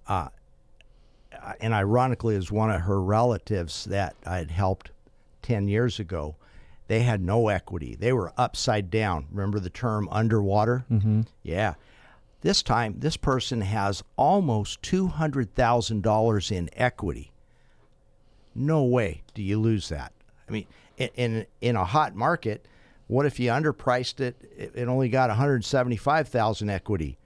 uh, 0.09 0.29
and 1.61 1.75
ironically, 1.75 2.35
is 2.35 2.51
one 2.51 2.71
of 2.71 2.83
her 2.83 3.01
relatives 3.01 3.85
that 3.85 4.17
I 4.25 4.39
had 4.39 4.51
helped 4.51 4.91
10 5.43 5.69
years 5.69 6.01
ago. 6.01 6.37
They 6.89 7.03
had 7.03 7.21
no 7.21 7.49
equity. 7.49 7.97
They 7.99 8.13
were 8.13 8.33
upside 8.37 8.91
down. 8.91 9.27
Remember 9.31 9.59
the 9.59 9.71
term 9.71 10.09
underwater? 10.11 10.85
Mm-hmm. 10.91 11.23
Yeah. 11.43 11.75
This 12.43 12.63
time, 12.63 12.97
this 12.99 13.17
person 13.17 13.61
has 13.63 14.05
almost 14.17 14.83
$200,000 14.83 16.53
in 16.53 16.71
equity. 16.75 17.33
No 18.55 18.85
way 18.85 19.23
do 19.35 19.43
you 19.43 19.61
lose 19.61 19.89
that. 19.89 20.13
I 20.49 20.53
mean, 20.53 20.67
in, 20.97 21.09
in, 21.17 21.47
in 21.61 21.77
a 21.77 21.85
hot 21.85 22.15
market, 22.15 22.67
what 23.07 23.27
if 23.27 23.39
you 23.39 23.51
underpriced 23.51 24.21
it? 24.21 24.37
It 24.57 24.73
it 24.75 24.89
only 24.89 25.09
got 25.09 25.29
175,000 25.31 26.71
equity. 26.71 27.19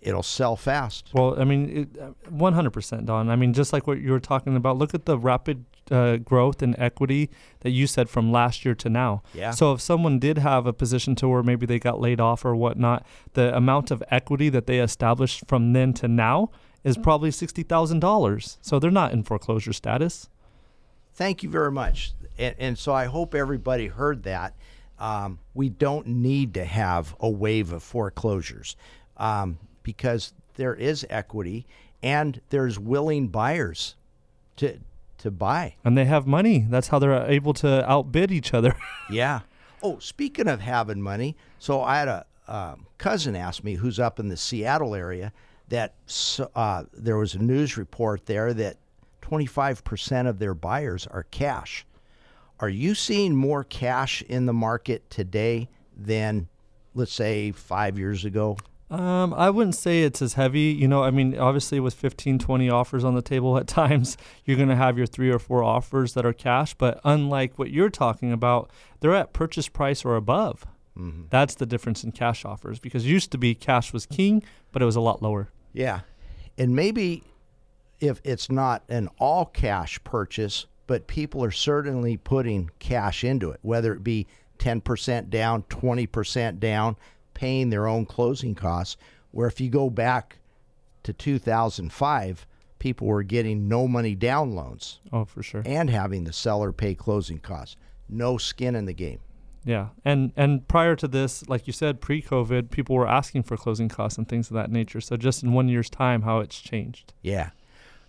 It'll 0.00 0.22
sell 0.22 0.54
fast. 0.54 1.10
Well, 1.12 1.40
I 1.40 1.44
mean, 1.44 1.88
it, 1.92 2.00
uh, 2.00 2.12
100%, 2.30 3.04
Don. 3.04 3.28
I 3.28 3.36
mean, 3.36 3.52
just 3.52 3.72
like 3.72 3.88
what 3.88 4.00
you 4.00 4.12
were 4.12 4.20
talking 4.20 4.54
about, 4.54 4.78
look 4.78 4.94
at 4.94 5.06
the 5.06 5.18
rapid 5.18 5.64
uh, 5.90 6.16
growth 6.18 6.62
in 6.62 6.78
equity 6.78 7.30
that 7.60 7.70
you 7.70 7.88
said 7.88 8.08
from 8.08 8.30
last 8.30 8.64
year 8.64 8.76
to 8.76 8.88
now. 8.88 9.22
Yeah. 9.34 9.50
So 9.50 9.72
if 9.72 9.80
someone 9.80 10.20
did 10.20 10.38
have 10.38 10.66
a 10.66 10.72
position 10.72 11.16
to 11.16 11.28
where 11.28 11.42
maybe 11.42 11.66
they 11.66 11.80
got 11.80 12.00
laid 12.00 12.20
off 12.20 12.44
or 12.44 12.54
whatnot, 12.54 13.04
the 13.32 13.54
amount 13.56 13.90
of 13.90 14.02
equity 14.08 14.48
that 14.50 14.66
they 14.66 14.78
established 14.78 15.42
from 15.48 15.72
then 15.72 15.92
to 15.94 16.06
now 16.06 16.50
is 16.84 16.96
probably 16.96 17.30
$60,000. 17.30 18.58
So 18.60 18.78
they're 18.78 18.90
not 18.90 19.12
in 19.12 19.24
foreclosure 19.24 19.72
status. 19.72 20.28
Thank 21.12 21.42
you 21.42 21.50
very 21.50 21.72
much. 21.72 22.12
And, 22.38 22.54
and 22.58 22.78
so 22.78 22.92
I 22.92 23.06
hope 23.06 23.34
everybody 23.34 23.88
heard 23.88 24.22
that. 24.22 24.54
Um, 24.98 25.38
we 25.54 25.68
don't 25.68 26.06
need 26.06 26.54
to 26.54 26.64
have 26.64 27.14
a 27.20 27.28
wave 27.28 27.72
of 27.72 27.82
foreclosures 27.82 28.76
um, 29.16 29.58
because 29.82 30.32
there 30.56 30.74
is 30.74 31.06
equity 31.08 31.66
and 32.02 32.40
there's 32.50 32.78
willing 32.78 33.28
buyers 33.28 33.96
to 34.56 34.78
to 35.18 35.30
buy. 35.32 35.74
And 35.84 35.98
they 35.98 36.04
have 36.04 36.26
money. 36.26 36.66
That's 36.68 36.88
how 36.88 37.00
they're 37.00 37.28
able 37.28 37.52
to 37.54 37.88
outbid 37.90 38.30
each 38.30 38.54
other. 38.54 38.76
Yeah. 39.10 39.40
Oh, 39.82 39.98
speaking 40.00 40.48
of 40.48 40.60
having 40.60 41.00
money, 41.00 41.34
so 41.58 41.82
I 41.82 41.98
had 41.98 42.08
a 42.08 42.26
um, 42.46 42.86
cousin 42.98 43.34
ask 43.34 43.64
me 43.64 43.74
who's 43.74 43.98
up 43.98 44.18
in 44.18 44.28
the 44.28 44.36
Seattle 44.36 44.94
area 44.94 45.32
that 45.68 45.94
uh, 46.54 46.84
there 46.92 47.16
was 47.16 47.34
a 47.34 47.38
news 47.38 47.76
report 47.76 48.26
there 48.26 48.52
that 48.52 48.76
25% 49.22 50.28
of 50.28 50.38
their 50.38 50.54
buyers 50.54 51.06
are 51.06 51.24
cash. 51.30 51.86
Are 52.60 52.68
you 52.68 52.94
seeing 52.94 53.36
more 53.36 53.64
cash 53.64 54.22
in 54.22 54.46
the 54.46 54.52
market 54.52 55.08
today 55.10 55.68
than, 55.96 56.48
let's 56.94 57.12
say, 57.12 57.52
five 57.52 57.98
years 57.98 58.24
ago? 58.24 58.56
Um, 58.90 59.34
I 59.34 59.50
wouldn't 59.50 59.76
say 59.76 60.02
it's 60.02 60.22
as 60.22 60.34
heavy. 60.34 60.72
You 60.72 60.88
know, 60.88 61.02
I 61.04 61.10
mean, 61.10 61.38
obviously 61.38 61.78
with 61.78 61.94
15, 61.94 62.38
20 62.38 62.70
offers 62.70 63.04
on 63.04 63.14
the 63.14 63.22
table 63.22 63.58
at 63.58 63.66
times, 63.68 64.16
you're 64.44 64.56
going 64.56 64.70
to 64.70 64.76
have 64.76 64.96
your 64.96 65.06
three 65.06 65.30
or 65.30 65.38
four 65.38 65.62
offers 65.62 66.14
that 66.14 66.24
are 66.24 66.32
cash. 66.32 66.74
But 66.74 67.00
unlike 67.04 67.58
what 67.58 67.70
you're 67.70 67.90
talking 67.90 68.32
about, 68.32 68.70
they're 69.00 69.14
at 69.14 69.32
purchase 69.32 69.68
price 69.68 70.04
or 70.04 70.16
above. 70.16 70.66
That's 71.30 71.54
the 71.54 71.66
difference 71.66 72.02
in 72.02 72.10
cash 72.10 72.44
offers 72.44 72.80
because 72.80 73.06
used 73.06 73.30
to 73.30 73.38
be 73.38 73.54
cash 73.54 73.92
was 73.92 74.04
king, 74.04 74.42
but 74.72 74.82
it 74.82 74.84
was 74.84 74.96
a 74.96 75.00
lot 75.00 75.22
lower. 75.22 75.48
Yeah. 75.72 76.00
And 76.56 76.74
maybe 76.74 77.22
if 78.00 78.20
it's 78.24 78.50
not 78.50 78.82
an 78.88 79.08
all 79.18 79.44
cash 79.44 80.02
purchase, 80.02 80.66
but 80.88 81.06
people 81.06 81.44
are 81.44 81.52
certainly 81.52 82.16
putting 82.16 82.70
cash 82.80 83.22
into 83.22 83.50
it, 83.52 83.60
whether 83.62 83.92
it 83.92 84.02
be 84.02 84.26
10% 84.58 85.30
down, 85.30 85.62
20% 85.64 86.58
down, 86.58 86.96
paying 87.34 87.70
their 87.70 87.86
own 87.86 88.04
closing 88.04 88.56
costs. 88.56 88.96
Where 89.30 89.46
if 89.46 89.60
you 89.60 89.70
go 89.70 89.88
back 89.90 90.38
to 91.04 91.12
2005, 91.12 92.46
people 92.78 93.06
were 93.06 93.22
getting 93.22 93.68
no 93.68 93.86
money 93.86 94.14
down 94.14 94.54
loans 94.54 95.00
Oh, 95.12 95.24
for 95.24 95.42
sure. 95.42 95.62
and 95.64 95.90
having 95.90 96.24
the 96.24 96.32
seller 96.32 96.72
pay 96.72 96.94
closing 96.94 97.38
costs. 97.38 97.76
No 98.08 98.38
skin 98.38 98.74
in 98.74 98.86
the 98.86 98.92
game. 98.94 99.20
Yeah, 99.64 99.88
and 100.04 100.32
and 100.36 100.66
prior 100.66 100.96
to 100.96 101.06
this, 101.06 101.46
like 101.48 101.66
you 101.66 101.72
said, 101.74 102.00
pre-COVID, 102.00 102.70
people 102.70 102.96
were 102.96 103.06
asking 103.08 103.42
for 103.42 103.56
closing 103.58 103.88
costs 103.90 104.16
and 104.16 104.26
things 104.26 104.48
of 104.48 104.54
that 104.54 104.70
nature. 104.70 105.00
So 105.00 105.16
just 105.16 105.42
in 105.42 105.52
one 105.52 105.68
year's 105.68 105.90
time, 105.90 106.22
how 106.22 106.38
it's 106.38 106.58
changed. 106.58 107.12
Yeah. 107.20 107.50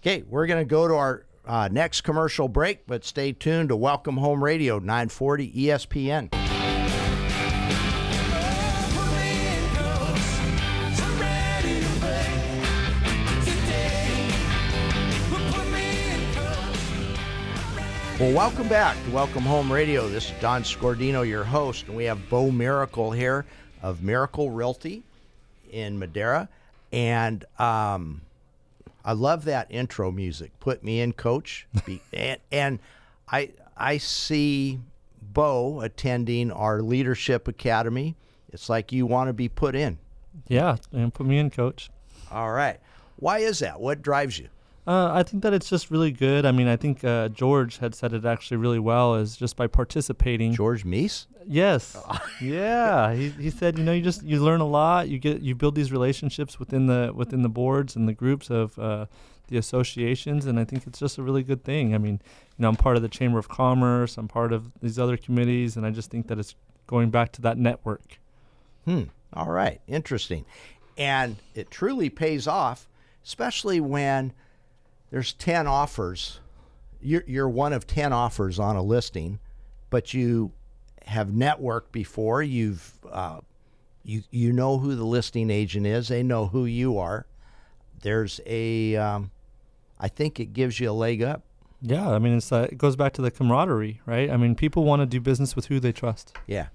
Okay, 0.02 0.24
we're 0.30 0.48
going 0.48 0.62
to 0.62 0.70
go 0.70 0.88
to 0.88 0.94
our 0.94 1.26
uh, 1.50 1.68
next 1.72 2.02
commercial 2.02 2.47
break, 2.47 2.86
but 2.86 3.04
stay 3.04 3.32
tuned 3.32 3.70
to 3.70 3.76
Welcome 3.76 4.18
Home 4.18 4.43
Radio 4.43 4.78
940 4.78 5.52
ESPN. 5.52 6.32
Well, 18.20 18.34
welcome 18.34 18.68
back 18.68 19.04
to 19.06 19.12
Welcome 19.12 19.43
Home 19.43 19.72
Radio. 19.72 20.08
This 20.08 20.26
is 20.30 20.34
Don 20.39 20.62
Scordino, 20.62 21.28
your 21.28 21.45
host, 21.45 21.88
and 21.88 21.95
we 21.95 22.04
have 22.04 22.30
Bo 22.30 22.52
Miracle 22.52 23.12
here 23.12 23.45
of 23.82 24.04
Miracle 24.04 24.52
Realty 24.52 25.02
in 25.72 25.97
Madera. 25.97 26.47
And 26.91 27.43
um, 27.58 28.22
I 29.10 29.14
love 29.14 29.45
that 29.45 29.66
intro 29.72 30.12
music. 30.12 30.51
Put 30.60 30.84
me 30.84 31.01
in, 31.01 31.14
Coach. 31.14 31.66
Be, 31.84 31.99
and, 32.14 32.39
and 32.51 32.80
I 33.28 33.49
I 33.76 33.97
see 33.97 34.80
Bo 35.20 35.82
attending 35.82 36.51
our 36.51 36.84
Leadership 36.84 37.47
Academy. 37.47 38.16
It's 38.53 38.70
like 38.70 38.91
you 38.91 39.07
want 39.07 39.30
to 39.30 39.34
be 39.34 39.49
put 39.49 39.74
in. 39.74 39.97
Yeah, 40.47 40.76
and 40.93 41.12
put 41.12 41.26
me 41.26 41.39
in, 41.39 41.49
coach. 41.49 41.89
All 42.30 42.51
right. 42.51 42.80
Why 43.16 43.39
is 43.39 43.57
that? 43.60 43.80
What 43.80 44.03
drives 44.03 44.38
you? 44.38 44.49
Uh, 44.86 45.12
I 45.12 45.24
think 45.24 45.41
that 45.41 45.55
it's 45.55 45.72
just 45.72 45.89
really 45.89 46.12
good. 46.12 46.45
I 46.45 46.51
mean, 46.51 46.68
I 46.68 46.76
think 46.76 47.03
uh, 47.03 47.30
George 47.30 47.80
had 47.80 47.95
said 47.95 48.14
it 48.14 48.26
actually 48.26 48.57
really 48.57 48.78
well. 48.78 49.16
Is 49.16 49.36
just 49.36 49.55
by 49.55 49.66
participating. 49.66 50.53
George 50.53 50.86
Meese? 50.86 51.26
Yes. 51.52 51.97
yeah. 52.41 53.12
He, 53.14 53.30
he 53.30 53.50
said, 53.50 53.80
you 53.80 53.84
know, 53.84 53.91
you 53.91 54.04
just 54.04 54.22
you 54.24 54.41
learn 54.41 54.62
a 54.62 54.68
lot. 54.68 55.10
You 55.10 55.18
get 55.18 55.41
you 55.41 55.56
build 55.56 55.74
these 55.74 55.91
relationships 55.91 56.60
within 56.60 56.86
the 56.86 57.12
within 57.14 57.41
the 57.41 57.50
boards 57.50 57.95
and 57.95 58.08
the 58.08 58.14
groups 58.14 58.52
of 58.52 58.78
uh, 58.78 59.08
the 59.47 59.58
associations, 59.58 60.45
and 60.45 60.60
I 60.60 60.64
think 60.64 60.86
it's 60.86 61.00
just 61.00 61.18
a 61.18 61.24
really 61.24 61.41
good 61.41 61.64
thing. 61.64 61.95
I 61.95 61.97
mean, 61.97 62.22
you 62.56 62.62
know, 62.62 62.70
I'm 62.70 62.76
part 62.76 62.97
of 62.97 63.02
the 63.02 63.10
Chamber 63.10 63.39
of 63.39 63.50
Commerce. 63.50 64.16
I'm 64.16 64.28
part 64.28 64.54
of 64.54 64.72
these 64.80 65.00
other 65.00 65.18
committees, 65.18 65.76
and 65.76 65.88
I 65.88 65.89
just 65.89 66.12
think 66.12 66.28
that 66.28 66.38
it's 66.38 66.54
going 66.86 67.10
back 67.10 67.32
to 67.34 67.41
that 67.41 67.58
network. 67.58 68.20
Hmm. 68.86 69.06
All 69.34 69.50
right. 69.50 69.82
Interesting. 69.88 70.45
And 70.97 71.38
it 71.56 71.72
truly 71.72 72.12
pays 72.12 72.47
off, 72.47 72.88
especially 73.24 73.80
when 73.80 74.34
there's 75.10 75.34
10 75.34 75.66
offers. 75.66 76.39
You're, 77.02 77.24
you're 77.26 77.50
one 77.50 77.74
of 77.74 77.88
10 77.88 78.14
offers 78.14 78.60
on 78.60 78.76
a 78.76 78.84
listing, 78.84 79.39
but 79.89 80.14
you 80.14 80.52
have 81.10 81.30
networked 81.30 81.91
before. 81.91 82.41
You've 82.41 82.93
uh, 83.12 83.39
you 84.03 84.24
you 84.32 84.53
know 84.53 84.78
who 84.78 84.95
the 84.95 85.03
listing 85.03 85.49
agent 85.49 85.86
is. 85.86 86.07
They 86.07 86.24
know 86.24 86.47
who 86.47 86.66
you 86.66 86.97
are. 86.97 87.26
There's 88.01 88.39
a, 88.45 88.95
um, 88.95 89.32
I 89.99 90.07
think 90.07 90.39
it 90.39 90.53
gives 90.53 90.80
you 90.80 90.89
a 90.89 90.93
leg 90.93 91.22
up. 91.22 91.43
Yeah, 91.82 92.10
I 92.10 92.20
mean, 92.20 92.38
it's 92.38 92.51
uh, 92.51 92.68
it 92.72 92.78
goes 92.78 92.95
back 92.95 93.14
to 93.14 93.22
the 93.22 93.32
camaraderie, 93.32 94.01
right? 94.05 94.30
I 94.30 94.38
mean, 94.38 94.55
people 94.55 94.84
want 94.84 95.01
to 95.01 95.05
do 95.05 95.20
business 95.20 95.55
with 95.55 95.66
who 95.66 95.80
they 95.80 95.91
trust. 95.91 96.34
Yeah. 96.45 96.68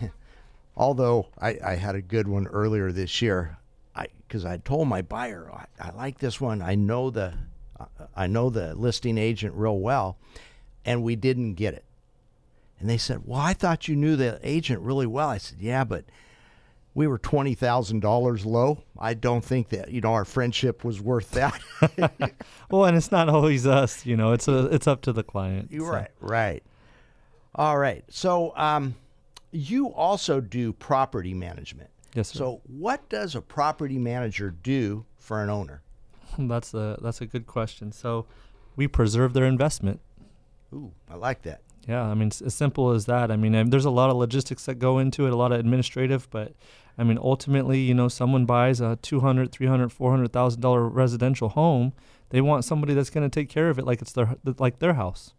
Although 0.76 1.28
I, 1.38 1.58
I 1.64 1.74
had 1.74 1.94
a 1.94 2.02
good 2.02 2.28
one 2.28 2.46
earlier 2.46 2.92
this 2.92 3.20
year, 3.20 3.58
I 3.94 4.06
because 4.26 4.44
I 4.44 4.58
told 4.58 4.88
my 4.88 5.02
buyer 5.02 5.50
I, 5.52 5.88
I 5.88 5.90
like 5.90 6.18
this 6.18 6.40
one. 6.40 6.62
I 6.62 6.74
know 6.76 7.10
the 7.10 7.34
I 8.14 8.26
know 8.26 8.50
the 8.50 8.74
listing 8.74 9.18
agent 9.18 9.54
real 9.54 9.78
well, 9.78 10.16
and 10.84 11.02
we 11.02 11.16
didn't 11.16 11.54
get 11.54 11.74
it. 11.74 11.84
And 12.82 12.90
they 12.90 12.98
said, 12.98 13.22
"Well, 13.24 13.40
I 13.40 13.54
thought 13.54 13.88
you 13.88 13.96
knew 13.96 14.16
the 14.16 14.38
agent 14.42 14.82
really 14.82 15.06
well." 15.06 15.28
I 15.28 15.38
said, 15.38 15.58
"Yeah, 15.60 15.84
but 15.84 16.04
we 16.94 17.06
were 17.06 17.16
twenty 17.16 17.54
thousand 17.54 18.00
dollars 18.00 18.44
low. 18.44 18.82
I 18.98 19.14
don't 19.14 19.44
think 19.44 19.70
that 19.70 19.90
you 19.90 20.00
know 20.00 20.12
our 20.12 20.24
friendship 20.24 20.84
was 20.84 21.00
worth 21.00 21.30
that." 21.30 21.60
Well, 22.70 22.86
and 22.86 22.96
it's 22.96 23.12
not 23.12 23.28
always 23.28 23.66
us, 23.66 24.06
you 24.06 24.16
know. 24.16 24.32
It's 24.32 24.48
a, 24.48 24.64
it's 24.66 24.86
up 24.86 25.02
to 25.02 25.12
the 25.12 25.22
client. 25.22 25.68
You're 25.70 25.86
so. 25.86 25.92
right. 25.92 26.10
Right. 26.20 26.62
All 27.54 27.76
right. 27.76 28.02
So, 28.08 28.56
um, 28.56 28.94
you 29.50 29.88
also 29.88 30.40
do 30.40 30.72
property 30.72 31.34
management. 31.34 31.90
Yes, 32.14 32.28
sir. 32.30 32.38
So, 32.38 32.60
what 32.66 33.06
does 33.10 33.34
a 33.34 33.42
property 33.42 33.98
manager 33.98 34.54
do 34.62 35.04
for 35.18 35.42
an 35.42 35.50
owner? 35.50 35.82
that's 36.38 36.74
a 36.74 36.98
that's 37.02 37.20
a 37.20 37.26
good 37.26 37.46
question. 37.46 37.92
So 37.92 38.26
we 38.74 38.88
preserve 38.88 39.34
their 39.34 39.44
investment. 39.44 40.00
Ooh, 40.72 40.92
I 41.10 41.16
like 41.16 41.42
that. 41.42 41.60
Yeah, 41.88 42.02
I 42.04 42.14
mean, 42.14 42.28
it's 42.28 42.40
as 42.40 42.54
simple 42.54 42.90
as 42.92 43.06
that. 43.06 43.30
I 43.30 43.36
mean, 43.36 43.54
um, 43.54 43.70
there's 43.70 43.84
a 43.84 43.90
lot 43.90 44.10
of 44.10 44.16
logistics 44.16 44.66
that 44.66 44.76
go 44.76 44.98
into 44.98 45.26
it, 45.26 45.32
a 45.32 45.36
lot 45.36 45.50
of 45.52 45.58
administrative, 45.58 46.30
but 46.30 46.52
I 46.96 47.04
mean, 47.04 47.18
ultimately, 47.20 47.80
you 47.80 47.94
know, 47.94 48.08
someone 48.08 48.44
buys 48.44 48.80
a 48.80 48.96
200, 49.02 49.50
300, 49.50 49.90
400,000 49.90 50.60
dollar 50.60 50.88
residential 50.88 51.48
home, 51.48 51.92
they 52.30 52.40
want 52.40 52.64
somebody 52.64 52.94
that's 52.94 53.10
going 53.10 53.28
to 53.28 53.40
take 53.40 53.48
care 53.48 53.68
of 53.68 53.78
it 53.78 53.84
like 53.84 54.00
it's 54.00 54.12
their 54.12 54.36
like 54.58 54.78
their 54.78 54.94
house. 54.94 55.34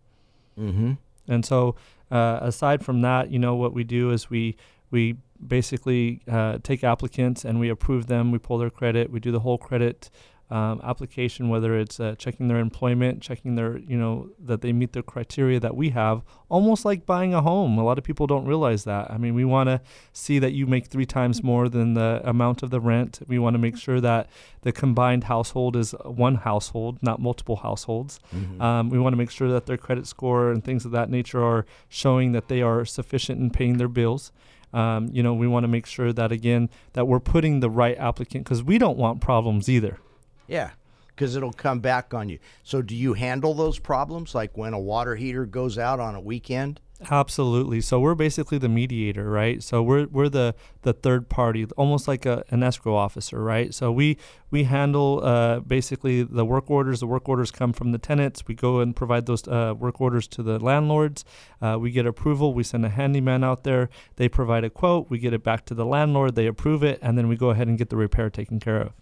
Mm-hmm. 0.59 0.93
And 1.27 1.45
so, 1.45 1.75
uh, 2.11 2.39
aside 2.41 2.83
from 2.83 3.01
that, 3.01 3.31
you 3.31 3.39
know, 3.39 3.55
what 3.55 3.73
we 3.73 3.83
do 3.83 4.11
is 4.11 4.29
we 4.29 4.55
we 4.91 5.17
basically 5.45 6.21
uh, 6.29 6.59
take 6.61 6.83
applicants 6.83 7.45
and 7.45 7.59
we 7.59 7.69
approve 7.69 8.07
them. 8.07 8.31
We 8.31 8.37
pull 8.37 8.57
their 8.57 8.69
credit. 8.69 9.09
We 9.09 9.19
do 9.19 9.31
the 9.31 9.39
whole 9.39 9.57
credit 9.57 10.09
um, 10.49 10.81
application, 10.83 11.49
whether 11.49 11.77
it's 11.77 11.99
uh, 11.99 12.15
checking 12.17 12.47
their 12.47 12.59
employment, 12.59 13.21
checking 13.21 13.55
their, 13.55 13.77
you 13.79 13.97
know, 13.97 14.29
that 14.39 14.61
they 14.61 14.71
meet 14.71 14.93
the 14.93 15.01
criteria 15.01 15.59
that 15.59 15.75
we 15.75 15.89
have. 15.89 16.21
Almost 16.49 16.85
like 16.85 17.05
buying 17.05 17.33
a 17.33 17.41
home. 17.41 17.77
A 17.77 17.83
lot 17.83 17.97
of 17.97 18.03
people 18.03 18.27
don't 18.27 18.45
realize 18.45 18.83
that. 18.83 19.09
I 19.09 19.17
mean, 19.17 19.33
we 19.33 19.45
want 19.45 19.69
to 19.69 19.81
see 20.11 20.37
that 20.39 20.51
you 20.51 20.67
make 20.67 20.87
three 20.87 21.05
times 21.05 21.41
more 21.41 21.69
than 21.69 21.95
the 21.95 22.21
amount 22.23 22.61
of 22.61 22.69
the 22.69 22.79
rent. 22.79 23.19
We 23.27 23.39
want 23.39 23.55
to 23.55 23.57
make 23.57 23.77
sure 23.77 23.99
that 24.01 24.29
the 24.61 24.71
combined 24.71 25.23
household 25.23 25.75
is 25.75 25.95
one 26.03 26.35
household, 26.35 26.99
not 27.01 27.19
multiple 27.19 27.55
households. 27.55 28.19
Um, 28.61 28.89
we 28.89 28.99
want 28.99 29.13
to 29.13 29.17
make 29.17 29.31
sure 29.31 29.49
that 29.49 29.65
their 29.65 29.77
credit 29.77 30.05
score 30.05 30.51
and 30.51 30.63
things 30.63 30.85
of 30.85 30.91
that 30.91 31.09
nature 31.09 31.43
are 31.43 31.65
showing 31.89 32.33
that 32.33 32.47
they 32.47 32.61
are 32.61 32.85
sufficient 32.85 33.39
in 33.39 33.49
paying 33.49 33.77
their 33.77 33.87
bills. 33.87 34.31
Um, 34.73 35.09
you 35.11 35.21
know, 35.21 35.33
we 35.35 35.47
want 35.47 35.63
to 35.63 35.67
make 35.67 35.85
sure 35.85 36.11
that 36.13 36.31
again 36.31 36.69
that 36.93 37.07
we're 37.07 37.19
putting 37.19 37.59
the 37.59 37.69
right 37.69 37.97
applicant 37.97 38.43
because 38.43 38.63
we 38.63 38.77
don't 38.77 38.97
want 38.97 39.21
problems 39.21 39.69
either. 39.69 39.99
Yeah, 40.47 40.71
because 41.07 41.35
it'll 41.35 41.53
come 41.53 41.79
back 41.79 42.13
on 42.13 42.29
you. 42.29 42.39
So, 42.63 42.81
do 42.81 42.95
you 42.95 43.13
handle 43.13 43.53
those 43.53 43.79
problems 43.79 44.35
like 44.35 44.57
when 44.57 44.73
a 44.73 44.79
water 44.79 45.15
heater 45.15 45.45
goes 45.45 45.77
out 45.77 45.99
on 45.99 46.15
a 46.15 46.21
weekend? 46.21 46.79
Absolutely. 47.11 47.81
So 47.81 47.99
we're 47.99 48.15
basically 48.15 48.57
the 48.57 48.69
mediator, 48.69 49.29
right? 49.29 49.61
So 49.61 49.81
we're 49.83 50.07
we're 50.07 50.29
the 50.29 50.55
the 50.83 50.93
third 50.93 51.29
party, 51.29 51.65
almost 51.77 52.07
like 52.07 52.25
a, 52.25 52.43
an 52.49 52.63
escrow 52.63 52.95
officer, 52.95 53.43
right? 53.43 53.73
So 53.73 53.91
we 53.91 54.17
we 54.51 54.63
handle 54.63 55.21
uh, 55.23 55.59
basically 55.59 56.23
the 56.23 56.45
work 56.45 56.69
orders. 56.69 56.99
The 56.99 57.07
work 57.07 57.27
orders 57.27 57.51
come 57.51 57.73
from 57.73 57.91
the 57.91 57.97
tenants. 57.97 58.47
We 58.47 58.55
go 58.55 58.79
and 58.79 58.95
provide 58.95 59.25
those 59.25 59.47
uh, 59.47 59.73
work 59.77 59.99
orders 59.99 60.27
to 60.29 60.43
the 60.43 60.59
landlords. 60.59 61.25
Uh, 61.61 61.77
we 61.79 61.91
get 61.91 62.05
approval. 62.05 62.53
We 62.53 62.63
send 62.63 62.85
a 62.85 62.89
handyman 62.89 63.43
out 63.43 63.63
there. 63.63 63.89
They 64.15 64.29
provide 64.29 64.63
a 64.63 64.69
quote. 64.69 65.09
We 65.09 65.19
get 65.19 65.33
it 65.33 65.43
back 65.43 65.65
to 65.65 65.73
the 65.73 65.85
landlord. 65.85 66.35
They 66.35 66.47
approve 66.47 66.83
it, 66.83 66.99
and 67.01 67.17
then 67.17 67.27
we 67.27 67.35
go 67.35 67.49
ahead 67.49 67.67
and 67.67 67.77
get 67.77 67.89
the 67.89 67.97
repair 67.97 68.29
taken 68.29 68.59
care 68.59 68.79
of. 68.79 68.93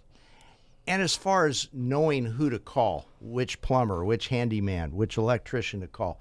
And 0.88 1.02
as 1.02 1.16
far 1.16 1.46
as 1.46 1.70
knowing 1.72 2.26
who 2.26 2.50
to 2.50 2.60
call, 2.60 3.08
which 3.20 3.62
plumber, 3.62 4.04
which 4.04 4.30
handyman, 4.30 4.96
which 4.96 5.18
electrician 5.18 5.82
to 5.82 5.88
call, 5.88 6.20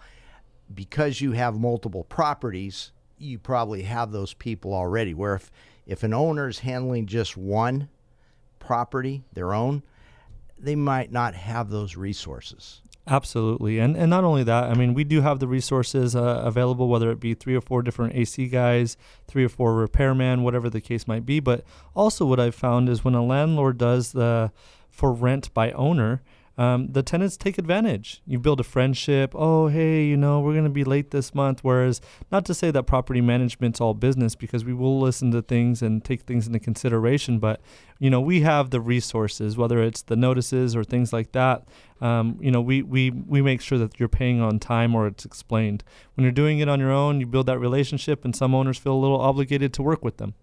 because 0.72 1.20
you 1.20 1.32
have 1.32 1.58
multiple 1.58 2.04
properties, 2.04 2.92
you 3.18 3.38
probably 3.38 3.82
have 3.82 4.12
those 4.12 4.34
people 4.34 4.74
already. 4.74 5.14
Where 5.14 5.34
if, 5.34 5.50
if 5.86 6.02
an 6.02 6.14
owner 6.14 6.48
is 6.48 6.60
handling 6.60 7.06
just 7.06 7.36
one 7.36 7.88
property, 8.58 9.24
their 9.32 9.54
own, 9.54 9.82
they 10.58 10.76
might 10.76 11.10
not 11.10 11.34
have 11.34 11.70
those 11.70 11.96
resources. 11.96 12.82
Absolutely, 13.06 13.78
and 13.78 13.96
and 13.96 14.08
not 14.10 14.24
only 14.24 14.44
that, 14.44 14.64
I 14.64 14.74
mean, 14.74 14.94
we 14.94 15.04
do 15.04 15.20
have 15.22 15.40
the 15.40 15.48
resources 15.48 16.14
uh, 16.14 16.42
available, 16.44 16.86
whether 16.88 17.10
it 17.10 17.18
be 17.18 17.34
three 17.34 17.56
or 17.56 17.60
four 17.60 17.82
different 17.82 18.14
AC 18.14 18.46
guys, 18.48 18.96
three 19.26 19.44
or 19.44 19.48
four 19.48 19.74
repairman, 19.74 20.42
whatever 20.42 20.70
the 20.70 20.80
case 20.80 21.08
might 21.08 21.26
be. 21.26 21.40
But 21.40 21.64
also, 21.94 22.24
what 22.26 22.38
I've 22.38 22.54
found 22.54 22.88
is 22.88 23.02
when 23.04 23.14
a 23.14 23.24
landlord 23.24 23.78
does 23.78 24.12
the 24.12 24.52
for 24.90 25.12
rent 25.12 25.52
by 25.54 25.72
owner, 25.72 26.22
um, 26.60 26.92
the 26.92 27.02
tenants 27.02 27.38
take 27.38 27.56
advantage. 27.56 28.20
You 28.26 28.38
build 28.38 28.60
a 28.60 28.64
friendship. 28.64 29.32
Oh, 29.34 29.68
hey, 29.68 30.04
you 30.04 30.16
know, 30.18 30.40
we're 30.40 30.52
going 30.52 30.64
to 30.64 30.70
be 30.70 30.84
late 30.84 31.10
this 31.10 31.34
month. 31.34 31.60
Whereas, 31.62 32.02
not 32.30 32.44
to 32.44 32.54
say 32.54 32.70
that 32.70 32.82
property 32.82 33.22
management's 33.22 33.80
all 33.80 33.94
business 33.94 34.34
because 34.34 34.62
we 34.62 34.74
will 34.74 35.00
listen 35.00 35.30
to 35.30 35.40
things 35.40 35.80
and 35.80 36.04
take 36.04 36.24
things 36.24 36.46
into 36.46 36.58
consideration. 36.58 37.38
But, 37.38 37.62
you 37.98 38.10
know, 38.10 38.20
we 38.20 38.42
have 38.42 38.68
the 38.68 38.80
resources, 38.82 39.56
whether 39.56 39.82
it's 39.82 40.02
the 40.02 40.16
notices 40.16 40.76
or 40.76 40.84
things 40.84 41.14
like 41.14 41.32
that. 41.32 41.66
Um, 42.02 42.36
you 42.42 42.50
know, 42.50 42.60
we, 42.60 42.82
we, 42.82 43.08
we 43.08 43.40
make 43.40 43.62
sure 43.62 43.78
that 43.78 43.98
you're 43.98 44.10
paying 44.10 44.42
on 44.42 44.58
time 44.58 44.94
or 44.94 45.06
it's 45.06 45.24
explained. 45.24 45.82
When 46.14 46.24
you're 46.24 46.30
doing 46.30 46.58
it 46.58 46.68
on 46.68 46.78
your 46.78 46.92
own, 46.92 47.20
you 47.20 47.26
build 47.26 47.46
that 47.46 47.58
relationship, 47.58 48.22
and 48.22 48.36
some 48.36 48.54
owners 48.54 48.76
feel 48.76 48.92
a 48.92 49.00
little 49.00 49.20
obligated 49.20 49.72
to 49.72 49.82
work 49.82 50.04
with 50.04 50.18
them. 50.18 50.34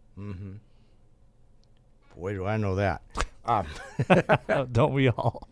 Boy, 2.17 2.33
do 2.33 2.45
I 2.45 2.57
know 2.57 2.75
that. 2.75 3.01
Um, 3.47 3.65
Don't 4.73 4.91
we 4.91 5.07
all? 5.07 5.47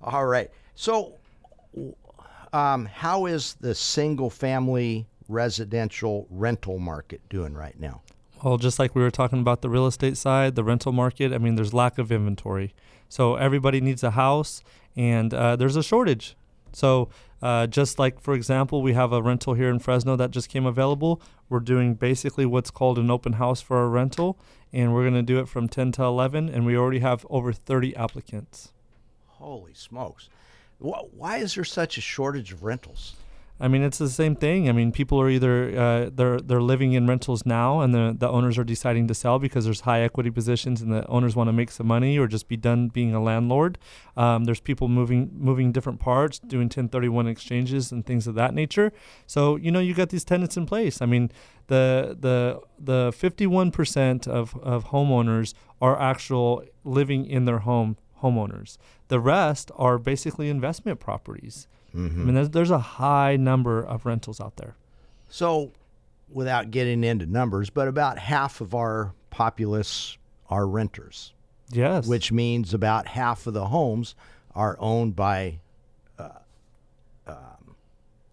All 0.00 0.24
right. 0.24 0.52
So, 0.76 1.14
um, 2.52 2.84
how 2.84 3.26
is 3.26 3.54
the 3.54 3.74
single 3.74 4.30
family 4.30 5.04
residential 5.28 6.28
rental 6.30 6.78
market 6.78 7.20
doing 7.28 7.54
right 7.54 7.74
now? 7.80 8.02
Well, 8.44 8.56
just 8.56 8.78
like 8.78 8.94
we 8.94 9.02
were 9.02 9.10
talking 9.10 9.40
about 9.40 9.62
the 9.62 9.68
real 9.68 9.88
estate 9.88 10.16
side, 10.16 10.54
the 10.54 10.62
rental 10.62 10.92
market, 10.92 11.32
I 11.32 11.38
mean, 11.38 11.56
there's 11.56 11.74
lack 11.74 11.98
of 11.98 12.12
inventory. 12.12 12.72
So 13.08 13.34
everybody 13.34 13.80
needs 13.80 14.04
a 14.04 14.12
house, 14.12 14.62
and 14.94 15.34
uh, 15.34 15.56
there's 15.56 15.74
a 15.74 15.82
shortage. 15.82 16.36
So, 16.72 17.08
uh, 17.42 17.66
just 17.66 17.98
like, 17.98 18.20
for 18.20 18.34
example, 18.34 18.80
we 18.80 18.92
have 18.92 19.12
a 19.12 19.22
rental 19.22 19.54
here 19.54 19.70
in 19.70 19.78
Fresno 19.78 20.14
that 20.16 20.30
just 20.30 20.48
came 20.48 20.66
available. 20.66 21.20
We're 21.48 21.60
doing 21.60 21.94
basically 21.94 22.46
what's 22.46 22.70
called 22.70 22.98
an 22.98 23.10
open 23.10 23.34
house 23.34 23.60
for 23.60 23.82
a 23.82 23.88
rental, 23.88 24.38
and 24.74 24.92
we're 24.92 25.02
going 25.02 25.14
to 25.14 25.22
do 25.22 25.38
it 25.38 25.48
from 25.48 25.68
10 25.68 25.92
to 25.92 26.02
11, 26.02 26.48
and 26.48 26.66
we 26.66 26.76
already 26.76 26.98
have 26.98 27.24
over 27.30 27.52
30 27.52 27.94
applicants. 27.94 28.72
Holy 29.26 29.72
smokes. 29.72 30.28
Why 30.78 31.36
is 31.36 31.54
there 31.54 31.64
such 31.64 31.96
a 31.96 32.00
shortage 32.00 32.52
of 32.52 32.64
rentals? 32.64 33.14
I 33.60 33.68
mean, 33.68 33.82
it's 33.82 33.98
the 33.98 34.08
same 34.08 34.34
thing. 34.34 34.68
I 34.68 34.72
mean, 34.72 34.90
people 34.90 35.20
are 35.20 35.30
either 35.30 35.78
uh, 35.78 36.10
they're 36.12 36.40
they're 36.40 36.60
living 36.60 36.92
in 36.92 37.06
rentals 37.06 37.46
now, 37.46 37.80
and 37.80 37.94
the 37.94 38.14
the 38.18 38.28
owners 38.28 38.58
are 38.58 38.64
deciding 38.64 39.06
to 39.08 39.14
sell 39.14 39.38
because 39.38 39.64
there's 39.64 39.82
high 39.82 40.00
equity 40.00 40.30
positions, 40.30 40.82
and 40.82 40.92
the 40.92 41.06
owners 41.06 41.36
want 41.36 41.46
to 41.48 41.52
make 41.52 41.70
some 41.70 41.86
money 41.86 42.18
or 42.18 42.26
just 42.26 42.48
be 42.48 42.56
done 42.56 42.88
being 42.88 43.14
a 43.14 43.22
landlord. 43.22 43.78
Um, 44.16 44.44
there's 44.44 44.60
people 44.60 44.88
moving 44.88 45.30
moving 45.34 45.70
different 45.70 46.00
parts, 46.00 46.40
doing 46.40 46.64
1031 46.64 47.28
exchanges 47.28 47.92
and 47.92 48.04
things 48.04 48.26
of 48.26 48.34
that 48.34 48.54
nature. 48.54 48.92
So 49.26 49.54
you 49.54 49.70
know, 49.70 49.80
you 49.80 49.94
got 49.94 50.08
these 50.08 50.24
tenants 50.24 50.56
in 50.56 50.66
place. 50.66 51.00
I 51.00 51.06
mean, 51.06 51.30
the 51.68 52.16
the 52.18 52.60
the 52.76 53.12
51% 53.12 54.26
of 54.26 54.56
of 54.56 54.86
homeowners 54.86 55.54
are 55.80 56.00
actual 56.00 56.64
living 56.82 57.24
in 57.24 57.44
their 57.44 57.60
home 57.60 57.98
homeowners. 58.24 58.78
The 59.08 59.20
rest 59.20 59.70
are 59.76 59.98
basically 59.98 60.48
investment 60.48 60.98
properties. 60.98 61.68
I 61.92 61.96
mean, 61.98 62.34
there's, 62.34 62.50
there's 62.50 62.70
a 62.72 62.78
high 62.80 63.36
number 63.36 63.80
of 63.80 64.04
rentals 64.04 64.40
out 64.40 64.56
there. 64.56 64.74
So, 65.28 65.70
without 66.28 66.72
getting 66.72 67.04
into 67.04 67.24
numbers, 67.26 67.70
but 67.70 67.86
about 67.86 68.18
half 68.18 68.60
of 68.60 68.74
our 68.74 69.12
populace 69.30 70.18
are 70.50 70.66
renters, 70.66 71.32
Yes. 71.70 72.06
which 72.08 72.32
means 72.32 72.74
about 72.74 73.06
half 73.06 73.46
of 73.46 73.54
the 73.54 73.66
homes 73.66 74.16
are 74.56 74.76
owned 74.80 75.14
by 75.14 75.60
uh, 76.18 76.30
um, 77.28 77.76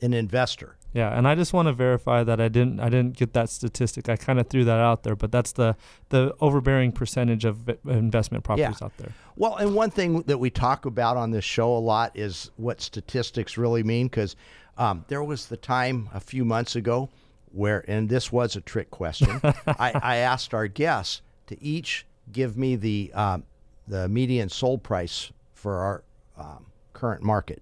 an 0.02 0.14
investor. 0.16 0.76
Yeah, 0.94 1.18
and 1.18 1.28
I 1.28 1.36
just 1.36 1.54
want 1.54 1.68
to 1.68 1.74
verify 1.74 2.24
that 2.24 2.42
I 2.42 2.50
didn't 2.50 2.80
I 2.80 2.90
didn't 2.90 3.18
get 3.18 3.34
that 3.34 3.50
statistic. 3.50 4.10
I 4.10 4.18
kind 4.18 4.40
of 4.40 4.48
threw 4.48 4.66
that 4.66 4.80
out 4.80 5.04
there, 5.04 5.16
but 5.16 5.32
that's 5.32 5.54
the 5.54 5.76
the 6.10 6.36
overbearing 6.42 6.92
percentage 6.92 7.46
of 7.46 7.70
investment 7.88 8.44
properties 8.44 8.82
out 8.82 8.96
there. 8.98 9.12
Well, 9.38 9.56
and 9.56 9.74
one 9.74 9.90
thing 9.90 10.24
that 10.24 10.38
we 10.38 10.50
talk 10.50 10.86
about 10.86 11.16
on 11.16 11.32
this 11.32 11.46
show 11.46 11.76
a 11.76 11.80
lot 11.80 12.12
is 12.16 12.52
what 12.58 12.82
statistics 12.82 13.58
really 13.58 13.84
mean. 13.84 14.08
Because 14.08 14.36
um, 14.78 15.06
there 15.08 15.24
was 15.24 15.46
the 15.46 15.58
time 15.58 16.10
a 16.14 16.20
few 16.20 16.44
months 16.44 16.76
ago 16.76 17.10
where, 17.54 17.84
and 17.88 18.10
this 18.10 18.32
was 18.32 18.56
a 18.56 18.62
trick 18.62 18.92
question, 18.92 19.40
I, 19.68 19.92
I 20.02 20.16
asked 20.18 20.54
our 20.54 20.68
guests 20.68 21.22
to 21.48 21.62
each 21.64 22.06
give 22.32 22.58
me 22.58 22.76
the 22.76 23.12
um, 23.14 23.44
the 23.88 24.08
median 24.10 24.50
sold 24.50 24.84
price 24.84 25.32
for 25.54 25.78
our 25.78 26.04
um, 26.38 26.66
current 26.94 27.24
market. 27.24 27.62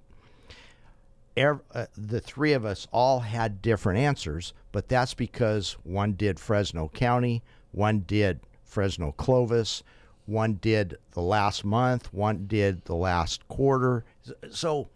Ev- 1.39 1.61
uh, 1.73 1.85
the 1.97 2.19
three 2.19 2.51
of 2.51 2.65
us 2.65 2.85
all 2.91 3.21
had 3.21 3.61
different 3.61 3.97
answers, 3.97 4.53
but 4.73 4.89
that's 4.89 5.13
because 5.13 5.77
one 5.83 6.13
did 6.13 6.39
Fresno 6.39 6.89
County, 6.89 7.41
one 7.71 8.01
did 8.01 8.41
Fresno 8.65 9.13
Clovis, 9.13 9.81
one 10.25 10.55
did 10.55 10.97
the 11.11 11.21
last 11.21 11.63
month, 11.63 12.13
one 12.13 12.45
did 12.45 12.83
the 12.85 12.95
last 12.95 13.47
quarter. 13.47 14.03
So 14.51 14.89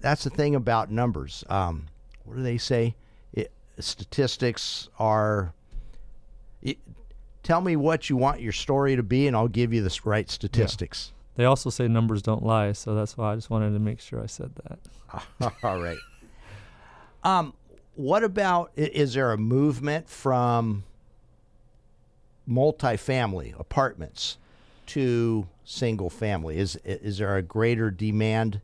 that's 0.00 0.24
the 0.24 0.30
thing 0.30 0.54
about 0.54 0.90
numbers. 0.90 1.42
Um, 1.48 1.86
what 2.24 2.36
do 2.36 2.42
they 2.42 2.58
say? 2.58 2.94
It, 3.32 3.50
statistics 3.78 4.88
are. 4.98 5.54
It, 6.62 6.78
tell 7.42 7.62
me 7.62 7.76
what 7.76 8.10
you 8.10 8.16
want 8.18 8.42
your 8.42 8.52
story 8.52 8.94
to 8.94 9.02
be, 9.02 9.26
and 9.26 9.34
I'll 9.34 9.48
give 9.48 9.72
you 9.72 9.82
the 9.82 10.00
right 10.04 10.30
statistics. 10.30 11.12
They 11.36 11.44
also 11.44 11.70
say 11.70 11.88
numbers 11.88 12.22
don't 12.22 12.44
lie, 12.44 12.72
so 12.72 12.94
that's 12.94 13.16
why 13.16 13.32
I 13.32 13.34
just 13.34 13.50
wanted 13.50 13.72
to 13.72 13.78
make 13.78 14.00
sure 14.00 14.22
I 14.22 14.26
said 14.26 14.52
that. 14.64 15.52
All 15.62 15.80
right. 15.80 15.98
Um, 17.22 17.54
what 17.94 18.24
about 18.24 18.72
is 18.76 19.14
there 19.14 19.32
a 19.32 19.38
movement 19.38 20.08
from 20.08 20.84
multifamily 22.48 23.58
apartments 23.58 24.38
to 24.86 25.46
single 25.64 26.10
family? 26.10 26.58
Is 26.58 26.76
is 26.84 27.18
there 27.18 27.36
a 27.36 27.42
greater 27.42 27.90
demand? 27.90 28.60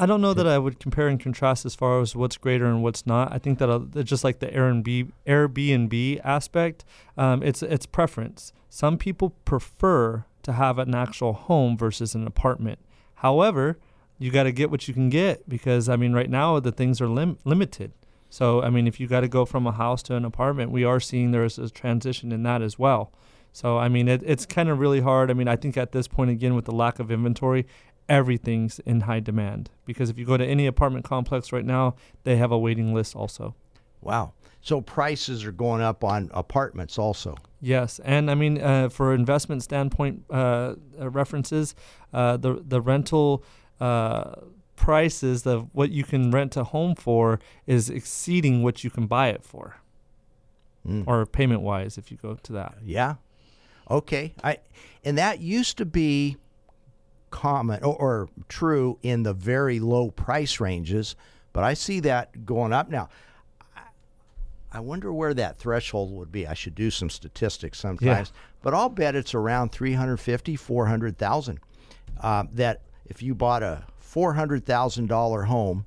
I 0.00 0.06
don't 0.06 0.20
know 0.20 0.32
that 0.34 0.46
I 0.46 0.58
would 0.58 0.78
compare 0.78 1.08
and 1.08 1.18
contrast 1.18 1.66
as 1.66 1.74
far 1.74 2.00
as 2.00 2.14
what's 2.14 2.36
greater 2.36 2.66
and 2.66 2.84
what's 2.84 3.04
not. 3.04 3.32
I 3.32 3.38
think 3.38 3.58
that 3.58 3.68
uh, 3.68 3.80
just 4.04 4.22
like 4.22 4.38
the 4.38 4.46
Airbnb 4.46 5.10
Airbnb 5.26 6.20
aspect, 6.22 6.84
um, 7.16 7.42
it's 7.42 7.62
it's 7.62 7.86
preference. 7.86 8.52
Some 8.70 8.96
people 8.96 9.30
prefer 9.44 10.24
to 10.48 10.54
have 10.54 10.78
an 10.78 10.94
actual 10.94 11.32
home 11.32 11.76
versus 11.76 12.14
an 12.14 12.26
apartment. 12.26 12.78
However, 13.16 13.78
you 14.18 14.30
got 14.30 14.44
to 14.44 14.52
get 14.52 14.70
what 14.70 14.88
you 14.88 14.94
can 14.94 15.10
get 15.10 15.48
because 15.48 15.88
I 15.88 15.96
mean, 15.96 16.12
right 16.12 16.30
now 16.30 16.58
the 16.60 16.72
things 16.72 17.00
are 17.00 17.08
lim- 17.08 17.38
limited. 17.44 17.92
So 18.30 18.62
I 18.62 18.70
mean, 18.70 18.86
if 18.86 18.98
you 18.98 19.06
got 19.06 19.20
to 19.20 19.28
go 19.28 19.44
from 19.44 19.66
a 19.66 19.72
house 19.72 20.02
to 20.04 20.16
an 20.16 20.24
apartment, 20.24 20.70
we 20.70 20.84
are 20.84 21.00
seeing 21.00 21.30
there 21.30 21.44
is 21.44 21.58
a 21.58 21.70
transition 21.70 22.32
in 22.32 22.42
that 22.42 22.62
as 22.62 22.78
well. 22.78 23.12
So 23.52 23.78
I 23.78 23.88
mean, 23.88 24.08
it, 24.08 24.22
it's 24.24 24.44
kind 24.44 24.68
of 24.68 24.78
really 24.78 25.00
hard. 25.00 25.30
I 25.30 25.34
mean, 25.34 25.48
I 25.48 25.56
think 25.56 25.76
at 25.76 25.92
this 25.92 26.08
point 26.08 26.30
again 26.30 26.54
with 26.54 26.64
the 26.64 26.72
lack 26.72 26.98
of 26.98 27.10
inventory, 27.10 27.66
everything's 28.08 28.78
in 28.80 29.02
high 29.02 29.20
demand 29.20 29.70
because 29.84 30.10
if 30.10 30.18
you 30.18 30.24
go 30.24 30.36
to 30.36 30.44
any 30.44 30.66
apartment 30.66 31.04
complex 31.04 31.52
right 31.52 31.64
now, 31.64 31.94
they 32.24 32.36
have 32.36 32.50
a 32.50 32.58
waiting 32.58 32.94
list 32.94 33.14
also. 33.14 33.54
Wow. 34.00 34.32
So 34.60 34.80
prices 34.80 35.44
are 35.44 35.52
going 35.52 35.80
up 35.82 36.02
on 36.04 36.30
apartments 36.34 36.98
also. 36.98 37.36
Yes, 37.60 38.00
and 38.04 38.30
I 38.30 38.34
mean 38.34 38.60
uh, 38.60 38.88
for 38.88 39.14
investment 39.14 39.62
standpoint 39.62 40.24
uh, 40.30 40.74
uh, 41.00 41.10
references, 41.10 41.74
uh, 42.12 42.36
the 42.36 42.62
the 42.66 42.80
rental 42.80 43.44
uh, 43.80 44.34
prices 44.76 45.46
of 45.46 45.68
what 45.72 45.90
you 45.90 46.04
can 46.04 46.30
rent 46.30 46.56
a 46.56 46.64
home 46.64 46.94
for 46.94 47.40
is 47.66 47.88
exceeding 47.90 48.62
what 48.62 48.84
you 48.84 48.90
can 48.90 49.06
buy 49.06 49.28
it 49.28 49.42
for, 49.44 49.76
Mm. 50.86 51.04
or 51.06 51.26
payment 51.26 51.60
wise 51.62 51.98
if 51.98 52.10
you 52.10 52.16
go 52.16 52.34
to 52.34 52.52
that. 52.52 52.76
Yeah. 52.84 53.14
Okay. 53.90 54.34
I 54.44 54.58
and 55.04 55.18
that 55.18 55.40
used 55.40 55.76
to 55.78 55.84
be 55.84 56.36
common 57.30 57.82
or, 57.82 57.96
or 57.96 58.28
true 58.48 58.98
in 59.02 59.22
the 59.22 59.34
very 59.34 59.80
low 59.80 60.10
price 60.10 60.60
ranges, 60.60 61.16
but 61.52 61.64
I 61.64 61.74
see 61.74 62.00
that 62.00 62.44
going 62.46 62.72
up 62.72 62.88
now. 62.90 63.08
I- 64.72 64.80
wonder 64.80 65.12
where 65.12 65.34
that 65.34 65.58
threshold 65.58 66.12
would 66.12 66.30
be. 66.32 66.46
I 66.46 66.54
should 66.54 66.74
do 66.74 66.90
some 66.90 67.10
statistics 67.10 67.78
sometimes, 67.78 68.32
but 68.62 68.74
I'll 68.74 68.88
bet 68.88 69.14
it's 69.14 69.34
around 69.34 69.72
350, 69.72 70.56
400,000. 70.56 71.60
Uh, 72.20 72.44
that 72.52 72.82
if 73.06 73.22
you 73.22 73.34
bought 73.34 73.62
a 73.62 73.84
$400,000 74.02 75.46
home, 75.46 75.86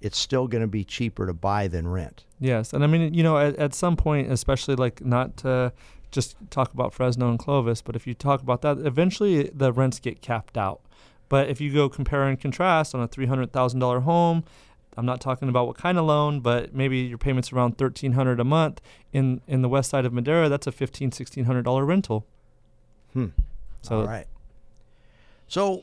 it's 0.00 0.18
still 0.18 0.48
going 0.48 0.62
to 0.62 0.68
be 0.68 0.84
cheaper 0.84 1.26
to 1.26 1.32
buy 1.32 1.68
than 1.68 1.86
rent. 1.88 2.24
Yes, 2.40 2.72
and 2.72 2.82
I 2.82 2.86
mean, 2.88 3.14
you 3.14 3.22
know, 3.22 3.38
at, 3.38 3.56
at 3.56 3.74
some 3.74 3.96
point, 3.96 4.30
especially 4.30 4.74
like 4.74 5.04
not 5.04 5.36
to 5.38 5.72
just 6.10 6.36
talk 6.50 6.74
about 6.74 6.92
Fresno 6.92 7.30
and 7.30 7.38
Clovis, 7.38 7.80
but 7.82 7.94
if 7.96 8.06
you 8.06 8.14
talk 8.14 8.42
about 8.42 8.62
that, 8.62 8.78
eventually 8.78 9.44
the 9.54 9.72
rents 9.72 10.00
get 10.00 10.20
capped 10.20 10.58
out. 10.58 10.80
But 11.28 11.48
if 11.48 11.60
you 11.60 11.72
go 11.72 11.88
compare 11.88 12.24
and 12.24 12.38
contrast 12.38 12.94
on 12.94 13.00
a 13.00 13.08
three 13.08 13.26
hundred 13.26 13.52
thousand 13.52 13.80
dollar 13.80 14.00
home, 14.00 14.44
I'm 14.96 15.06
not 15.06 15.20
talking 15.20 15.48
about 15.48 15.66
what 15.66 15.76
kind 15.76 15.98
of 15.98 16.04
loan, 16.04 16.40
but 16.40 16.74
maybe 16.74 16.98
your 16.98 17.18
payments 17.18 17.52
around 17.52 17.78
thirteen 17.78 18.12
hundred 18.12 18.40
a 18.40 18.44
month 18.44 18.80
in 19.12 19.40
in 19.46 19.62
the 19.62 19.68
west 19.68 19.90
side 19.90 20.04
of 20.04 20.12
Madera. 20.12 20.48
That's 20.48 20.66
a 20.66 20.72
fifteen 20.72 21.12
sixteen 21.12 21.44
hundred 21.44 21.62
dollar 21.62 21.84
rental. 21.84 22.26
Hmm. 23.12 23.28
So 23.82 24.00
All 24.00 24.06
right. 24.06 24.26
So 25.48 25.82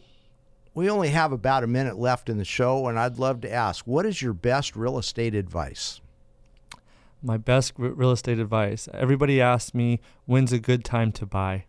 we 0.74 0.90
only 0.90 1.10
have 1.10 1.32
about 1.32 1.64
a 1.64 1.68
minute 1.68 1.98
left 1.98 2.30
in 2.30 2.38
the 2.38 2.46
show, 2.46 2.88
and 2.88 3.00
I'd 3.00 3.20
love 3.20 3.42
to 3.42 3.52
ask 3.52 3.86
what 3.86 4.06
is 4.06 4.22
your 4.22 4.34
best 4.34 4.76
real 4.76 4.98
estate 4.98 5.36
advice? 5.36 6.02
my 7.22 7.38
best 7.38 7.74
r- 7.80 7.90
real 7.90 8.12
estate 8.12 8.40
advice. 8.40 8.88
Everybody 8.94 9.42
asks 9.42 9.74
me 9.74 10.00
when's 10.26 10.52
a 10.52 10.60
good 10.60 10.84
time 10.84 11.12
to 11.14 11.26
buy, 11.26 11.66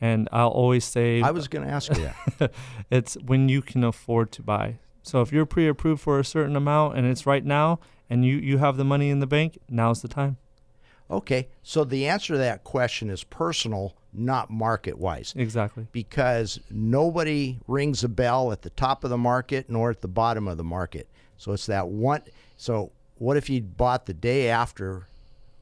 and 0.00 0.28
I'll 0.32 0.48
always 0.48 0.84
say 0.84 1.20
I 1.22 1.30
was 1.30 1.48
going 1.48 1.66
to 1.66 1.72
ask 1.72 1.94
you 1.94 2.10
that. 2.38 2.52
it's 2.90 3.14
when 3.14 3.48
you 3.48 3.62
can 3.62 3.84
afford 3.84 4.32
to 4.32 4.42
buy. 4.42 4.78
So 5.02 5.20
if 5.22 5.32
you're 5.32 5.46
pre-approved 5.46 6.00
for 6.00 6.18
a 6.18 6.24
certain 6.24 6.56
amount 6.56 6.96
and 6.96 7.06
it's 7.06 7.26
right 7.26 7.44
now 7.44 7.80
and 8.08 8.24
you 8.24 8.36
you 8.36 8.58
have 8.58 8.76
the 8.76 8.84
money 8.84 9.10
in 9.10 9.20
the 9.20 9.26
bank, 9.26 9.58
now's 9.68 10.02
the 10.02 10.08
time. 10.08 10.36
Okay. 11.10 11.48
So 11.62 11.84
the 11.84 12.06
answer 12.06 12.34
to 12.34 12.38
that 12.38 12.62
question 12.64 13.10
is 13.10 13.24
personal, 13.24 13.96
not 14.12 14.48
market 14.50 14.98
wise, 14.98 15.32
Exactly. 15.36 15.86
because 15.90 16.60
nobody 16.70 17.58
rings 17.66 18.04
a 18.04 18.08
bell 18.08 18.52
at 18.52 18.62
the 18.62 18.70
top 18.70 19.02
of 19.04 19.10
the 19.10 19.18
market 19.18 19.68
nor 19.68 19.90
at 19.90 20.02
the 20.02 20.08
bottom 20.08 20.46
of 20.46 20.56
the 20.56 20.64
market. 20.64 21.08
So 21.36 21.52
it's 21.52 21.66
that 21.66 21.88
one. 21.88 22.22
So 22.56 22.92
what 23.16 23.36
if 23.36 23.50
you 23.50 23.60
bought 23.62 24.06
the 24.06 24.14
day 24.14 24.48
after 24.50 25.08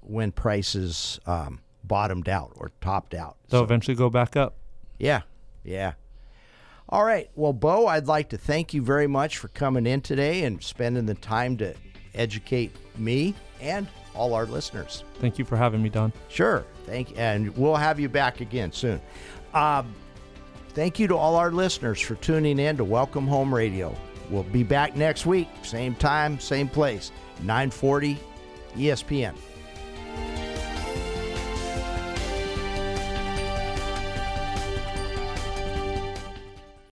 when 0.00 0.32
prices 0.32 1.18
um, 1.26 1.60
bottomed 1.84 2.28
out 2.28 2.52
or 2.56 2.70
topped 2.80 3.14
out? 3.14 3.36
They'll 3.48 3.60
So- 3.60 3.64
eventually 3.64 3.94
go 3.94 4.10
back 4.10 4.36
up. 4.36 4.54
Yeah, 4.98 5.22
yeah. 5.64 5.92
All 6.90 7.04
right. 7.04 7.30
Well, 7.36 7.52
Bo, 7.52 7.86
I'd 7.86 8.06
like 8.06 8.30
to 8.30 8.38
thank 8.38 8.72
you 8.72 8.82
very 8.82 9.06
much 9.06 9.38
for 9.38 9.48
coming 9.48 9.86
in 9.86 10.00
today 10.00 10.44
and 10.44 10.62
spending 10.62 11.06
the 11.06 11.14
time 11.14 11.56
to 11.58 11.74
educate 12.14 12.74
me 12.96 13.34
and 13.60 13.86
all 14.14 14.34
our 14.34 14.46
listeners. 14.46 15.04
Thank 15.20 15.38
you 15.38 15.44
for 15.44 15.56
having 15.56 15.82
me, 15.82 15.90
Don. 15.90 16.12
Sure. 16.28 16.64
Thank 16.86 17.18
and 17.18 17.54
we'll 17.56 17.76
have 17.76 18.00
you 18.00 18.08
back 18.08 18.40
again 18.40 18.72
soon. 18.72 19.00
Um, 19.52 19.94
thank 20.70 20.98
you 20.98 21.06
to 21.08 21.16
all 21.16 21.36
our 21.36 21.50
listeners 21.50 22.00
for 22.00 22.14
tuning 22.16 22.58
in 22.58 22.76
to 22.78 22.84
Welcome 22.84 23.26
Home 23.26 23.54
Radio. 23.54 23.94
We'll 24.30 24.42
be 24.44 24.62
back 24.62 24.96
next 24.96 25.26
week, 25.26 25.48
same 25.62 25.94
time, 25.94 26.38
same 26.38 26.68
place, 26.68 27.12
940 27.42 28.18
ESPN. 28.76 29.34